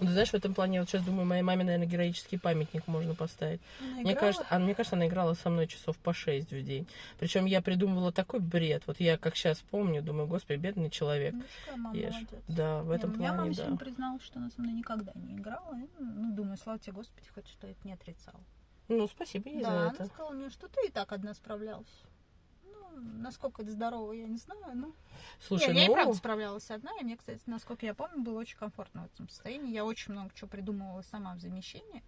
Ну, 0.00 0.06
ты 0.06 0.12
знаешь, 0.12 0.30
в 0.30 0.34
этом 0.34 0.54
плане, 0.54 0.76
я 0.76 0.80
вот 0.82 0.88
сейчас 0.90 1.02
думаю, 1.04 1.26
моей 1.26 1.42
маме, 1.42 1.64
наверное, 1.64 1.86
героический 1.86 2.38
памятник 2.38 2.86
можно 2.86 3.14
поставить. 3.14 3.60
Она 3.80 3.88
Мне 3.94 4.02
играла? 4.12 4.16
кажется, 4.18 4.46
а 4.50 4.58
мне 4.58 4.74
кажется, 4.74 4.96
она 4.96 5.06
играла 5.06 5.34
со 5.34 5.50
мной 5.50 5.66
часов 5.66 5.96
по 5.98 6.12
шесть 6.12 6.50
в 6.52 6.62
день. 6.62 6.86
Причем 7.18 7.46
я 7.46 7.60
придумывала 7.62 8.12
такой 8.12 8.40
бред. 8.40 8.82
Вот 8.86 8.98
я 9.00 9.16
как 9.18 9.36
сейчас 9.36 9.58
помню, 9.58 10.02
думаю, 10.02 10.26
господи, 10.26 10.58
бедный 10.58 10.90
человек. 10.90 11.34
Ну, 11.34 11.76
молодец. 11.76 12.14
Да, 12.48 12.82
в 12.82 12.90
этом 12.90 13.12
у 13.12 13.16
меня 13.16 13.34
плане, 13.34 13.50
мама 13.56 13.70
да. 13.70 13.76
призналась, 13.76 14.22
что 14.22 14.38
она 14.38 14.50
со 14.50 14.60
мной 14.60 14.72
никогда 14.74 15.12
не 15.14 15.34
играла. 15.36 15.74
И, 15.76 15.86
Ну, 15.98 16.34
думаю, 16.34 16.56
слава 16.56 16.78
тебе, 16.78 16.92
Господи, 16.94 17.28
хоть 17.34 17.46
что 17.48 17.66
это 17.66 17.78
не 17.84 17.92
отрицала. 17.92 18.40
Ну, 18.88 19.06
спасибо 19.06 19.48
ей 19.48 19.62
да, 19.62 19.70
за 19.70 19.80
она 19.82 19.92
это. 19.92 20.06
сказала 20.06 20.30
мне, 20.32 20.50
что 20.50 20.66
ты 20.68 20.88
и 20.88 20.90
так 20.90 21.12
одна 21.12 21.32
справлялась. 21.34 21.86
Ну, 22.94 23.22
насколько 23.22 23.62
это 23.62 23.70
здорово, 23.70 24.12
я 24.12 24.26
не 24.26 24.38
знаю, 24.38 24.76
но... 24.76 24.92
Слушай, 25.40 25.74
Не, 25.74 25.80
я 25.80 25.84
и 25.84 25.88
ну, 25.88 25.94
правда 25.94 26.14
справлялась 26.14 26.70
одна, 26.70 26.90
и 27.00 27.04
мне, 27.04 27.16
кстати, 27.16 27.42
насколько 27.46 27.86
я 27.86 27.94
помню, 27.94 28.22
было 28.22 28.38
очень 28.38 28.58
комфортно 28.58 29.02
в 29.02 29.14
этом 29.14 29.28
состоянии. 29.28 29.72
Я 29.72 29.84
очень 29.84 30.12
много 30.12 30.30
чего 30.34 30.48
придумывала 30.48 31.02
сама 31.02 31.34
в 31.34 31.40
замещении, 31.40 32.02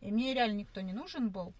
и 0.00 0.10
мне 0.10 0.34
реально 0.34 0.58
никто 0.58 0.80
не 0.80 0.92
нужен 0.92 1.30
был. 1.30 1.54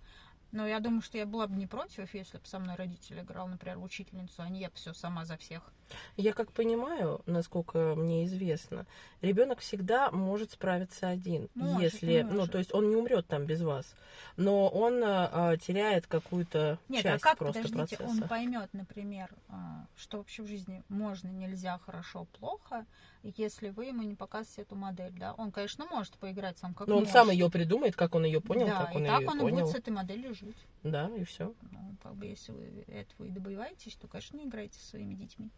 Но 0.52 0.66
я 0.66 0.80
думаю, 0.80 1.02
что 1.02 1.16
я 1.16 1.26
была 1.26 1.46
бы 1.46 1.54
не 1.56 1.66
против, 1.66 2.12
если 2.12 2.38
бы 2.38 2.46
со 2.46 2.58
мной 2.58 2.74
родитель 2.74 3.20
играл, 3.20 3.46
например, 3.46 3.78
учительницу, 3.78 4.42
а 4.42 4.48
не 4.48 4.60
я 4.60 4.70
все 4.70 4.92
сама 4.92 5.24
за 5.24 5.36
всех. 5.36 5.72
Я 6.16 6.32
как 6.32 6.52
понимаю, 6.52 7.20
насколько 7.26 7.94
мне 7.96 8.24
известно, 8.24 8.86
ребенок 9.20 9.60
всегда 9.60 10.10
может 10.10 10.52
справиться 10.52 11.08
один, 11.08 11.48
Может, 11.54 11.82
если, 11.94 12.22
ну, 12.22 12.38
может. 12.38 12.52
то 12.52 12.58
есть 12.58 12.74
он 12.74 12.90
не 12.90 12.96
умрет 12.96 13.26
там 13.26 13.44
без 13.46 13.62
вас, 13.62 13.94
но 14.36 14.68
он 14.68 15.02
а, 15.04 15.30
а, 15.32 15.56
теряет 15.56 16.06
какую-то 16.06 16.78
Нет, 16.88 17.02
часть 17.02 17.22
а 17.24 17.28
как, 17.28 17.38
просто 17.38 17.62
подождите, 17.62 17.96
процесса. 17.96 18.22
он 18.22 18.28
поймет, 18.28 18.68
например, 18.72 19.28
а, 19.48 19.86
что 19.96 20.18
вообще 20.18 20.42
в 20.42 20.46
жизни 20.46 20.82
можно, 20.88 21.28
нельзя, 21.28 21.78
хорошо, 21.78 22.26
плохо, 22.38 22.86
если 23.22 23.68
вы 23.68 23.86
ему 23.86 24.02
не 24.02 24.14
показываете 24.14 24.62
эту 24.62 24.76
модель, 24.76 25.12
да? 25.18 25.34
Он, 25.34 25.52
конечно, 25.52 25.84
может 25.86 26.14
поиграть 26.14 26.58
сам 26.58 26.72
как 26.72 26.88
Но 26.88 26.94
он 26.94 27.00
может. 27.00 27.12
сам 27.12 27.30
ее 27.30 27.50
придумает, 27.50 27.94
как 27.94 28.14
он 28.14 28.24
ее 28.24 28.40
понял, 28.40 28.66
да, 28.66 28.86
как 28.86 28.94
он 28.94 29.02
и 29.02 29.04
ее 29.04 29.10
так 29.18 29.28
он 29.28 29.38
и 29.38 29.40
понял. 29.42 29.60
будет 29.60 29.68
с 29.68 29.74
этой 29.74 29.90
моделью 29.90 30.34
жить. 30.34 30.56
Да, 30.82 31.10
и 31.14 31.24
все. 31.24 31.52
Ну, 31.70 31.96
как 32.02 32.14
бы, 32.14 32.26
если 32.26 32.52
вы 32.52 32.84
этого 32.88 33.26
и 33.26 33.30
добиваетесь, 33.30 33.94
то, 33.96 34.08
конечно, 34.08 34.38
не 34.38 34.44
играйте 34.44 34.78
со 34.78 34.86
своими 34.90 35.14
детьми. 35.14 35.50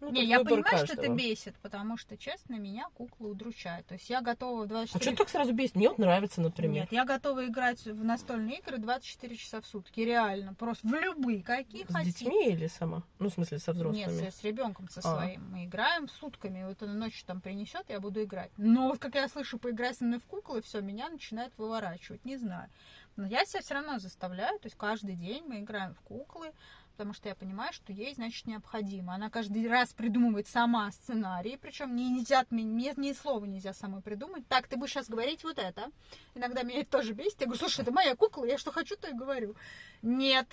Ну, 0.00 0.10
не, 0.10 0.24
я 0.24 0.40
понимаю, 0.44 0.64
что 0.84 0.92
это 0.92 0.96
каждого. 0.96 1.14
бесит, 1.16 1.54
потому 1.62 1.96
что, 1.96 2.16
честно, 2.18 2.54
меня 2.54 2.86
куклы 2.94 3.30
удручают. 3.30 3.86
То 3.86 3.94
есть 3.94 4.10
я 4.10 4.20
готова 4.20 4.60
в 4.60 4.64
А 4.64 4.66
24... 4.66 5.04
что 5.14 5.16
так 5.24 5.28
сразу 5.30 5.52
бесит? 5.52 5.74
Мне 5.76 5.88
вот 5.88 5.98
нравится, 5.98 6.40
например. 6.40 6.82
Нет, 6.82 6.92
я 6.92 7.04
готова 7.04 7.46
играть 7.46 7.82
в 7.84 8.04
настольные 8.04 8.58
игры 8.58 8.78
24 8.78 9.36
часа 9.36 9.60
в 9.60 9.66
сутки, 9.66 10.00
реально. 10.00 10.54
Просто 10.54 10.86
в 10.86 10.92
любые, 10.94 11.42
какие 11.42 11.84
С 11.84 11.92
хотите. 11.92 12.24
детьми 12.24 12.50
или 12.50 12.66
сама? 12.66 13.02
Ну, 13.18 13.30
в 13.30 13.32
смысле, 13.32 13.58
со 13.58 13.72
взрослыми. 13.72 14.04
Нет, 14.20 14.34
с, 14.34 14.38
с 14.40 14.44
ребенком 14.44 14.88
со 14.90 15.00
А. 15.00 15.02
своим. 15.02 15.50
Мы 15.50 15.64
играем 15.64 16.08
сутками. 16.08 16.64
Вот 16.64 16.82
он 16.82 16.98
ночью 16.98 17.24
там 17.26 17.40
принесет, 17.40 17.84
я 17.88 17.98
буду 17.98 18.22
играть. 18.22 18.50
Но 18.58 18.88
вот 18.88 18.98
как 18.98 19.14
я 19.14 19.28
слышу, 19.28 19.58
поиграй 19.58 19.94
со 19.94 20.04
мной 20.04 20.18
в 20.18 20.24
куклы, 20.26 20.60
все, 20.62 20.80
меня 20.80 21.08
начинает 21.08 21.52
выворачивать. 21.56 22.24
Не 22.24 22.36
знаю. 22.36 22.68
Но 23.16 23.26
я 23.26 23.46
себя 23.46 23.62
все 23.62 23.72
равно 23.74 23.98
заставляю. 23.98 24.58
То 24.58 24.66
есть 24.66 24.76
каждый 24.76 25.14
день 25.14 25.42
мы 25.46 25.60
играем 25.60 25.94
в 25.94 26.00
куклы, 26.02 26.52
потому 26.96 27.12
что 27.12 27.28
я 27.28 27.34
понимаю, 27.34 27.74
что 27.74 27.92
ей, 27.92 28.14
значит, 28.14 28.46
необходимо. 28.46 29.14
Она 29.14 29.28
каждый 29.28 29.68
раз 29.68 29.92
придумывает 29.92 30.48
сама 30.48 30.90
сценарий, 30.90 31.58
причем 31.60 31.94
не 31.94 32.08
нельзя, 32.08 32.46
мне 32.48 32.94
ни 32.96 33.12
слова 33.12 33.44
нельзя 33.44 33.74
самой 33.74 34.00
придумать. 34.00 34.48
Так, 34.48 34.66
ты 34.66 34.78
будешь 34.78 34.92
сейчас 34.92 35.10
говорить 35.10 35.44
вот 35.44 35.58
это. 35.58 35.90
Иногда 36.34 36.62
меня 36.62 36.80
это 36.80 36.92
тоже 36.92 37.12
бесит. 37.12 37.40
Я 37.40 37.46
говорю, 37.46 37.58
слушай, 37.60 37.82
это 37.82 37.92
моя 37.92 38.16
кукла, 38.16 38.46
я 38.46 38.56
что 38.56 38.72
хочу, 38.72 38.96
то 38.96 39.08
и 39.08 39.12
говорю. 39.12 39.54
Нет, 40.00 40.46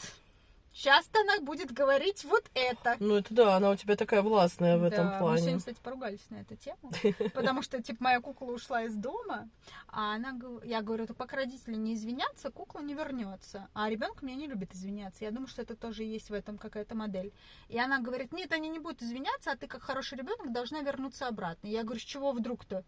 сейчас 0.74 1.10
она 1.14 1.40
будет 1.46 1.72
говорить 1.72 2.24
вот 2.26 2.44
это. 2.54 2.96
Ну, 3.00 3.16
это 3.16 3.34
да, 3.34 3.56
она 3.56 3.70
у 3.72 3.76
тебя 3.76 3.96
такая 3.96 4.22
властная 4.22 4.78
в 4.78 4.82
Да, 4.82 4.88
этом 4.88 5.08
Мы 5.08 5.20
плане. 5.20 5.38
сегодня, 5.40 5.60
кстати, 5.60 5.78
поругались 5.82 6.30
на 6.30 6.38
эту 6.38 6.56
тему, 6.56 6.92
потому 7.34 7.62
что, 7.62 7.82
типа, 7.82 8.04
моя 8.04 8.20
кукла 8.22 8.48
ушла 8.52 8.84
из 8.84 8.96
дома, 8.96 9.50
а 9.88 10.16
она, 10.16 10.38
я 10.64 10.82
говорю, 10.82 11.06
так 11.08 11.16
пока 11.18 11.38
родители 11.38 11.76
не 11.76 11.94
извинятся, 11.94 12.52
кукла 12.52 12.80
не 12.80 12.94
вернется. 12.94 13.68
А 13.74 13.90
ребенок 13.90 14.22
меня 14.22 14.36
не 14.36 14.48
любит 14.48 14.74
извиняться. 14.74 15.24
Я 15.24 15.32
думаю, 15.32 15.48
что 15.48 15.62
это 15.62 15.76
тоже 15.76 16.04
есть 16.04 16.30
в 16.30 16.34
этом 16.34 16.58
какая-то 16.58 16.96
модель. 16.96 17.32
И 17.70 17.80
она 17.80 18.00
говорит, 18.00 18.34
нет, 18.34 18.52
они 18.52 18.70
не 18.70 18.80
будут 18.80 19.02
извиняться, 19.02 19.52
а 19.52 19.56
ты, 19.56 19.68
как 19.68 19.82
хороший 19.84 20.18
ребенок, 20.18 20.52
должна 20.52 20.82
вернуться 20.82 21.28
обратно. 21.28 21.68
Я 21.68 21.84
говорю, 21.84 22.00
с 22.00 22.04
чего 22.04 22.32
вдруг-то? 22.32 22.84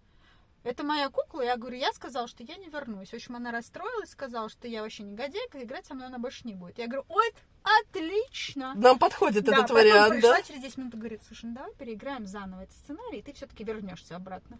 Это 0.65 0.83
моя 0.83 1.09
кукла, 1.11 1.41
я 1.43 1.57
говорю, 1.57 1.77
я 1.77 1.93
сказала, 1.93 2.27
что 2.27 2.41
я 2.41 2.55
не 2.55 2.69
вернусь. 2.69 3.09
В 3.11 3.13
общем, 3.13 3.35
она 3.35 3.51
расстроилась, 3.51 4.09
сказала, 4.09 4.49
что 4.49 4.67
я 4.67 4.81
вообще 4.81 5.03
негодяйка, 5.03 5.63
играть 5.63 5.85
со 5.85 5.93
мной 5.93 6.07
она 6.07 6.17
больше 6.17 6.41
не 6.47 6.55
будет. 6.55 6.79
Я 6.79 6.87
говорю, 6.87 7.05
ой, 7.07 7.31
отлично! 7.61 8.73
Нам 8.73 8.97
подходит 8.97 9.43
Да, 9.43 9.51
этот 9.51 9.67
потом 9.67 9.77
вариант, 9.77 10.13
пришла 10.15 10.37
да? 10.37 10.41
через 10.41 10.61
10 10.63 10.77
минут 10.77 10.93
и 10.95 10.97
говорит, 10.97 11.21
слушай, 11.27 11.45
ну 11.45 11.53
давай 11.53 11.71
переиграем 11.75 12.25
заново 12.25 12.61
этот 12.61 12.75
сценарий, 12.77 13.19
и 13.19 13.21
ты 13.21 13.33
все-таки 13.33 13.63
вернешься 13.63 14.15
обратно. 14.15 14.57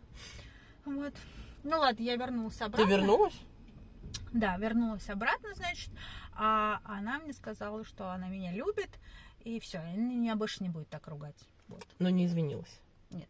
Вот. 0.86 1.16
Ну 1.64 1.80
ладно, 1.80 2.04
я 2.04 2.16
вернулась 2.18 2.58
Ты 2.58 2.66
обратно. 2.66 2.88
вернулась? 2.88 3.40
Да, 4.32 4.58
вернулась 4.58 5.10
обратно, 5.10 5.56
значит. 5.56 5.90
А 6.36 6.82
она 6.84 7.18
мне 7.18 7.34
сказала, 7.34 7.84
что 7.84 8.12
она 8.12 8.28
меня 8.28 8.52
любит, 8.52 8.92
и 9.40 9.60
все, 9.60 9.80
меня 9.96 10.36
больше 10.36 10.62
не 10.62 10.70
будет 10.70 10.88
так 10.90 11.08
ругать. 11.08 11.48
Вот. 11.68 11.84
Но 11.98 12.10
не 12.12 12.28
извинилась. 12.28 12.80
Нет. 13.10 13.30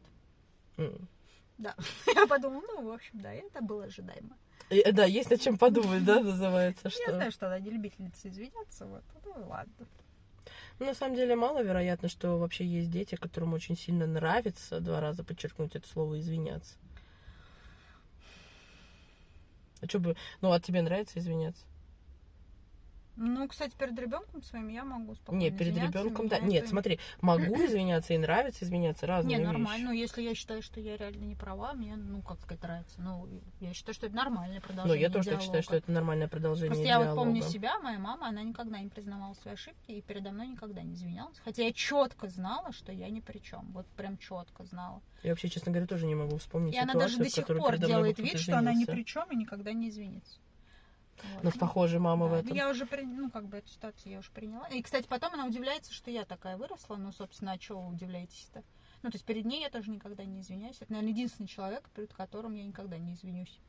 М. 0.75 1.07
Да. 1.57 1.75
Я 2.15 2.27
подумала, 2.27 2.63
ну, 2.67 2.89
в 2.89 2.91
общем, 2.91 3.19
да, 3.21 3.33
это 3.33 3.61
было 3.61 3.85
ожидаемо. 3.85 4.37
И, 4.69 4.79
э, 4.79 4.91
Да, 4.91 5.05
есть 5.05 5.29
над 5.29 5.41
чем 5.41 5.57
подумать, 5.57 6.03
да, 6.03 6.19
называется, 6.21 6.81
Я 6.85 6.89
что... 6.89 7.13
знаю, 7.13 7.31
что 7.31 7.47
она 7.47 7.59
не 7.59 7.69
любительница 7.69 8.29
извиняться, 8.29 8.85
вот. 8.85 9.03
Ну, 9.23 9.47
ладно. 9.47 9.87
На 10.79 10.93
самом 10.93 11.15
деле 11.15 11.35
маловероятно, 11.35 12.09
что 12.09 12.37
вообще 12.37 12.65
есть 12.65 12.91
дети, 12.91 13.15
которым 13.15 13.53
очень 13.53 13.77
сильно 13.77 14.05
нравится, 14.05 14.81
два 14.81 14.99
раза 14.99 15.23
подчеркнуть 15.23 15.75
это 15.75 15.87
слово, 15.87 16.19
извиняться. 16.19 16.75
А 19.81 19.87
что 19.87 19.99
бы... 19.99 20.17
Ну, 20.41 20.51
а 20.51 20.59
тебе 20.59 20.81
нравится 20.81 21.19
извиняться? 21.19 21.63
Ну, 23.17 23.47
кстати, 23.47 23.73
перед 23.77 23.97
ребенком 23.97 24.41
своим 24.43 24.67
я 24.67 24.83
могу 24.83 25.15
спокойно 25.15 25.41
Нет, 25.41 25.57
перед 25.57 25.77
ребенком, 25.77 26.27
да. 26.27 26.39
Нет, 26.39 26.63
это- 26.63 26.69
смотри, 26.69 26.99
могу 27.21 27.55
извиняться 27.65 28.13
и 28.13 28.17
нравится 28.17 28.65
извиняться, 28.65 29.07
разные 29.07 29.37
Не, 29.37 29.43
вещи. 29.43 29.53
нормально. 29.53 29.85
Ну, 29.85 29.91
если 29.93 30.21
я 30.21 30.35
считаю, 30.35 30.61
что 30.61 30.79
я 30.81 30.97
реально 30.97 31.23
не 31.23 31.35
права, 31.35 31.73
мне, 31.73 31.95
ну, 31.95 32.21
как 32.21 32.39
сказать, 32.41 32.61
нравится. 32.63 33.01
Ну, 33.01 33.27
я 33.61 33.73
считаю, 33.73 33.93
что 33.95 34.07
это 34.07 34.15
нормальное 34.15 34.59
Ну, 34.59 34.67
продолжение 34.67 35.01
я 35.01 35.09
тоже 35.09 35.23
так 35.29 35.39
диалога. 35.39 35.43
считаю, 35.45 35.63
что 35.63 35.75
это 35.77 35.91
нормальное 35.91 36.27
продолжение 36.27 36.69
Просто 36.71 36.87
я 36.87 36.97
вот 36.99 37.05
диалога. 37.05 37.23
помню 37.23 37.41
себя, 37.43 37.79
моя 37.79 37.99
мама, 37.99 38.27
она 38.27 38.43
никогда 38.43 38.79
не 38.79 38.89
признавала 38.89 39.33
свои 39.35 39.53
ошибки 39.53 39.91
и 39.91 40.01
передо 40.01 40.31
мной 40.31 40.47
никогда 40.47 40.81
не 40.81 40.93
извинялась. 40.93 41.37
Хотя 41.43 41.63
я 41.63 41.71
четко 41.71 42.27
знала, 42.27 42.73
что 42.73 42.91
я 42.91 43.09
ни 43.09 43.21
при 43.21 43.39
чем. 43.39 43.71
Вот 43.71 43.85
прям 43.95 44.17
четко 44.17 44.65
знала. 44.65 45.01
Я 45.23 45.31
вообще, 45.31 45.47
честно 45.49 45.71
говоря, 45.71 45.87
тоже 45.87 46.05
не 46.05 46.15
могу 46.15 46.37
вспомнить 46.37 46.73
И 46.75 46.77
она 46.77 46.93
ситуацию, 46.93 47.19
даже 47.19 47.23
до 47.23 47.35
сих 47.35 47.47
пор 47.47 47.77
делает 47.77 48.19
вид, 48.19 48.39
что 48.39 48.57
она 48.57 48.73
ни 48.73 48.85
при 48.85 49.03
чем 49.03 49.31
и 49.31 49.35
никогда 49.35 49.71
не 49.73 49.89
извинится. 49.89 50.39
Вот. 51.23 51.41
У 51.41 51.45
нас 51.45 51.57
похожая 51.57 51.99
мама 51.99 52.27
в 52.27 52.31
Да, 52.31 52.39
этом. 52.39 52.55
Я 52.55 52.69
уже, 52.69 52.85
при- 52.85 53.03
ну, 53.03 53.29
как 53.29 53.47
бы 53.47 53.57
эту 53.57 53.69
ситуацию 53.69 54.11
я 54.11 54.19
уже 54.19 54.31
приняла. 54.31 54.67
И, 54.67 54.81
кстати, 54.81 55.07
потом 55.07 55.33
она 55.33 55.45
удивляется, 55.45 55.93
что 55.93 56.11
я 56.11 56.25
такая 56.25 56.57
выросла. 56.57 56.95
Ну, 56.97 57.11
собственно, 57.11 57.53
а 57.53 57.57
чего 57.57 57.81
вы 57.81 57.93
удивляетесь-то? 57.93 58.63
Ну, 59.03 59.11
то 59.11 59.15
есть 59.15 59.25
перед 59.25 59.45
ней 59.45 59.61
я 59.61 59.69
тоже 59.69 59.91
никогда 59.91 60.23
не 60.25 60.41
извиняюсь. 60.41 60.77
Это, 60.81 60.91
наверное, 60.91 61.11
единственный 61.13 61.47
человек, 61.47 61.89
перед 61.95 62.13
которым 62.13 62.53
я 62.53 62.63
никогда 62.63 62.97
не 62.97 63.13
извинюсь. 63.13 63.59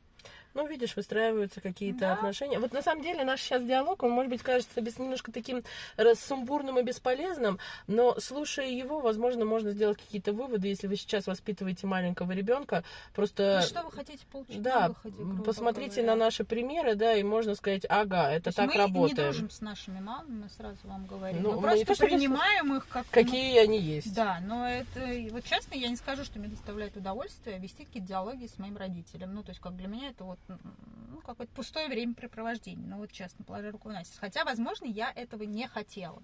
Ну, 0.53 0.65
видишь, 0.65 0.95
выстраиваются 0.95 1.61
какие-то 1.61 1.99
Да. 1.99 2.13
отношения. 2.13 2.57
Вот 2.57 2.73
на 2.73 2.81
самом 2.81 3.03
деле 3.03 3.23
наш 3.23 3.41
сейчас 3.41 3.63
диалог, 3.63 4.01
он, 4.01 4.09
может 4.09 4.31
быть, 4.31 4.41
кажется 4.41 4.81
без 4.81 4.97
немножко 4.97 5.31
таким 5.31 5.63
рассумбурным 5.97 6.79
и 6.79 6.83
бесполезным, 6.83 7.59
но 7.85 8.19
слушая 8.19 8.67
его, 8.67 8.99
возможно, 8.99 9.45
можно 9.45 9.69
сделать 9.71 9.99
какие-то 9.99 10.33
выводы, 10.33 10.67
если 10.69 10.87
вы 10.87 10.95
сейчас 10.95 11.27
воспитываете 11.27 11.85
маленького 11.85 12.31
ребенка. 12.31 12.83
Просто 13.13 13.59
Ну, 13.61 13.67
что 13.67 13.83
вы 13.83 13.91
хотите 13.91 14.25
получить 14.31 14.61
да, 14.61 14.79
на 14.81 14.87
выходе? 14.89 15.15
грубо 15.17 15.43
посмотрите 15.43 16.01
говоря? 16.01 16.15
на 16.15 16.25
наши 16.25 16.43
примеры, 16.43 16.95
да, 16.95 17.13
и 17.13 17.21
можно 17.21 17.53
сказать, 17.53 17.85
ага, 17.87 18.31
это 18.31 18.45
То 18.45 18.47
есть 18.49 18.57
так 18.57 18.67
мы 18.67 18.73
не 18.73 18.79
работает. 18.79 19.15
дружим 19.17 19.49
с 19.51 19.61
нашими 19.61 19.99
мамами, 19.99 20.43
мы 20.43 20.49
сразу 20.49 20.77
вам 20.85 21.05
говорим. 21.05 21.43
Ну, 21.43 21.51
мы 21.51 21.55
мы 21.57 21.61
просто 21.85 21.85
то, 21.97 22.05
принимаем 22.05 22.75
их 22.75 22.87
как... 22.87 23.05
ну, 23.05 23.11
Какие 23.11 23.59
они 23.59 23.79
есть. 23.79 24.11
Да, 24.15 24.39
но 24.43 24.67
это, 24.67 25.01
вот 25.31 25.43
честно, 25.43 25.75
я 25.75 25.89
не 25.89 25.95
скажу, 25.97 26.23
что 26.23 26.39
мне 26.39 26.47
доставляет 26.47 26.95
удовольствие 26.97 27.59
вести 27.59 27.85
какие-то 27.85 28.07
диалоги 28.07 28.47
с 28.47 28.57
моим 28.57 28.75
родителем. 28.77 29.35
Ну, 29.35 29.43
то 29.43 29.49
есть, 29.49 29.61
как 29.61 29.75
для 29.75 29.87
меня 29.87 30.06
это 30.09 30.23
вот, 30.23 30.39
ну, 30.47 31.21
какое-то 31.21 31.53
пустое 31.53 31.87
времяпрепровождение. 31.87 32.87
Ну, 32.87 32.97
вот 32.97 33.11
честно, 33.11 33.43
положа 33.45 33.71
руку 33.71 33.89
на 33.89 34.03
сердце. 34.03 34.19
Хотя, 34.19 34.45
возможно, 34.45 34.85
я 34.85 35.11
этого 35.11 35.43
не 35.43 35.67
хотела. 35.67 36.21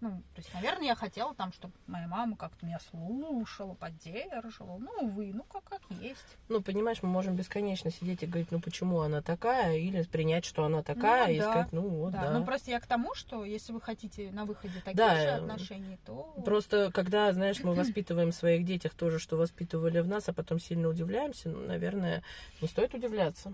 Ну, 0.00 0.10
то 0.34 0.38
есть, 0.38 0.52
наверное, 0.54 0.86
я 0.86 0.94
хотела 0.94 1.34
там, 1.34 1.52
чтобы 1.52 1.74
моя 1.86 2.06
мама 2.06 2.36
как-то 2.36 2.64
меня 2.64 2.78
слушала, 2.90 3.74
поддерживала. 3.74 4.78
Ну, 4.78 4.90
увы, 5.00 5.32
ну, 5.34 5.42
как, 5.44 5.64
как 5.64 5.82
есть. 6.00 6.24
Ну, 6.48 6.62
понимаешь, 6.62 7.02
мы 7.02 7.08
можем 7.10 7.36
бесконечно 7.36 7.90
сидеть 7.90 8.22
и 8.22 8.26
говорить, 8.26 8.50
ну, 8.50 8.60
почему 8.60 9.00
она 9.00 9.20
такая, 9.20 9.76
или 9.76 10.02
принять, 10.04 10.44
что 10.44 10.64
она 10.64 10.82
такая, 10.82 11.26
Ну, 11.26 11.32
и 11.32 11.38
да. 11.38 11.50
сказать, 11.50 11.72
ну, 11.72 11.82
вот, 11.82 12.12
да. 12.12 12.22
да. 12.22 12.38
Ну, 12.38 12.44
просто 12.44 12.70
я 12.70 12.80
к 12.80 12.86
тому, 12.86 13.14
что 13.14 13.44
если 13.44 13.72
вы 13.72 13.80
хотите 13.80 14.30
на 14.30 14.46
выходе 14.46 14.80
таких 14.80 14.96
Да, 14.96 15.16
же 15.16 15.28
отношений, 15.28 15.98
то... 16.06 16.34
Просто, 16.44 16.90
когда, 16.92 17.32
знаешь, 17.32 17.62
мы 17.62 17.74
воспитываем 17.74 18.32
в 18.32 18.34
своих 18.34 18.64
детях 18.64 18.94
тоже, 18.94 19.18
что 19.18 19.36
воспитывали 19.36 20.00
в 20.00 20.08
нас, 20.08 20.28
а 20.28 20.32
потом 20.32 20.58
сильно 20.60 20.88
удивляемся, 20.88 21.50
ну, 21.50 21.66
наверное, 21.66 22.22
не 22.62 22.68
стоит 22.68 22.94
удивляться. 22.94 23.52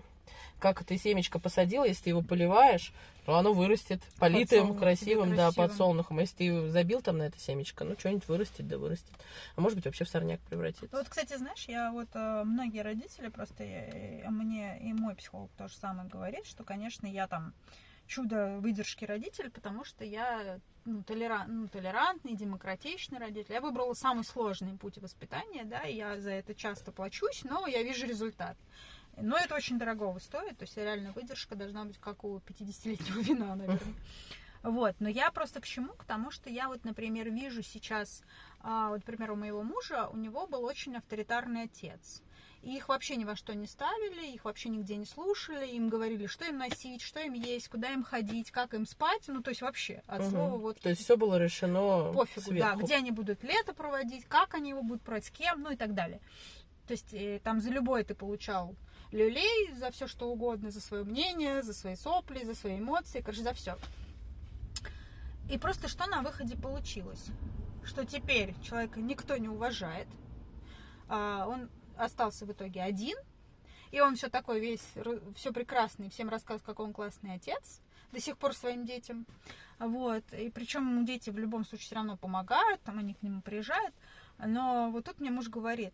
Как 0.59 0.83
ты 0.83 0.97
семечко 0.97 1.39
посадил, 1.39 1.83
если 1.83 2.03
ты 2.03 2.09
его 2.11 2.21
поливаешь, 2.21 2.93
то 3.25 3.35
оно 3.35 3.53
вырастет 3.53 4.01
политым, 4.19 4.59
Подсолнух, 4.59 4.79
красивым, 4.79 5.29
да, 5.35 5.47
красивым. 5.47 5.69
подсолнухом. 5.69 6.19
Если 6.19 6.35
ты 6.35 6.69
забил 6.69 7.01
там 7.01 7.17
на 7.17 7.23
это 7.23 7.37
семечко, 7.39 7.83
ну, 7.83 7.95
что-нибудь 7.97 8.27
вырастет, 8.27 8.67
да 8.67 8.77
вырастет. 8.77 9.11
А 9.55 9.61
может 9.61 9.77
быть, 9.77 9.85
вообще 9.85 10.05
в 10.05 10.09
сорняк 10.09 10.39
превратится. 10.41 10.87
Вот, 10.91 11.09
кстати, 11.09 11.35
знаешь, 11.37 11.65
я 11.67 11.91
вот 11.91 12.07
э, 12.13 12.43
многие 12.45 12.81
родители 12.81 13.27
просто 13.27 13.63
э, 13.63 14.29
мне 14.29 14.79
и 14.79 14.93
мой 14.93 15.15
психолог 15.15 15.51
тоже 15.57 15.75
самое 15.75 16.07
говорит, 16.07 16.45
что, 16.45 16.63
конечно, 16.63 17.05
я 17.05 17.27
там 17.27 17.53
чудо 18.07 18.57
выдержки 18.59 19.05
родитель, 19.05 19.51
потому 19.51 19.83
что 19.83 20.05
я 20.05 20.59
ну, 20.85 21.01
толеран- 21.01 21.47
ну, 21.47 21.67
толерантный, 21.67 22.35
демократичный 22.35 23.19
родитель. 23.19 23.53
Я 23.53 23.61
выбрала 23.61 23.93
самый 23.93 24.23
сложный 24.23 24.77
путь 24.77 24.97
воспитания, 24.97 25.65
да, 25.65 25.81
и 25.81 25.95
я 25.95 26.19
за 26.19 26.31
это 26.31 26.55
часто 26.55 26.91
плачусь, 26.91 27.43
но 27.43 27.67
я 27.67 27.83
вижу 27.83 28.07
результат. 28.07 28.57
Но 29.19 29.35
это 29.37 29.55
очень 29.55 29.79
дорогого 29.79 30.19
стоит, 30.19 30.57
то 30.57 30.63
есть 30.63 30.77
реально 30.77 31.11
выдержка 31.11 31.55
должна 31.55 31.85
быть 31.85 31.97
как 31.97 32.23
у 32.23 32.37
50-летнего 32.37 33.19
вина, 33.21 33.55
наверное. 33.55 33.93
Вот, 34.63 34.95
но 34.99 35.07
я 35.07 35.31
просто 35.31 35.61
к 35.61 35.65
чему? 35.65 35.93
К 35.93 36.03
тому, 36.03 36.29
что 36.31 36.49
я 36.49 36.67
вот, 36.67 36.83
например, 36.83 37.29
вижу 37.31 37.61
сейчас, 37.63 38.23
а, 38.59 38.89
вот, 38.89 38.97
например, 39.07 39.31
у 39.31 39.35
моего 39.35 39.63
мужа, 39.63 40.07
у 40.11 40.17
него 40.17 40.45
был 40.47 40.63
очень 40.65 40.95
авторитарный 40.97 41.63
отец. 41.63 42.21
И 42.63 42.75
их 42.75 42.89
вообще 42.89 43.15
ни 43.15 43.23
во 43.23 43.35
что 43.35 43.53
не 43.53 43.67
ставили, 43.67 44.33
их 44.33 44.43
вообще 44.45 44.69
нигде 44.69 44.97
не 44.97 45.05
слушали, 45.05 45.67
им 45.67 45.89
говорили, 45.89 46.25
что 46.25 46.45
им 46.45 46.57
носить, 46.57 47.01
что 47.01 47.19
им 47.21 47.33
есть, 47.33 47.69
куда 47.69 47.91
им 47.91 48.03
ходить, 48.03 48.51
как 48.51 48.73
им 48.73 48.85
спать, 48.85 49.23
ну, 49.27 49.41
то 49.41 49.51
есть 49.51 49.61
вообще 49.61 50.01
от 50.07 50.21
Мгм. 50.21 50.31
слова 50.31 50.57
вот 50.57 50.79
То 50.81 50.89
есть 50.89 51.03
все 51.03 51.15
было 51.17 51.37
решено 51.37 52.11
пофигу, 52.13 52.47
сверху. 52.49 52.77
да, 52.79 52.83
где 52.83 52.95
они 52.95 53.11
будут 53.11 53.43
лето 53.43 53.73
проводить, 53.73 54.25
как 54.25 54.55
они 54.55 54.71
его 54.71 54.81
будут 54.81 55.03
проводить, 55.03 55.27
с 55.27 55.31
кем, 55.31 55.61
ну 55.61 55.71
и 55.71 55.75
так 55.77 55.93
далее. 55.93 56.19
То 56.87 56.93
есть 56.93 57.13
э, 57.13 57.39
там 57.43 57.61
за 57.61 57.69
любое 57.69 58.03
ты 58.03 58.15
получал 58.15 58.75
люлей, 59.11 59.73
за 59.73 59.91
все 59.91 60.07
что 60.07 60.29
угодно, 60.29 60.71
за 60.71 60.81
свое 60.81 61.03
мнение, 61.03 61.61
за 61.63 61.73
свои 61.73 61.95
сопли, 61.95 62.43
за 62.43 62.55
свои 62.55 62.79
эмоции, 62.79 63.21
короче, 63.21 63.41
за 63.41 63.53
все. 63.53 63.77
И 65.49 65.57
просто 65.57 65.87
что 65.87 66.07
на 66.07 66.21
выходе 66.21 66.57
получилось? 66.57 67.25
Что 67.83 68.05
теперь 68.05 68.53
человека 68.61 68.99
никто 68.99 69.37
не 69.37 69.47
уважает, 69.47 70.07
а, 71.07 71.47
он 71.47 71.69
остался 71.97 72.45
в 72.45 72.51
итоге 72.51 72.81
один, 72.81 73.17
и 73.91 74.01
он 74.01 74.15
все 74.15 74.29
такой 74.29 74.59
весь, 74.59 74.85
все 75.35 75.53
прекрасный, 75.53 76.09
всем 76.09 76.29
рассказывает, 76.29 76.65
какой 76.65 76.87
он 76.87 76.93
классный 76.93 77.33
отец, 77.33 77.81
до 78.11 78.19
сих 78.19 78.37
пор 78.37 78.53
своим 78.53 78.85
детям. 78.85 79.25
Вот. 79.79 80.23
И 80.33 80.49
причем 80.49 80.89
ему 80.89 81.05
дети 81.05 81.29
в 81.29 81.37
любом 81.37 81.65
случае 81.65 81.85
все 81.85 81.95
равно 81.95 82.17
помогают, 82.17 82.81
там 82.81 82.99
они 82.99 83.13
к 83.13 83.23
нему 83.23 83.41
приезжают. 83.41 83.93
Но 84.37 84.89
вот 84.91 85.05
тут 85.05 85.19
мне 85.19 85.31
муж 85.31 85.49
говорит, 85.49 85.93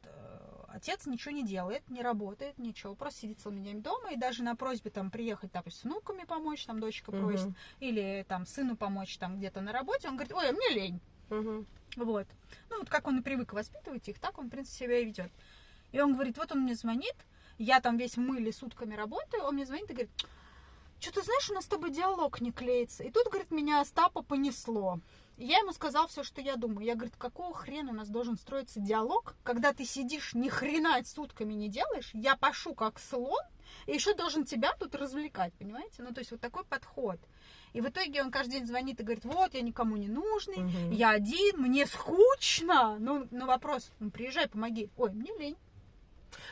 отец 0.74 1.06
ничего 1.06 1.34
не 1.34 1.44
делает, 1.44 1.88
не 1.90 2.02
работает, 2.02 2.58
ничего, 2.58 2.96
просто 2.96 3.22
сидит 3.22 3.40
целыми 3.40 3.62
днями 3.62 3.80
дома, 3.80 4.12
и 4.12 4.18
даже 4.18 4.44
на 4.44 4.56
просьбе 4.56 4.90
там 4.90 5.12
приехать, 5.12 5.52
допустим, 5.52 5.82
с 5.82 5.84
внуками 5.84 6.24
помочь, 6.24 6.66
там 6.66 6.80
дочка 6.80 7.12
Мгм. 7.12 7.22
просит, 7.22 7.50
или 7.80 8.26
там 8.28 8.46
сыну 8.46 8.76
помочь 8.76 9.18
там 9.18 9.38
где-то 9.38 9.62
на 9.62 9.72
работе, 9.72 10.10
он 10.10 10.16
говорит, 10.16 10.34
ой, 10.34 10.50
а 10.50 10.52
мне 10.52 10.70
лень. 10.70 11.00
Мгм. 11.30 11.66
Вот. 11.96 12.28
Ну, 12.70 12.80
вот 12.80 12.90
как 12.90 13.08
он 13.08 13.20
и 13.20 13.22
привык 13.22 13.54
воспитывать 13.54 14.08
их, 14.10 14.20
так 14.20 14.38
он, 14.40 14.48
в 14.48 14.50
принципе, 14.50 14.86
себя 14.86 15.00
и 15.00 15.06
ведет. 15.06 15.32
И 15.92 16.02
он 16.02 16.14
говорит, 16.14 16.38
вот 16.38 16.52
он 16.52 16.62
мне 16.62 16.76
звонит, 16.76 17.16
я 17.60 17.80
там 17.80 17.98
весь 17.98 18.18
в 18.18 18.20
мыле 18.20 18.52
сутками 18.52 18.96
работаю, 18.96 19.44
он 19.44 19.56
мне 19.56 19.66
звонит 19.66 19.90
и 19.92 19.94
говорит, 19.94 20.12
что 21.00 21.14
ты 21.14 21.22
знаешь, 21.22 21.50
у 21.52 21.54
нас 21.54 21.66
с 21.66 21.68
тобой 21.68 21.92
диалог 21.92 22.42
не 22.42 22.52
клеится. 22.52 23.04
И 23.04 23.12
тут, 23.12 23.28
говорит, 23.28 23.52
меня 23.52 23.82
Остапа 23.82 24.24
понесло. 24.24 25.00
Я 25.38 25.58
ему 25.58 25.72
сказал 25.74 26.08
все, 26.08 26.24
что 26.24 26.42
я 26.42 26.56
думаю. 26.56 26.86
Я, 26.86 26.94
говорит, 26.96 27.16
какого 27.18 27.54
хрена 27.54 27.92
у 27.92 27.96
нас 27.96 28.08
должен 28.08 28.38
строиться 28.38 28.80
диалог, 28.80 29.36
когда 29.44 29.74
ты 29.74 29.84
сидишь 29.84 30.34
ни 30.34 30.48
хрена 30.48 31.04
сутками 31.06 31.54
не 31.54 31.70
делаешь, 31.70 32.12
я 32.14 32.36
пашу 32.36 32.74
как 32.76 33.00
слон, 33.00 33.42
и 33.88 33.94
еще 33.94 34.14
должен 34.14 34.46
тебя 34.46 34.74
тут 34.78 34.96
развлекать, 34.96 35.54
понимаете? 35.54 36.04
Ну, 36.04 36.14
то 36.14 36.20
есть 36.20 36.32
вот 36.32 36.40
такой 36.40 36.64
подход. 36.66 37.20
И 37.74 37.82
в 37.82 37.90
итоге 37.90 38.22
он 38.22 38.30
каждый 38.30 38.60
день 38.60 38.68
звонит 38.68 39.00
и 39.00 39.04
говорит, 39.04 39.26
вот, 39.26 39.56
я 39.56 39.62
никому 39.62 39.98
не 39.98 40.08
нужный, 40.08 40.58
Мгм. 40.60 40.92
я 40.92 41.10
один, 41.10 41.60
мне 41.60 41.88
скучно. 41.88 42.98
Ну, 43.00 43.28
ну 43.32 43.48
вопрос, 43.48 43.92
ну, 44.00 44.12
приезжай, 44.12 44.48
помоги. 44.48 44.90
Ой, 44.98 45.12
мне 45.12 45.32
лень. 45.40 45.58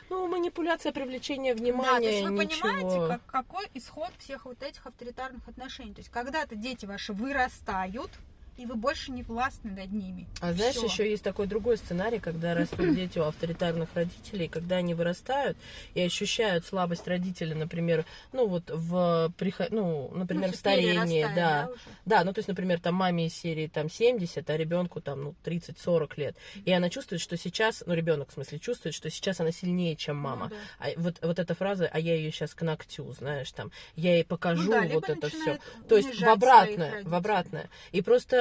Ну, 0.10 0.28
манипуляция, 0.28 0.92
привлечение 0.92 1.54
да, 1.54 1.60
то 1.60 1.64
внимания, 1.64 2.20
есть 2.20 2.30
вы 2.30 2.46
ничего. 2.46 2.62
понимаете, 2.62 3.08
как, 3.08 3.26
какой 3.26 3.68
исход 3.76 4.12
всех 4.18 4.46
вот 4.46 4.62
этих 4.64 4.86
авторитарных 4.86 5.48
отношений. 5.48 5.94
То 5.94 6.00
есть 6.00 6.10
когда-то 6.10 6.56
дети 6.56 6.86
ваши 6.86 7.14
вырастают, 7.14 8.12
и 8.58 8.66
вы 8.66 8.76
больше 8.76 9.12
не 9.12 9.24
властны 9.24 9.72
над 9.72 9.92
ними. 9.92 10.28
А 10.40 10.54
знаешь, 10.54 10.76
Всё. 10.76 10.86
еще 10.86 11.10
есть 11.10 11.24
такой 11.24 11.48
другой 11.48 11.78
сценарий, 11.78 12.20
когда 12.20 12.54
растут 12.54 12.80
дети 12.96 13.18
у 13.20 13.24
авторитарных 13.24 13.90
родителей, 13.94 14.48
когда 14.48 14.78
они 14.78 14.94
вырастают 14.94 15.58
и 15.94 16.02
ощущают 16.02 16.66
слабость 16.66 17.08
родителя, 17.08 17.56
например, 17.56 18.06
ну 18.34 18.48
вот 18.48 18.70
в 18.70 19.34
приход... 19.38 19.68
ну, 19.72 20.10
например, 20.14 20.50
Ну, 20.50 20.54
в 20.54 20.58
старении, 20.58 21.22
перерастая, 21.24 21.36
да. 21.36 21.70
уже? 21.72 21.80
Да, 22.06 22.24
ну 22.24 22.34
то 22.34 22.40
есть, 22.40 22.48
например, 22.48 22.80
там 22.80 22.96
маме 22.96 23.28
из 23.28 23.36
серии 23.36 23.68
там 23.68 23.90
70, 23.90 24.50
а 24.50 24.58
ребенку 24.58 25.02
там 25.02 25.24
ну 25.24 25.36
30-40 25.44 26.12
лет. 26.18 26.36
И 26.66 26.72
она 26.72 26.90
чувствует, 26.90 27.22
что 27.22 27.38
сейчас, 27.38 27.84
ну 27.86 27.94
ребенок 27.94 28.30
в 28.30 28.34
смысле 28.34 28.60
чувствует, 28.60 28.94
что 28.96 29.10
сейчас 29.10 29.40
она 29.40 29.52
сильнее, 29.52 29.96
чем 29.96 30.18
мама. 30.18 30.50
Ну, 30.50 30.56
да. 30.56 30.86
А 30.88 31.00
вот, 31.00 31.16
вот 31.22 31.40
эта 31.40 31.56
фраза, 31.56 31.90
а 31.92 32.00
я 32.00 32.16
ее 32.16 32.32
сейчас 32.32 32.54
к 32.54 32.62
ногтю, 32.62 33.12
знаешь, 33.14 33.52
там, 33.52 33.72
я 33.96 34.16
ей 34.16 34.26
покажу 34.26 34.64
Ну 34.64 34.72
да, 34.72 34.88
вот 34.94 35.10
это 35.10 35.30
все. 35.30 35.60
То 35.88 35.98
есть 35.98 36.20
в 36.20 36.28
обратное, 36.28 36.90
в 36.90 36.94
родителей. 36.94 37.16
обратное. 37.16 37.70
И 37.92 38.02
просто, 38.02 38.41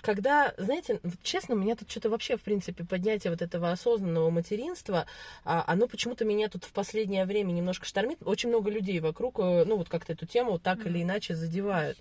когда, 0.00 0.54
знаете, 0.56 1.00
вот 1.02 1.14
честно, 1.22 1.54
у 1.54 1.58
меня 1.58 1.76
тут 1.76 1.90
что-то 1.90 2.10
вообще, 2.10 2.36
в 2.36 2.42
принципе, 2.42 2.84
поднятие 2.84 3.30
вот 3.30 3.42
этого 3.42 3.70
осознанного 3.70 4.30
материнства, 4.30 5.06
а, 5.44 5.64
оно 5.66 5.86
почему-то 5.88 6.24
меня 6.24 6.48
тут 6.48 6.64
в 6.64 6.72
последнее 6.72 7.24
время 7.24 7.52
немножко 7.52 7.86
штормит. 7.86 8.18
Очень 8.24 8.50
много 8.50 8.70
людей 8.70 9.00
вокруг, 9.00 9.38
э, 9.38 9.64
ну, 9.64 9.76
вот 9.76 9.88
как-то 9.88 10.12
эту 10.12 10.26
тему 10.26 10.58
так 10.58 10.86
или 10.86 11.02
иначе 11.02 11.34
задевают. 11.34 11.98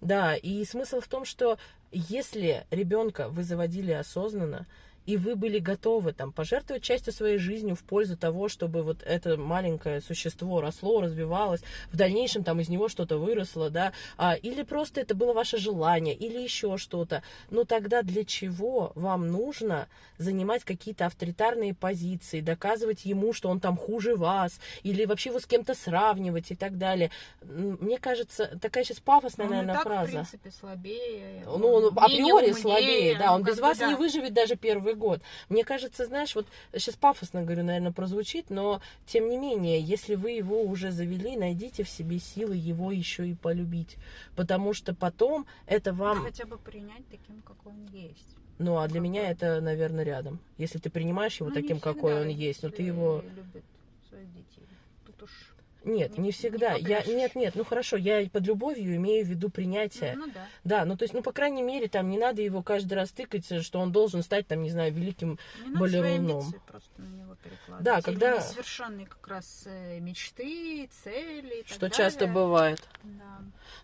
Да, 0.00 0.34
и 0.34 0.64
смысл 0.64 1.00
в 1.00 1.06
том, 1.06 1.24
что 1.24 1.58
если 1.92 2.66
ребенка 2.70 3.28
вы 3.28 3.44
заводили 3.44 3.92
осознанно, 3.92 4.66
и 5.06 5.16
вы 5.16 5.36
были 5.36 5.58
готовы 5.58 6.12
там 6.12 6.32
пожертвовать 6.32 6.82
частью 6.82 7.12
своей 7.12 7.38
жизни 7.38 7.72
в 7.72 7.82
пользу 7.82 8.16
того, 8.16 8.48
чтобы 8.48 8.82
вот 8.82 9.02
это 9.02 9.36
маленькое 9.36 10.00
существо 10.00 10.60
росло, 10.60 11.00
развивалось, 11.00 11.62
в 11.90 11.96
дальнейшем 11.96 12.44
там 12.44 12.60
из 12.60 12.68
него 12.68 12.88
что-то 12.88 13.18
выросло, 13.18 13.70
да, 13.70 13.92
а, 14.16 14.34
или 14.34 14.62
просто 14.62 15.00
это 15.00 15.14
было 15.14 15.32
ваше 15.32 15.58
желание, 15.58 16.14
или 16.14 16.38
еще 16.38 16.76
что-то, 16.76 17.22
ну 17.50 17.64
тогда 17.64 18.02
для 18.02 18.24
чего 18.24 18.92
вам 18.94 19.28
нужно 19.28 19.88
занимать 20.18 20.64
какие-то 20.64 21.06
авторитарные 21.06 21.74
позиции, 21.74 22.40
доказывать 22.40 23.04
ему, 23.04 23.32
что 23.32 23.48
он 23.48 23.60
там 23.60 23.76
хуже 23.76 24.16
вас, 24.16 24.60
или 24.82 25.04
вообще 25.04 25.30
его 25.30 25.40
с 25.40 25.46
кем-то 25.46 25.74
сравнивать 25.74 26.50
и 26.50 26.54
так 26.54 26.78
далее. 26.78 27.10
Мне 27.42 27.98
кажется, 27.98 28.58
такая 28.60 28.84
сейчас 28.84 29.00
пафосная, 29.00 29.46
Он 29.46 29.52
и 29.52 29.56
наверное, 29.56 29.74
так, 29.74 29.84
в 29.84 29.88
фраза. 29.88 30.12
принципе, 30.12 30.50
слабее. 30.50 31.42
Ну, 31.46 31.68
он 31.68 31.86
априори 31.96 32.50
умнее, 32.50 32.54
слабее, 32.54 33.18
да, 33.18 33.34
он 33.34 33.40
ну, 33.40 33.46
без 33.46 33.58
вас 33.58 33.78
да. 33.78 33.88
не 33.88 33.94
выживет 33.94 34.32
даже 34.32 34.56
первый 34.56 34.91
год. 34.94 35.20
Мне 35.48 35.64
кажется, 35.64 36.06
знаешь, 36.06 36.34
вот 36.34 36.46
сейчас 36.72 36.96
пафосно 36.96 37.42
говорю, 37.42 37.64
наверное, 37.64 37.92
прозвучит, 37.92 38.50
но 38.50 38.80
тем 39.06 39.28
не 39.28 39.36
менее, 39.36 39.80
если 39.80 40.14
вы 40.14 40.32
его 40.32 40.62
уже 40.62 40.90
завели, 40.90 41.36
найдите 41.36 41.82
в 41.82 41.88
себе 41.88 42.18
силы 42.18 42.56
его 42.56 42.92
еще 42.92 43.28
и 43.28 43.34
полюбить, 43.34 43.96
потому 44.36 44.72
что 44.74 44.94
потом 44.94 45.46
это 45.66 45.92
вам, 45.92 46.22
Хотя 46.22 46.46
бы 46.46 46.58
принять 46.58 47.06
таким, 47.10 47.42
какой 47.42 47.72
он 47.72 47.86
есть. 47.92 48.36
ну, 48.58 48.78
а 48.78 48.88
для 48.88 49.00
как 49.00 49.04
меня 49.04 49.30
это, 49.30 49.60
наверное, 49.60 50.04
рядом. 50.04 50.40
Если 50.58 50.78
ты 50.78 50.90
принимаешь 50.90 51.40
его 51.40 51.48
Ну, 51.48 51.54
таким, 51.54 51.80
какой 51.80 52.20
он 52.22 52.28
есть, 52.28 52.62
но 52.62 52.70
ты 52.70 52.82
его 52.82 53.22
любит 53.36 53.64
своих 54.08 54.28
детей. 54.32 54.66
Тут 55.06 55.22
уж... 55.22 55.51
нет, 55.84 56.12
не- 56.12 56.18
не 56.18 56.24
не 56.28 56.32
всегда. 56.32 56.72
Я 56.74 56.98
попрячешь. 56.98 57.06
нет, 57.14 57.34
нет, 57.34 57.54
ну 57.54 57.64
хорошо, 57.64 57.96
я 57.96 58.28
под 58.30 58.46
любовью 58.46 58.96
имею 58.96 59.24
в 59.24 59.28
виду 59.28 59.50
принятие. 59.50 60.14
Ну 60.16 60.26
да. 60.32 60.46
Да, 60.64 60.84
ну 60.84 60.96
то 60.96 61.02
есть, 61.04 61.14
ну, 61.14 61.22
по 61.22 61.32
крайней 61.32 61.62
мере, 61.62 61.88
там 61.88 62.08
не 62.08 62.18
надо 62.18 62.42
его 62.42 62.62
каждый 62.62 62.94
раз 62.94 63.10
тыкать, 63.10 63.62
что 63.64 63.80
он 63.80 63.92
должен 63.92 64.22
стать, 64.22 64.46
там, 64.46 64.62
не 64.62 64.70
знаю, 64.70 64.92
великим 64.92 65.38
Не 65.66 65.76
балеруном. 65.76 66.52
просто 66.66 66.90
на 66.98 67.06
него. 67.06 67.36
Да, 67.80 67.96
Или 67.96 68.02
когда- 68.02 68.36
несовершенные 68.36 69.06
как 69.06 69.26
раз 69.26 69.64
э, 69.66 69.98
мечты, 70.00 70.88
цели 71.02 71.64
Что 71.66 71.80
далее. 71.80 71.96
часто 71.96 72.26
бывает. 72.26 72.80
Да. 73.02 73.38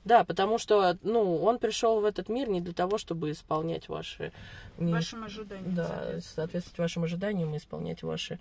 Да, 0.04 0.24
потому 0.24 0.58
что, 0.58 0.96
ну, 1.02 1.42
он 1.42 1.58
пришел 1.58 2.00
в 2.00 2.04
этот 2.04 2.28
мир 2.28 2.48
не 2.48 2.60
для 2.60 2.72
того, 2.72 2.98
чтобы 2.98 3.30
исполнять 3.32 3.88
ваши... 3.88 4.32
не- 4.78 4.92
Вашим 4.92 5.24
ожиданиям. 5.24 5.74
да, 5.74 6.20
соответствовать 6.20 6.78
вашим 6.78 7.04
ожиданиям 7.04 7.52
и 7.54 7.58
исполнять 7.58 8.02
ваши 8.02 8.38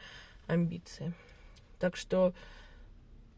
амбиции. 0.47 1.13
Так 1.79 1.95
что, 1.95 2.33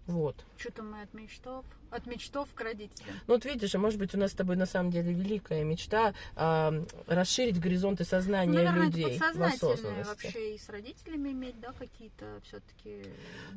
вот. 0.10 0.44
Что-то 0.58 0.82
мы 0.82 1.04
от 1.04 1.14
мечтов, 1.14 1.64
от 1.92 2.08
мечтов 2.08 2.50
к 2.56 2.62
родителям. 2.62 3.14
Ну, 3.28 3.36
вот 3.36 3.46
видишь, 3.46 3.76
а 3.76 3.78
может 3.78 4.00
быть, 4.00 4.16
у 4.16 4.18
нас 4.18 4.32
с 4.32 4.34
тобой 4.34 4.56
на 4.56 4.66
самом 4.66 4.90
деле 4.90 5.14
великая 5.14 5.64
мечта 5.64 6.16
а, 6.36 6.74
расширить 7.06 7.60
горизонты 7.60 8.06
сознания 8.06 8.52
Ну, 8.52 8.56
наверное, 8.56 8.88
людей 8.88 9.16
это 9.16 9.20
подсознательное 9.20 10.04
вообще 10.04 10.56
и 10.56 10.58
с 10.58 10.68
родителями 10.68 11.30
иметь, 11.30 11.60
да, 11.60 11.74
какие-то 11.74 12.42
все-таки. 12.44 13.06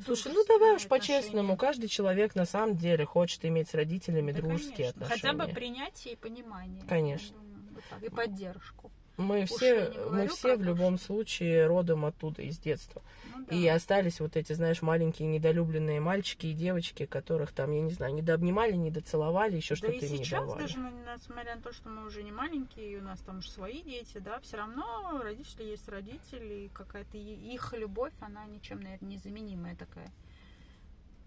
Слушай, 0.05 0.33
ну 0.35 0.45
давай 0.47 0.77
уж 0.77 0.87
по-честному, 0.87 1.57
каждый 1.57 1.89
человек 1.89 2.35
на 2.35 2.45
самом 2.45 2.77
деле 2.77 3.07
хочет 3.07 3.43
иметь 3.47 3.71
с 3.71 3.75
родителями 3.75 4.33
дружеские 4.33 4.91
отношения. 4.91 5.23
Хотя 5.23 5.33
бы 5.33 5.47
принятие 5.47 6.15
и 6.15 6.17
понимание. 6.17 6.85
Конечно. 6.87 7.35
думаю, 7.39 8.05
И 8.05 8.11
поддержку. 8.11 8.91
Мы 9.17 9.43
Уж 9.43 9.51
все, 9.51 9.93
мы 10.11 10.27
все 10.29 10.57
в 10.57 10.63
любом 10.63 10.99
случае 10.99 11.67
родом 11.67 12.05
оттуда, 12.05 12.43
из 12.43 12.59
детства. 12.59 13.03
Ну 13.35 13.45
да. 13.47 13.55
И 13.55 13.67
остались 13.67 14.21
вот 14.21 14.37
эти, 14.37 14.53
знаешь, 14.53 14.83
маленькие 14.83 15.29
недолюбленные 15.29 16.01
мальчики 16.01 16.47
и 16.47 16.53
девочки, 16.53 17.07
которых 17.07 17.53
там, 17.53 17.71
я 17.73 17.81
не 17.81 17.93
знаю, 17.93 18.15
недообнимали, 18.15 18.73
недоцеловали, 18.73 19.57
еще 19.57 19.75
Да 19.75 19.77
что-то 19.77 19.93
им 19.95 20.13
не 20.13 20.19
сейчас, 20.19 20.45
давали. 20.45 20.61
даже 20.63 20.79
несмотря 20.79 21.57
на 21.57 21.63
то, 21.63 21.73
что 21.73 21.89
мы 21.89 22.07
уже 22.07 22.23
не 22.23 22.33
маленькие, 22.33 22.93
и 22.93 22.97
у 22.97 23.03
нас 23.03 23.21
там 23.21 23.39
уже 23.39 23.51
свои 23.51 23.83
дети, 23.83 24.19
да, 24.19 24.41
все 24.41 24.57
равно 24.57 25.21
родители 25.23 25.65
есть 25.65 25.89
родители, 25.89 26.65
и 26.65 26.69
какая-то 26.69 27.17
их 27.17 27.73
любовь, 27.73 28.15
она 28.21 28.45
ничем, 28.47 28.81
наверное, 28.81 29.09
незаменимая 29.11 29.77
такая. 29.77 30.11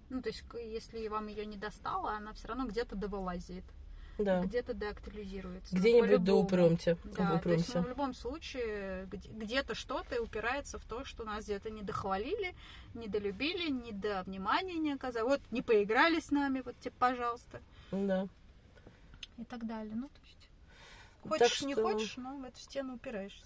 Ну, 0.10 0.22
то 0.22 0.30
есть, 0.30 0.44
если 0.54 1.08
вам 1.08 1.28
ее 1.28 1.46
не 1.46 1.58
достало, 1.58 2.12
она 2.12 2.34
все 2.34 2.48
равно 2.48 2.68
где-то 2.68 2.96
довылазит, 2.96 3.64
Да. 4.18 4.42
где-то 4.44 4.74
доактуализируется. 4.74 5.74
Ну, 5.76 5.80
Где-нибудь 5.82 6.24
да 6.24 6.34
упремте. 6.36 6.98
Да, 7.04 7.38
то 7.40 7.50
есть, 7.50 7.68
упремся. 7.70 7.78
ну, 7.80 7.82
в 7.84 7.90
любом 7.90 8.14
случае, 8.14 9.06
где- 9.12 9.30
где-то 9.30 9.76
что-то 9.76 10.22
упирается 10.22 10.80
в 10.80 10.86
то, 10.86 11.04
что 11.04 11.24
нас 11.26 11.46
где-то 11.46 11.70
недохвалили, 11.70 12.56
недолюбили, 12.94 13.70
не 13.70 13.92
до 13.92 14.24
внимания 14.24 14.76
не 14.76 14.94
оказали. 14.94 15.24
Вот 15.26 15.42
не 15.52 15.62
поиграли 15.62 16.20
с 16.20 16.32
нами, 16.32 16.62
вот 16.64 16.80
тебе, 16.80 16.94
пожалуйста. 16.98 17.62
Да. 17.92 18.28
И 19.38 19.44
так 19.44 19.66
далее. 19.68 19.94
Ну, 19.96 20.08
то 20.08 20.20
есть, 20.24 20.50
Так 21.24 21.32
хочешь, 21.50 21.62
не 21.64 21.74
что- 21.74 21.82
хочешь, 21.84 22.18
но 22.18 22.38
в 22.38 22.44
эту 22.46 22.60
стену 22.60 22.96
упираешься. 22.96 23.42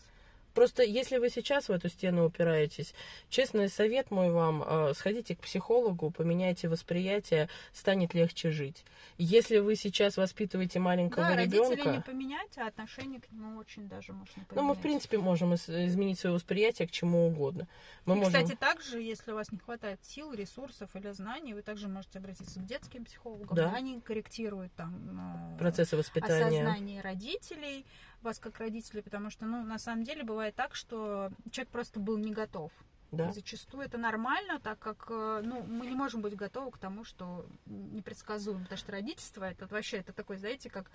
Просто 0.54 0.84
если 0.84 1.18
вы 1.18 1.30
сейчас 1.30 1.70
в 1.70 1.72
эту 1.72 1.90
стену 1.90 2.26
упираетесь, 2.26 2.94
честный 3.30 3.70
совет 3.70 4.12
мой 4.12 4.32
вам, 4.32 4.64
э, 4.66 4.94
сходите 4.94 5.36
к 5.36 5.40
психологу, 5.40 6.12
поменяйте 6.12 6.68
восприятие, 6.68 7.50
станет 7.74 8.14
легче 8.14 8.52
жить. 8.52 8.84
Если 9.18 9.58
вы 9.60 9.76
сейчас 9.76 10.18
воспитываете 10.18 10.80
маленького 10.80 11.28
Да, 11.28 11.36
родителей 11.36 11.76
ребенка, 11.76 11.92
не 11.92 12.02
поменять, 12.02 12.58
а 12.58 12.68
отношение 12.68 13.22
к 13.22 13.32
нему 13.32 13.58
очень 13.58 13.88
даже 13.88 14.14
можно 14.14 14.34
поменять. 14.46 14.56
ну 14.56 14.64
мы 14.64 14.74
в 14.76 14.80
принципе 14.82 15.18
можем 15.18 15.54
из- 15.54 15.70
изменить 15.70 16.20
свое 16.20 16.36
восприятие 16.36 16.88
к 16.88 16.92
чему 16.92 17.28
угодно. 17.28 17.68
Мы 18.06 18.16
И, 18.16 18.18
можем... 18.20 18.34
кстати, 18.34 18.56
также, 18.58 19.00
если 19.02 19.32
у 19.32 19.36
вас 19.36 19.52
не 19.52 19.60
хватает 19.60 20.00
сил, 20.04 20.34
ресурсов 20.34 20.90
или 20.96 21.12
знаний, 21.12 21.54
вы 21.54 21.62
также 21.62 21.88
можете 21.88 22.20
обратиться 22.20 22.60
к 22.60 22.66
детским 22.66 23.06
психологам. 23.06 23.56
Да. 23.56 23.72
Они 23.74 24.00
корректируют 24.02 24.74
там 24.74 25.56
э, 25.56 25.58
процессы 25.60 25.96
воспитания. 25.96 26.46
осознание 26.64 27.02
родителей, 27.02 27.86
вас 28.24 28.40
как 28.40 28.60
родителей, 28.60 29.02
потому 29.02 29.30
что, 29.30 29.46
ну, 29.46 29.64
на 29.64 29.80
самом 29.80 30.04
деле 30.04 30.24
бывает 30.24 30.56
так, 30.56 30.76
что 30.76 31.32
человек 31.52 31.70
просто 31.72 32.00
был 32.00 32.18
не 32.18 32.32
готов. 32.32 32.72
Да. 33.12 33.30
И 33.30 33.32
зачастую 33.32 33.86
это 33.86 33.98
нормально, 33.98 34.60
так 34.60 34.78
как, 34.78 35.08
э, 35.10 35.42
ну, 35.44 35.64
мы 35.64 35.88
не 35.88 35.96
можем 35.96 36.22
быть 36.22 36.36
готовы 36.36 36.72
к 36.72 36.78
тому, 36.78 37.04
что 37.04 37.46
непредсказуемо, 37.66 38.62
потому 38.62 38.78
что 38.78 38.92
родительство 38.92 39.46
это 39.46 39.66
вообще 39.66 39.98
это 39.98 40.14
такое, 40.14 40.38
знаете, 40.38 40.70
как 40.70 40.92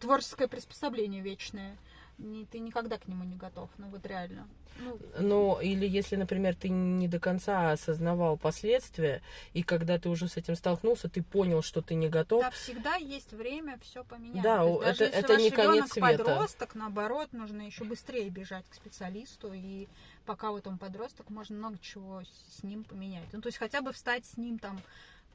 творческое 0.00 0.48
приспособление 0.48 1.20
вечное. 1.20 1.76
Не- 2.18 2.46
ты 2.46 2.60
никогда 2.60 2.96
к 2.98 3.06
нему 3.08 3.24
не 3.24 3.36
готов, 3.36 3.68
ну 3.78 3.88
вот 3.88 4.06
реально. 4.06 4.48
Ну, 4.78 4.98
Ну, 5.18 5.60
или 5.60 5.86
если, 5.86 6.16
например, 6.16 6.54
ты 6.54 6.68
не 6.70 7.08
до 7.08 7.18
конца 7.18 7.72
осознавал 7.72 8.36
последствия, 8.38 9.22
и 9.54 9.62
когда 9.62 9.98
ты 9.98 10.08
уже 10.08 10.28
с 10.28 10.36
этим 10.36 10.54
столкнулся, 10.54 11.08
ты 11.08 11.22
понял, 11.22 11.62
что 11.62 11.80
ты 11.82 11.94
не 11.94 12.08
готов, 12.08 12.42
да, 12.42 12.50
всегда 12.50 12.96
есть 12.96 13.32
время 13.32 13.78
все 13.82 14.02
поменять. 14.04 14.42
Да, 14.42 14.58
То 14.58 14.68
есть 14.68 14.76
о, 14.80 14.84
даже 14.84 15.04
это- 15.04 15.16
если 15.16 15.34
это 15.34 15.42
не 15.42 15.50
конец 15.50 15.92
света. 15.92 16.24
подросток, 16.24 16.74
наоборот, 16.74 17.32
нужно 17.32 17.62
еще 17.62 17.84
быстрее 17.84 18.28
бежать 18.30 18.66
к 18.68 18.74
специалисту, 18.74 19.52
и 19.54 19.86
пока 20.26 20.50
вот 20.50 20.66
он 20.66 20.78
подросток, 20.78 21.28
можно 21.30 21.56
много 21.56 21.78
чего 21.78 22.22
с 22.50 22.62
ним 22.62 22.84
поменять. 22.84 23.26
Ну, 23.32 23.40
то 23.42 23.48
есть 23.48 23.58
хотя 23.58 23.80
бы 23.82 23.92
встать 23.92 24.24
с 24.26 24.36
ним 24.36 24.58
там 24.58 24.80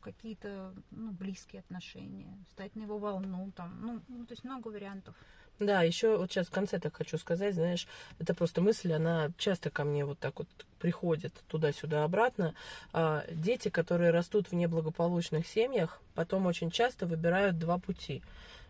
какие-то 0.02 0.74
ну, 0.92 1.12
близкие 1.12 1.60
отношения, 1.60 2.28
встать 2.50 2.76
на 2.76 2.84
его 2.84 2.98
волну, 2.98 3.52
там, 3.56 3.78
ну, 3.82 4.02
ну, 4.08 4.26
то 4.26 4.34
есть 4.34 4.44
много 4.44 4.68
вариантов. 4.70 5.16
Да, 5.62 5.84
еще 5.84 6.18
вот 6.18 6.32
сейчас 6.32 6.48
в 6.48 6.52
конце 6.52 6.80
так 6.80 6.98
хочу 6.98 7.20
сказать, 7.20 7.54
знаешь, 7.54 7.88
это 8.18 8.34
просто 8.34 8.62
мысль, 8.62 8.94
она 8.94 9.30
часто 9.38 9.70
ко 9.70 9.84
мне 9.84 10.06
вот 10.06 10.18
так 10.18 10.40
вот 10.40 10.48
приходит 10.80 11.36
туда-сюда 11.48 12.04
обратно. 12.04 12.56
А, 12.94 13.24
дети, 13.30 13.70
которые 13.70 14.10
растут 14.10 14.48
в 14.48 14.54
неблагополучных 14.54 15.46
семьях, 15.46 16.02
потом 16.16 16.48
очень 16.48 16.72
часто 16.72 17.06
выбирают 17.06 17.60
два 17.60 17.78
пути. 17.78 18.24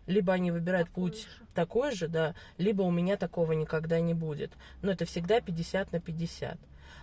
Либо 0.06 0.34
они 0.34 0.50
выбирают 0.50 0.88
Такой 0.88 1.10
путь 1.10 1.22
же. 1.22 1.28
такой 1.54 1.92
же, 1.92 2.08
да, 2.08 2.34
либо 2.58 2.82
у 2.82 2.90
меня 2.90 3.16
такого 3.16 3.52
никогда 3.52 3.98
не 4.00 4.12
будет. 4.12 4.50
Но 4.82 4.92
это 4.92 5.06
всегда 5.06 5.40
50 5.40 5.92
на 5.92 6.00
50. 6.00 6.58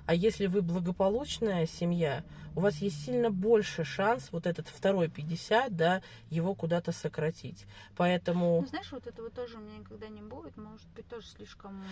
А 0.05 0.13
если 0.13 0.45
вы 0.45 0.61
благополучная 0.61 1.65
семья, 1.65 2.23
у 2.55 2.61
вас 2.61 2.77
есть 2.77 3.05
сильно 3.05 3.29
больше 3.29 3.83
шанс 3.83 4.29
вот 4.31 4.45
этот 4.45 4.67
второй 4.67 5.09
50, 5.09 5.75
да, 5.75 6.01
его 6.29 6.55
куда-то 6.55 6.91
сократить. 6.91 7.65
Поэтому... 7.95 8.61
Ну, 8.61 8.67
знаешь, 8.67 8.91
вот 8.91 9.07
этого 9.07 9.29
тоже 9.29 9.57
у 9.57 9.61
меня 9.61 9.77
никогда 9.77 10.07
не 10.07 10.21
будет, 10.21 10.57
может 10.57 10.87
быть, 10.95 11.07
тоже 11.07 11.27
слишком 11.27 11.83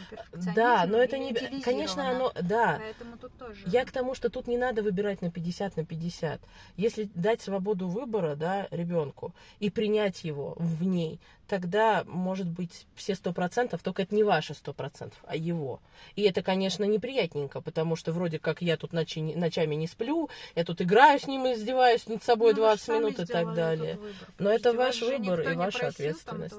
Да, 0.55 0.85
но 0.87 0.97
это 0.97 1.17
не... 1.17 1.33
Конечно, 1.61 2.09
оно... 2.09 2.31
Да, 2.41 2.77
Поэтому 2.79 3.17
тут 3.17 3.37
тоже... 3.37 3.61
я 3.65 3.85
к 3.85 3.91
тому, 3.91 4.15
что 4.15 4.29
тут 4.29 4.47
не 4.47 4.57
надо 4.57 4.81
выбирать 4.81 5.21
на 5.21 5.31
50 5.31 5.77
на 5.77 5.85
50. 5.85 6.41
Если 6.75 7.09
дать 7.15 7.41
свободу 7.41 7.87
выбора, 7.87 8.35
да, 8.35 8.67
ребенку 8.71 9.33
и 9.59 9.69
принять 9.69 10.23
его 10.23 10.55
в 10.57 10.83
ней, 10.83 11.19
тогда, 11.47 12.03
может 12.05 12.47
быть, 12.47 12.85
все 12.95 13.15
сто 13.15 13.33
процентов, 13.33 13.81
только 13.81 14.03
это 14.03 14.13
не 14.13 14.23
ваши 14.23 14.53
сто 14.53 14.73
процентов, 14.73 15.19
а 15.25 15.35
его. 15.35 15.79
И 16.15 16.23
это, 16.23 16.43
конечно, 16.43 16.83
неприятненько, 16.83 17.61
потому 17.61 17.95
что 17.95 18.11
вроде 18.11 18.39
как 18.39 18.61
я 18.61 18.77
тут 18.77 18.93
ночи, 18.93 19.19
ночами 19.19 19.75
не 19.75 19.87
сплю, 19.87 20.29
я 20.57 20.63
тут 20.63 20.81
играю 20.81 21.19
с 21.19 21.27
ним 21.27 21.45
и 21.45 21.53
издеваюсь 21.53 22.07
над 22.07 22.23
собой 22.23 22.55
Ну, 22.55 22.61
вы 22.61 22.61
же 22.61 22.77
20 22.77 22.83
сами 22.83 22.97
минут 22.97 23.19
и 23.19 23.25
так 23.25 23.53
далее. 23.53 23.99
Но 24.39 24.49
это 24.49 24.73
ваш 24.73 25.03
выбор 25.03 25.41
и 25.41 25.53
ваша 25.53 25.89
ответственность. 25.89 26.55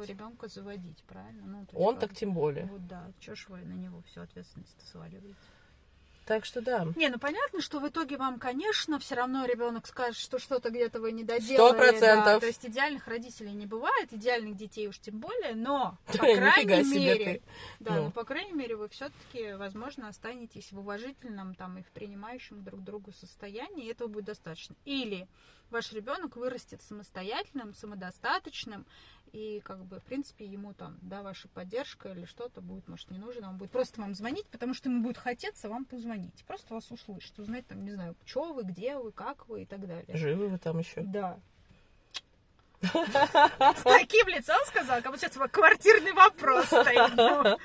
Заводить? 0.47 1.05
Ну, 1.45 1.67
Он 1.75 1.99
так 1.99 2.15
тем 2.15 2.33
более. 2.33 2.67
Вот 2.67 2.87
да, 2.87 3.11
чё 3.19 3.35
ж 3.35 3.47
вы 3.49 3.59
на 3.59 3.73
него 3.73 4.01
всю 4.03 4.21
ответственность 4.21 4.77
сваливаете? 4.89 5.35
Так 6.29 6.45
что 6.45 6.61
да. 6.61 6.87
Не, 6.95 7.09
ну 7.09 7.19
понятно, 7.19 7.63
что 7.63 7.81
в 7.81 7.89
итоге 7.89 8.19
вам, 8.19 8.39
конечно, 8.39 8.99
все 8.99 9.15
равно 9.15 9.47
ребенок 9.47 9.87
скажет, 9.87 10.19
что 10.19 10.39
что-то 10.39 10.69
где-то 10.69 11.01
вы 11.01 11.13
не 11.13 11.25
доделали. 11.25 11.79
процентов. 11.79 12.25
да. 12.27 12.41
То 12.41 12.47
есть 12.47 12.67
идеальных 12.67 13.09
родителей 13.09 13.53
не 13.53 13.65
бывает, 13.65 14.13
идеальных 14.13 14.55
детей 14.55 14.89
уж 14.89 14.99
тем 14.99 15.21
более, 15.21 15.55
но, 15.55 15.97
по 16.07 16.19
крайней 16.19 16.85
мере, 16.85 17.41
да, 17.81 17.95
Ну. 17.95 18.03
но 18.05 18.11
по 18.11 18.25
крайней 18.25 18.53
мере 18.53 18.77
вы 18.77 18.89
все-таки, 18.91 19.55
возможно, 19.55 20.09
останетесь 20.09 20.71
в 20.71 20.79
уважительном 20.79 21.55
там 21.55 21.79
и 21.79 21.83
в 21.83 21.87
принимающем 21.93 22.63
друг 22.63 22.85
другу 22.85 23.11
состоянии, 23.13 23.87
и 23.87 23.91
этого 23.91 24.09
будет 24.09 24.27
достаточно. 24.27 24.77
Или 24.85 25.27
ваш 25.71 25.93
ребенок 25.93 26.37
вырастет 26.37 26.83
самостоятельным, 26.83 27.73
самодостаточным, 27.73 28.85
и 29.33 29.61
как 29.61 29.85
бы, 29.85 30.01
в 30.01 30.05
принципе, 30.05 30.45
ему 30.47 30.73
там, 30.75 30.99
да, 31.03 31.23
ваша 31.23 31.49
поддержка 31.49 32.11
или 32.11 32.25
что-то 32.25 32.61
будет, 32.61 32.89
может, 32.89 33.11
не 33.11 33.19
нужно, 33.19 33.51
он 33.51 33.57
будет 33.57 33.71
просто 33.71 34.01
вам 34.01 34.15
звонить, 34.15 34.47
потому 34.47 34.75
что 34.75 34.89
ему 34.89 35.03
будет 35.03 35.19
хотеться 35.19 35.69
вам 35.69 35.85
позвонить, 35.85 36.45
просто 36.47 36.75
вас 36.75 36.91
услышать, 36.91 37.39
узнать 37.39 37.67
там, 37.67 37.85
не 37.85 37.93
знаю, 37.93 38.17
что 38.25 38.53
вы, 38.53 38.63
где 38.63 38.97
вы, 38.97 39.13
как 39.13 39.49
вы 39.49 39.63
и 39.63 39.67
так 39.67 39.87
далее. 39.87 40.17
Живы 40.17 40.49
вы 40.49 40.59
там 40.59 40.79
еще. 40.79 41.03
Да. 41.03 41.39
С 42.83 43.83
таким 43.83 44.29
лицом 44.29 44.59
сказала, 44.67 45.01
как 45.01 45.13
будто 45.13 45.29
сейчас 45.29 45.51
квартирный 45.51 46.13
вопрос 46.13 46.67
стоит. 46.67 47.17
но 47.17 47.59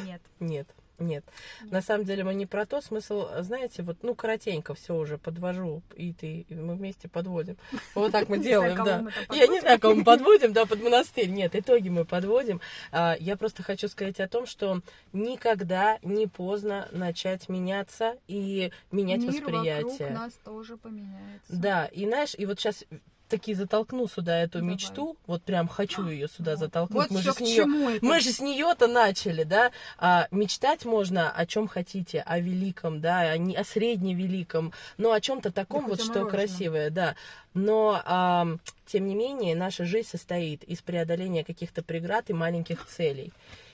Нет. 0.40 0.68
Нет, 0.98 1.24
нет. 1.62 1.72
На 1.72 1.82
самом 1.82 2.04
деле 2.04 2.24
мы 2.24 2.34
не 2.34 2.46
про 2.46 2.66
то. 2.66 2.80
Смысл, 2.80 3.26
знаете, 3.40 3.82
вот, 3.82 3.98
ну, 4.02 4.14
коротенько 4.14 4.74
все 4.74 4.94
уже 4.96 5.18
подвожу, 5.18 5.82
и 5.96 6.12
ты, 6.12 6.46
и 6.48 6.54
мы 6.54 6.74
вместе 6.74 7.08
подводим. 7.08 7.56
Вот 7.94 8.12
так 8.12 8.28
мы 8.28 8.38
делаем, 8.42 8.76
да. 8.84 9.04
Я 9.32 9.46
не 9.46 9.60
знаю, 9.60 9.78
кого 9.80 9.94
мы 9.94 10.04
подводим, 10.04 10.52
да, 10.52 10.66
под 10.66 10.82
монастырь. 10.82 11.28
Нет, 11.28 11.54
итоги 11.54 11.88
мы 11.88 12.04
подводим. 12.04 12.60
А, 12.92 13.16
Я 13.18 13.36
просто 13.36 13.62
хочу 13.62 13.88
сказать 13.88 14.20
о 14.20 14.28
том, 14.28 14.46
что 14.46 14.80
никогда 15.12 15.98
не 16.02 16.26
поздно 16.26 16.88
начать 16.92 17.48
меняться 17.48 18.16
и 18.28 18.70
менять 18.90 19.20
Мир 19.20 19.32
восприятие. 19.32 19.90
вокруг 19.90 20.10
нас 20.10 20.32
тоже 20.44 20.76
поменяется. 20.76 21.46
Да, 21.48 21.86
и 21.86 22.04
знаешь, 22.04 22.34
и 22.36 22.46
вот 22.46 22.58
сейчас 22.60 22.84
таки 23.28 23.54
затолкну 23.54 24.06
сюда 24.06 24.38
эту 24.42 24.58
Давай. 24.58 24.74
мечту, 24.74 25.16
вот 25.26 25.42
прям 25.42 25.68
хочу 25.68 26.06
ее 26.06 26.28
сюда 26.28 26.56
затолкнуть. 26.56 27.10
Вот 27.10 27.10
мы 27.10 27.22
же 27.22 27.32
с 27.32 27.40
нее, 27.40 27.96
это. 27.96 28.04
мы 28.04 28.20
же 28.20 28.30
с 28.30 28.40
нее-то 28.40 28.86
начали, 28.86 29.44
да. 29.44 29.70
А, 29.98 30.28
мечтать 30.30 30.84
можно 30.84 31.30
о 31.30 31.46
чем 31.46 31.66
хотите, 31.66 32.20
о 32.20 32.38
великом, 32.38 33.00
да, 33.00 33.20
о, 33.32 33.38
не, 33.38 33.56
о 33.56 33.64
средневеликом, 33.64 34.72
но 34.98 35.12
о 35.12 35.20
чем-то 35.20 35.50
таком 35.52 35.82
Да 35.82 35.88
вот, 35.90 36.02
что 36.02 36.26
красивое, 36.26 36.90
да. 36.90 37.16
Но 37.54 38.00
ам, 38.04 38.60
тем 38.86 39.06
не 39.06 39.14
менее 39.14 39.54
наша 39.54 39.84
жизнь 39.84 40.08
состоит 40.08 40.62
из 40.64 40.82
преодоления 40.82 41.44
каких-то 41.44 41.82
преград 41.82 42.30
и 42.30 42.32
маленьких 42.32 42.86
целей. 42.86 43.32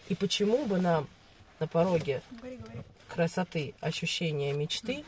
И 0.09 0.14
почему 0.14 0.66
бы 0.66 0.78
нам 0.78 1.09
на 1.59 1.66
пороге 1.66 2.22
красоты, 3.09 3.74
ощущения 3.80 4.53
мечты, 4.53 5.05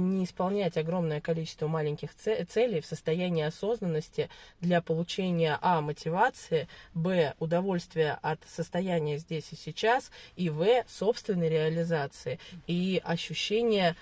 не 0.00 0.24
исполнять 0.24 0.76
огромное 0.76 1.20
количество 1.20 1.68
маленьких 1.68 2.14
це- 2.14 2.44
целей 2.44 2.80
в 2.80 2.86
состоянии 2.86 3.44
осознанности 3.44 4.28
для 4.60 4.80
получения 4.80 5.58
а. 5.60 5.80
мотивации, 5.80 6.68
б. 6.94 7.34
удовольствия 7.38 8.18
от 8.22 8.38
состояния 8.48 9.18
здесь 9.18 9.52
и 9.52 9.56
сейчас, 9.56 10.10
и 10.36 10.50
в. 10.50 10.84
собственной 10.88 11.48
реализации 11.48 12.38
и 12.66 13.00
ощущения 13.04 13.96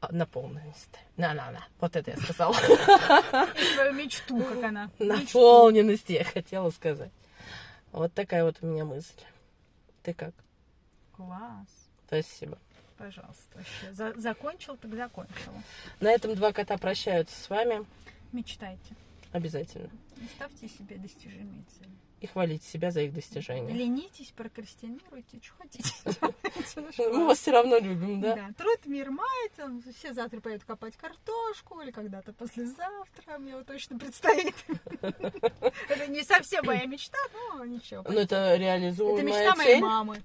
а, 0.00 0.08
наполненности. 0.12 0.98
На-на-на. 1.16 1.66
Вот 1.80 1.96
это 1.96 2.10
я 2.12 2.16
сказала. 2.16 2.54
Свою 2.54 3.92
мечту, 3.92 4.42
как 4.42 4.64
она. 4.64 4.90
Наполненности, 4.98 6.12
я 6.12 6.24
хотела 6.24 6.70
сказать. 6.70 7.10
Вот 7.92 8.12
такая 8.14 8.44
вот 8.44 8.56
у 8.62 8.66
меня 8.66 8.84
мысль. 8.84 9.20
Ты 10.02 10.14
как? 10.14 10.32
Класс. 11.16 11.68
Спасибо. 12.06 12.56
Пожалуйста. 13.00 13.64
За- 13.92 14.12
закончил, 14.20 14.76
так 14.76 14.94
закончила. 14.94 15.62
На 16.00 16.12
этом 16.12 16.34
два 16.34 16.52
кота 16.52 16.76
прощаются 16.76 17.34
с 17.42 17.48
вами. 17.48 17.86
Мечтайте. 18.30 18.94
Обязательно. 19.32 19.88
И 20.18 20.26
ставьте 20.36 20.68
себе 20.68 20.96
достижимые 20.96 21.64
цели. 21.78 21.90
И 22.20 22.26
хвалите 22.26 22.68
себя 22.68 22.90
за 22.90 23.00
их 23.00 23.14
достижения. 23.14 23.72
Ленитесь, 23.72 24.32
прокрастинируйте, 24.36 25.40
что 25.42 25.54
хотите. 25.56 25.94
Мы 27.10 27.24
вас 27.26 27.38
все 27.38 27.52
равно 27.52 27.78
любим, 27.78 28.20
да? 28.20 28.34
Да, 28.36 28.50
труд 28.58 28.84
мир 28.84 29.10
май, 29.10 29.48
там 29.56 29.82
все 29.96 30.12
завтра 30.12 30.40
поедут 30.42 30.64
копать 30.64 30.94
картошку 30.96 31.80
или 31.80 31.92
когда-то 31.92 32.34
послезавтра, 32.34 33.38
мне 33.38 33.56
вот 33.56 33.66
точно 33.66 33.98
предстоит. 33.98 34.54
Это 35.00 36.06
не 36.08 36.22
совсем 36.22 36.66
моя 36.66 36.84
мечта, 36.84 37.16
но 37.56 37.64
ничего. 37.64 38.04
Ну, 38.06 38.18
это 38.18 38.56
реализуемая 38.56 39.22
Это 39.22 39.26
мечта 39.26 39.56
моей 39.56 39.80
мамы. 39.80 40.22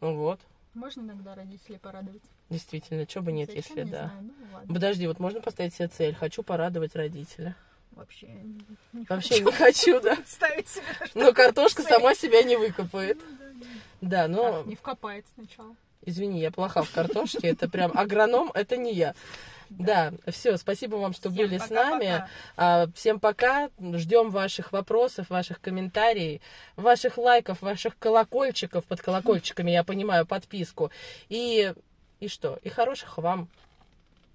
Ну 0.00 0.14
вот, 0.14 0.40
Можно 0.74 1.02
иногда 1.02 1.34
родителей 1.34 1.78
порадовать? 1.78 2.22
действительно, 2.50 3.08
что 3.08 3.22
бы 3.22 3.32
нет, 3.32 3.48
Зачем, 3.48 3.62
если 3.62 3.84
не 3.84 3.90
да. 3.90 4.06
знаю, 4.08 4.22
ну 4.22 4.32
ладно. 4.54 4.74
Подожди, 4.74 5.06
вот 5.06 5.18
можно 5.18 5.40
поставить 5.40 5.74
себе 5.74 5.88
цель? 5.88 6.14
Хочу 6.14 6.42
порадовать 6.42 6.94
родителя. 6.94 7.54
Вообще 7.92 8.26
не- 8.92 9.06
Вообще 9.08 9.34
хочу 9.34 9.44
не 9.44 9.52
хочу, 9.52 10.00
да. 10.02 10.18
ставить 10.26 10.68
себе 10.68 10.82
Но 11.14 11.32
картошка 11.32 11.82
цель. 11.82 11.92
сама 11.92 12.14
себя 12.14 12.42
не 12.42 12.56
выкопает. 12.56 13.18
Ну 13.22 13.36
да, 13.38 13.46
да. 13.54 13.66
Да, 14.00 14.22
Так, 14.22 14.30
но, 14.30 14.62
Не 14.64 14.74
вкопает 14.74 15.24
сначала. 15.34 15.74
извини, 16.04 16.40
я 16.40 16.50
плоха 16.50 16.82
в 16.82 16.90
картошке. 16.90 17.48
Это 17.48 17.68
прям 17.68 17.96
агроном, 17.96 18.50
это 18.52 18.76
не 18.76 18.92
я. 18.92 19.14
Да, 19.70 20.12
все, 20.28 20.56
спасибо 20.56 20.96
вам, 20.96 21.12
что 21.12 21.30
Всем 21.30 21.34
были 21.46 21.58
с 21.58 21.62
пока-пока. 21.62 21.90
нами. 21.90 22.28
А, 22.56 22.86
Всем 22.94 23.20
пока. 23.20 23.70
Ждем 23.78 24.30
ваших 24.30 24.72
вопросов, 24.72 25.30
ваших 25.30 25.60
комментариев, 25.60 26.40
ваших 26.76 27.18
лайков, 27.18 27.62
ваших 27.62 27.98
колокольчиков. 27.98 28.84
Под 28.84 29.00
колокольчиками, 29.00 29.70
я 29.70 29.84
понимаю, 29.84 30.26
подписку. 30.26 30.90
И, 31.28 31.74
и 32.20 32.28
что? 32.28 32.58
И 32.62 32.68
хороших 32.68 33.18
вам 33.18 33.48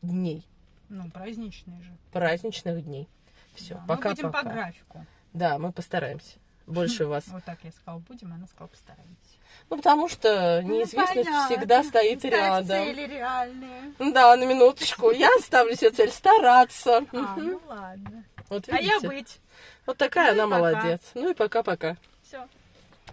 дней, 0.02 0.44
Ну, 0.90 1.10
праздничные 1.12 1.82
же. 1.82 1.92
праздничных 2.12 2.84
дней. 2.84 3.08
Все, 3.56 3.76
Да, 3.76 3.82
Мы 3.82 3.88
пока, 3.88 4.10
будем 4.12 4.24
по 4.32 4.32
пока. 4.44 4.52
графику. 4.52 5.06
Да, 5.34 5.58
мы 5.60 5.72
постараемся. 5.72 6.38
Больше 6.68 7.06
вас. 7.08 7.26
Вот 7.28 7.44
так 7.44 7.60
я 7.64 7.72
сказала, 7.72 8.00
будем, 8.00 8.32
она 8.34 8.48
сказала, 8.48 8.68
постараемся. 8.68 9.29
Ну, 9.70 9.78
потому 9.78 10.10
что 10.10 10.62
неизвестность 10.64 11.30
Ну, 11.30 11.46
всегда 11.46 11.84
стоит 11.84 12.20
Ставь 12.20 12.32
рядом. 12.32 12.68
цели 12.86 13.08
реальные. 13.08 13.94
Да, 14.00 14.36
на 14.36 14.44
минуточку. 14.46 15.12
Я 15.12 15.30
ставлю 15.42 15.76
себе 15.76 15.92
цель 15.92 16.12
стараться. 16.12 17.06
А, 17.14 17.36
ну 17.38 17.62
ладно. 17.68 18.24
Вот 18.50 18.64
А 18.70 18.82
я 18.82 19.00
быть. 19.02 19.40
Вот 19.86 19.98
такая 19.98 20.34
Ну 20.34 20.44
она 20.44 20.58
молодец. 20.58 21.02
Ну 21.14 21.30
и 21.30 21.34
пока-пока. 21.34 21.98
Все. 22.24 22.48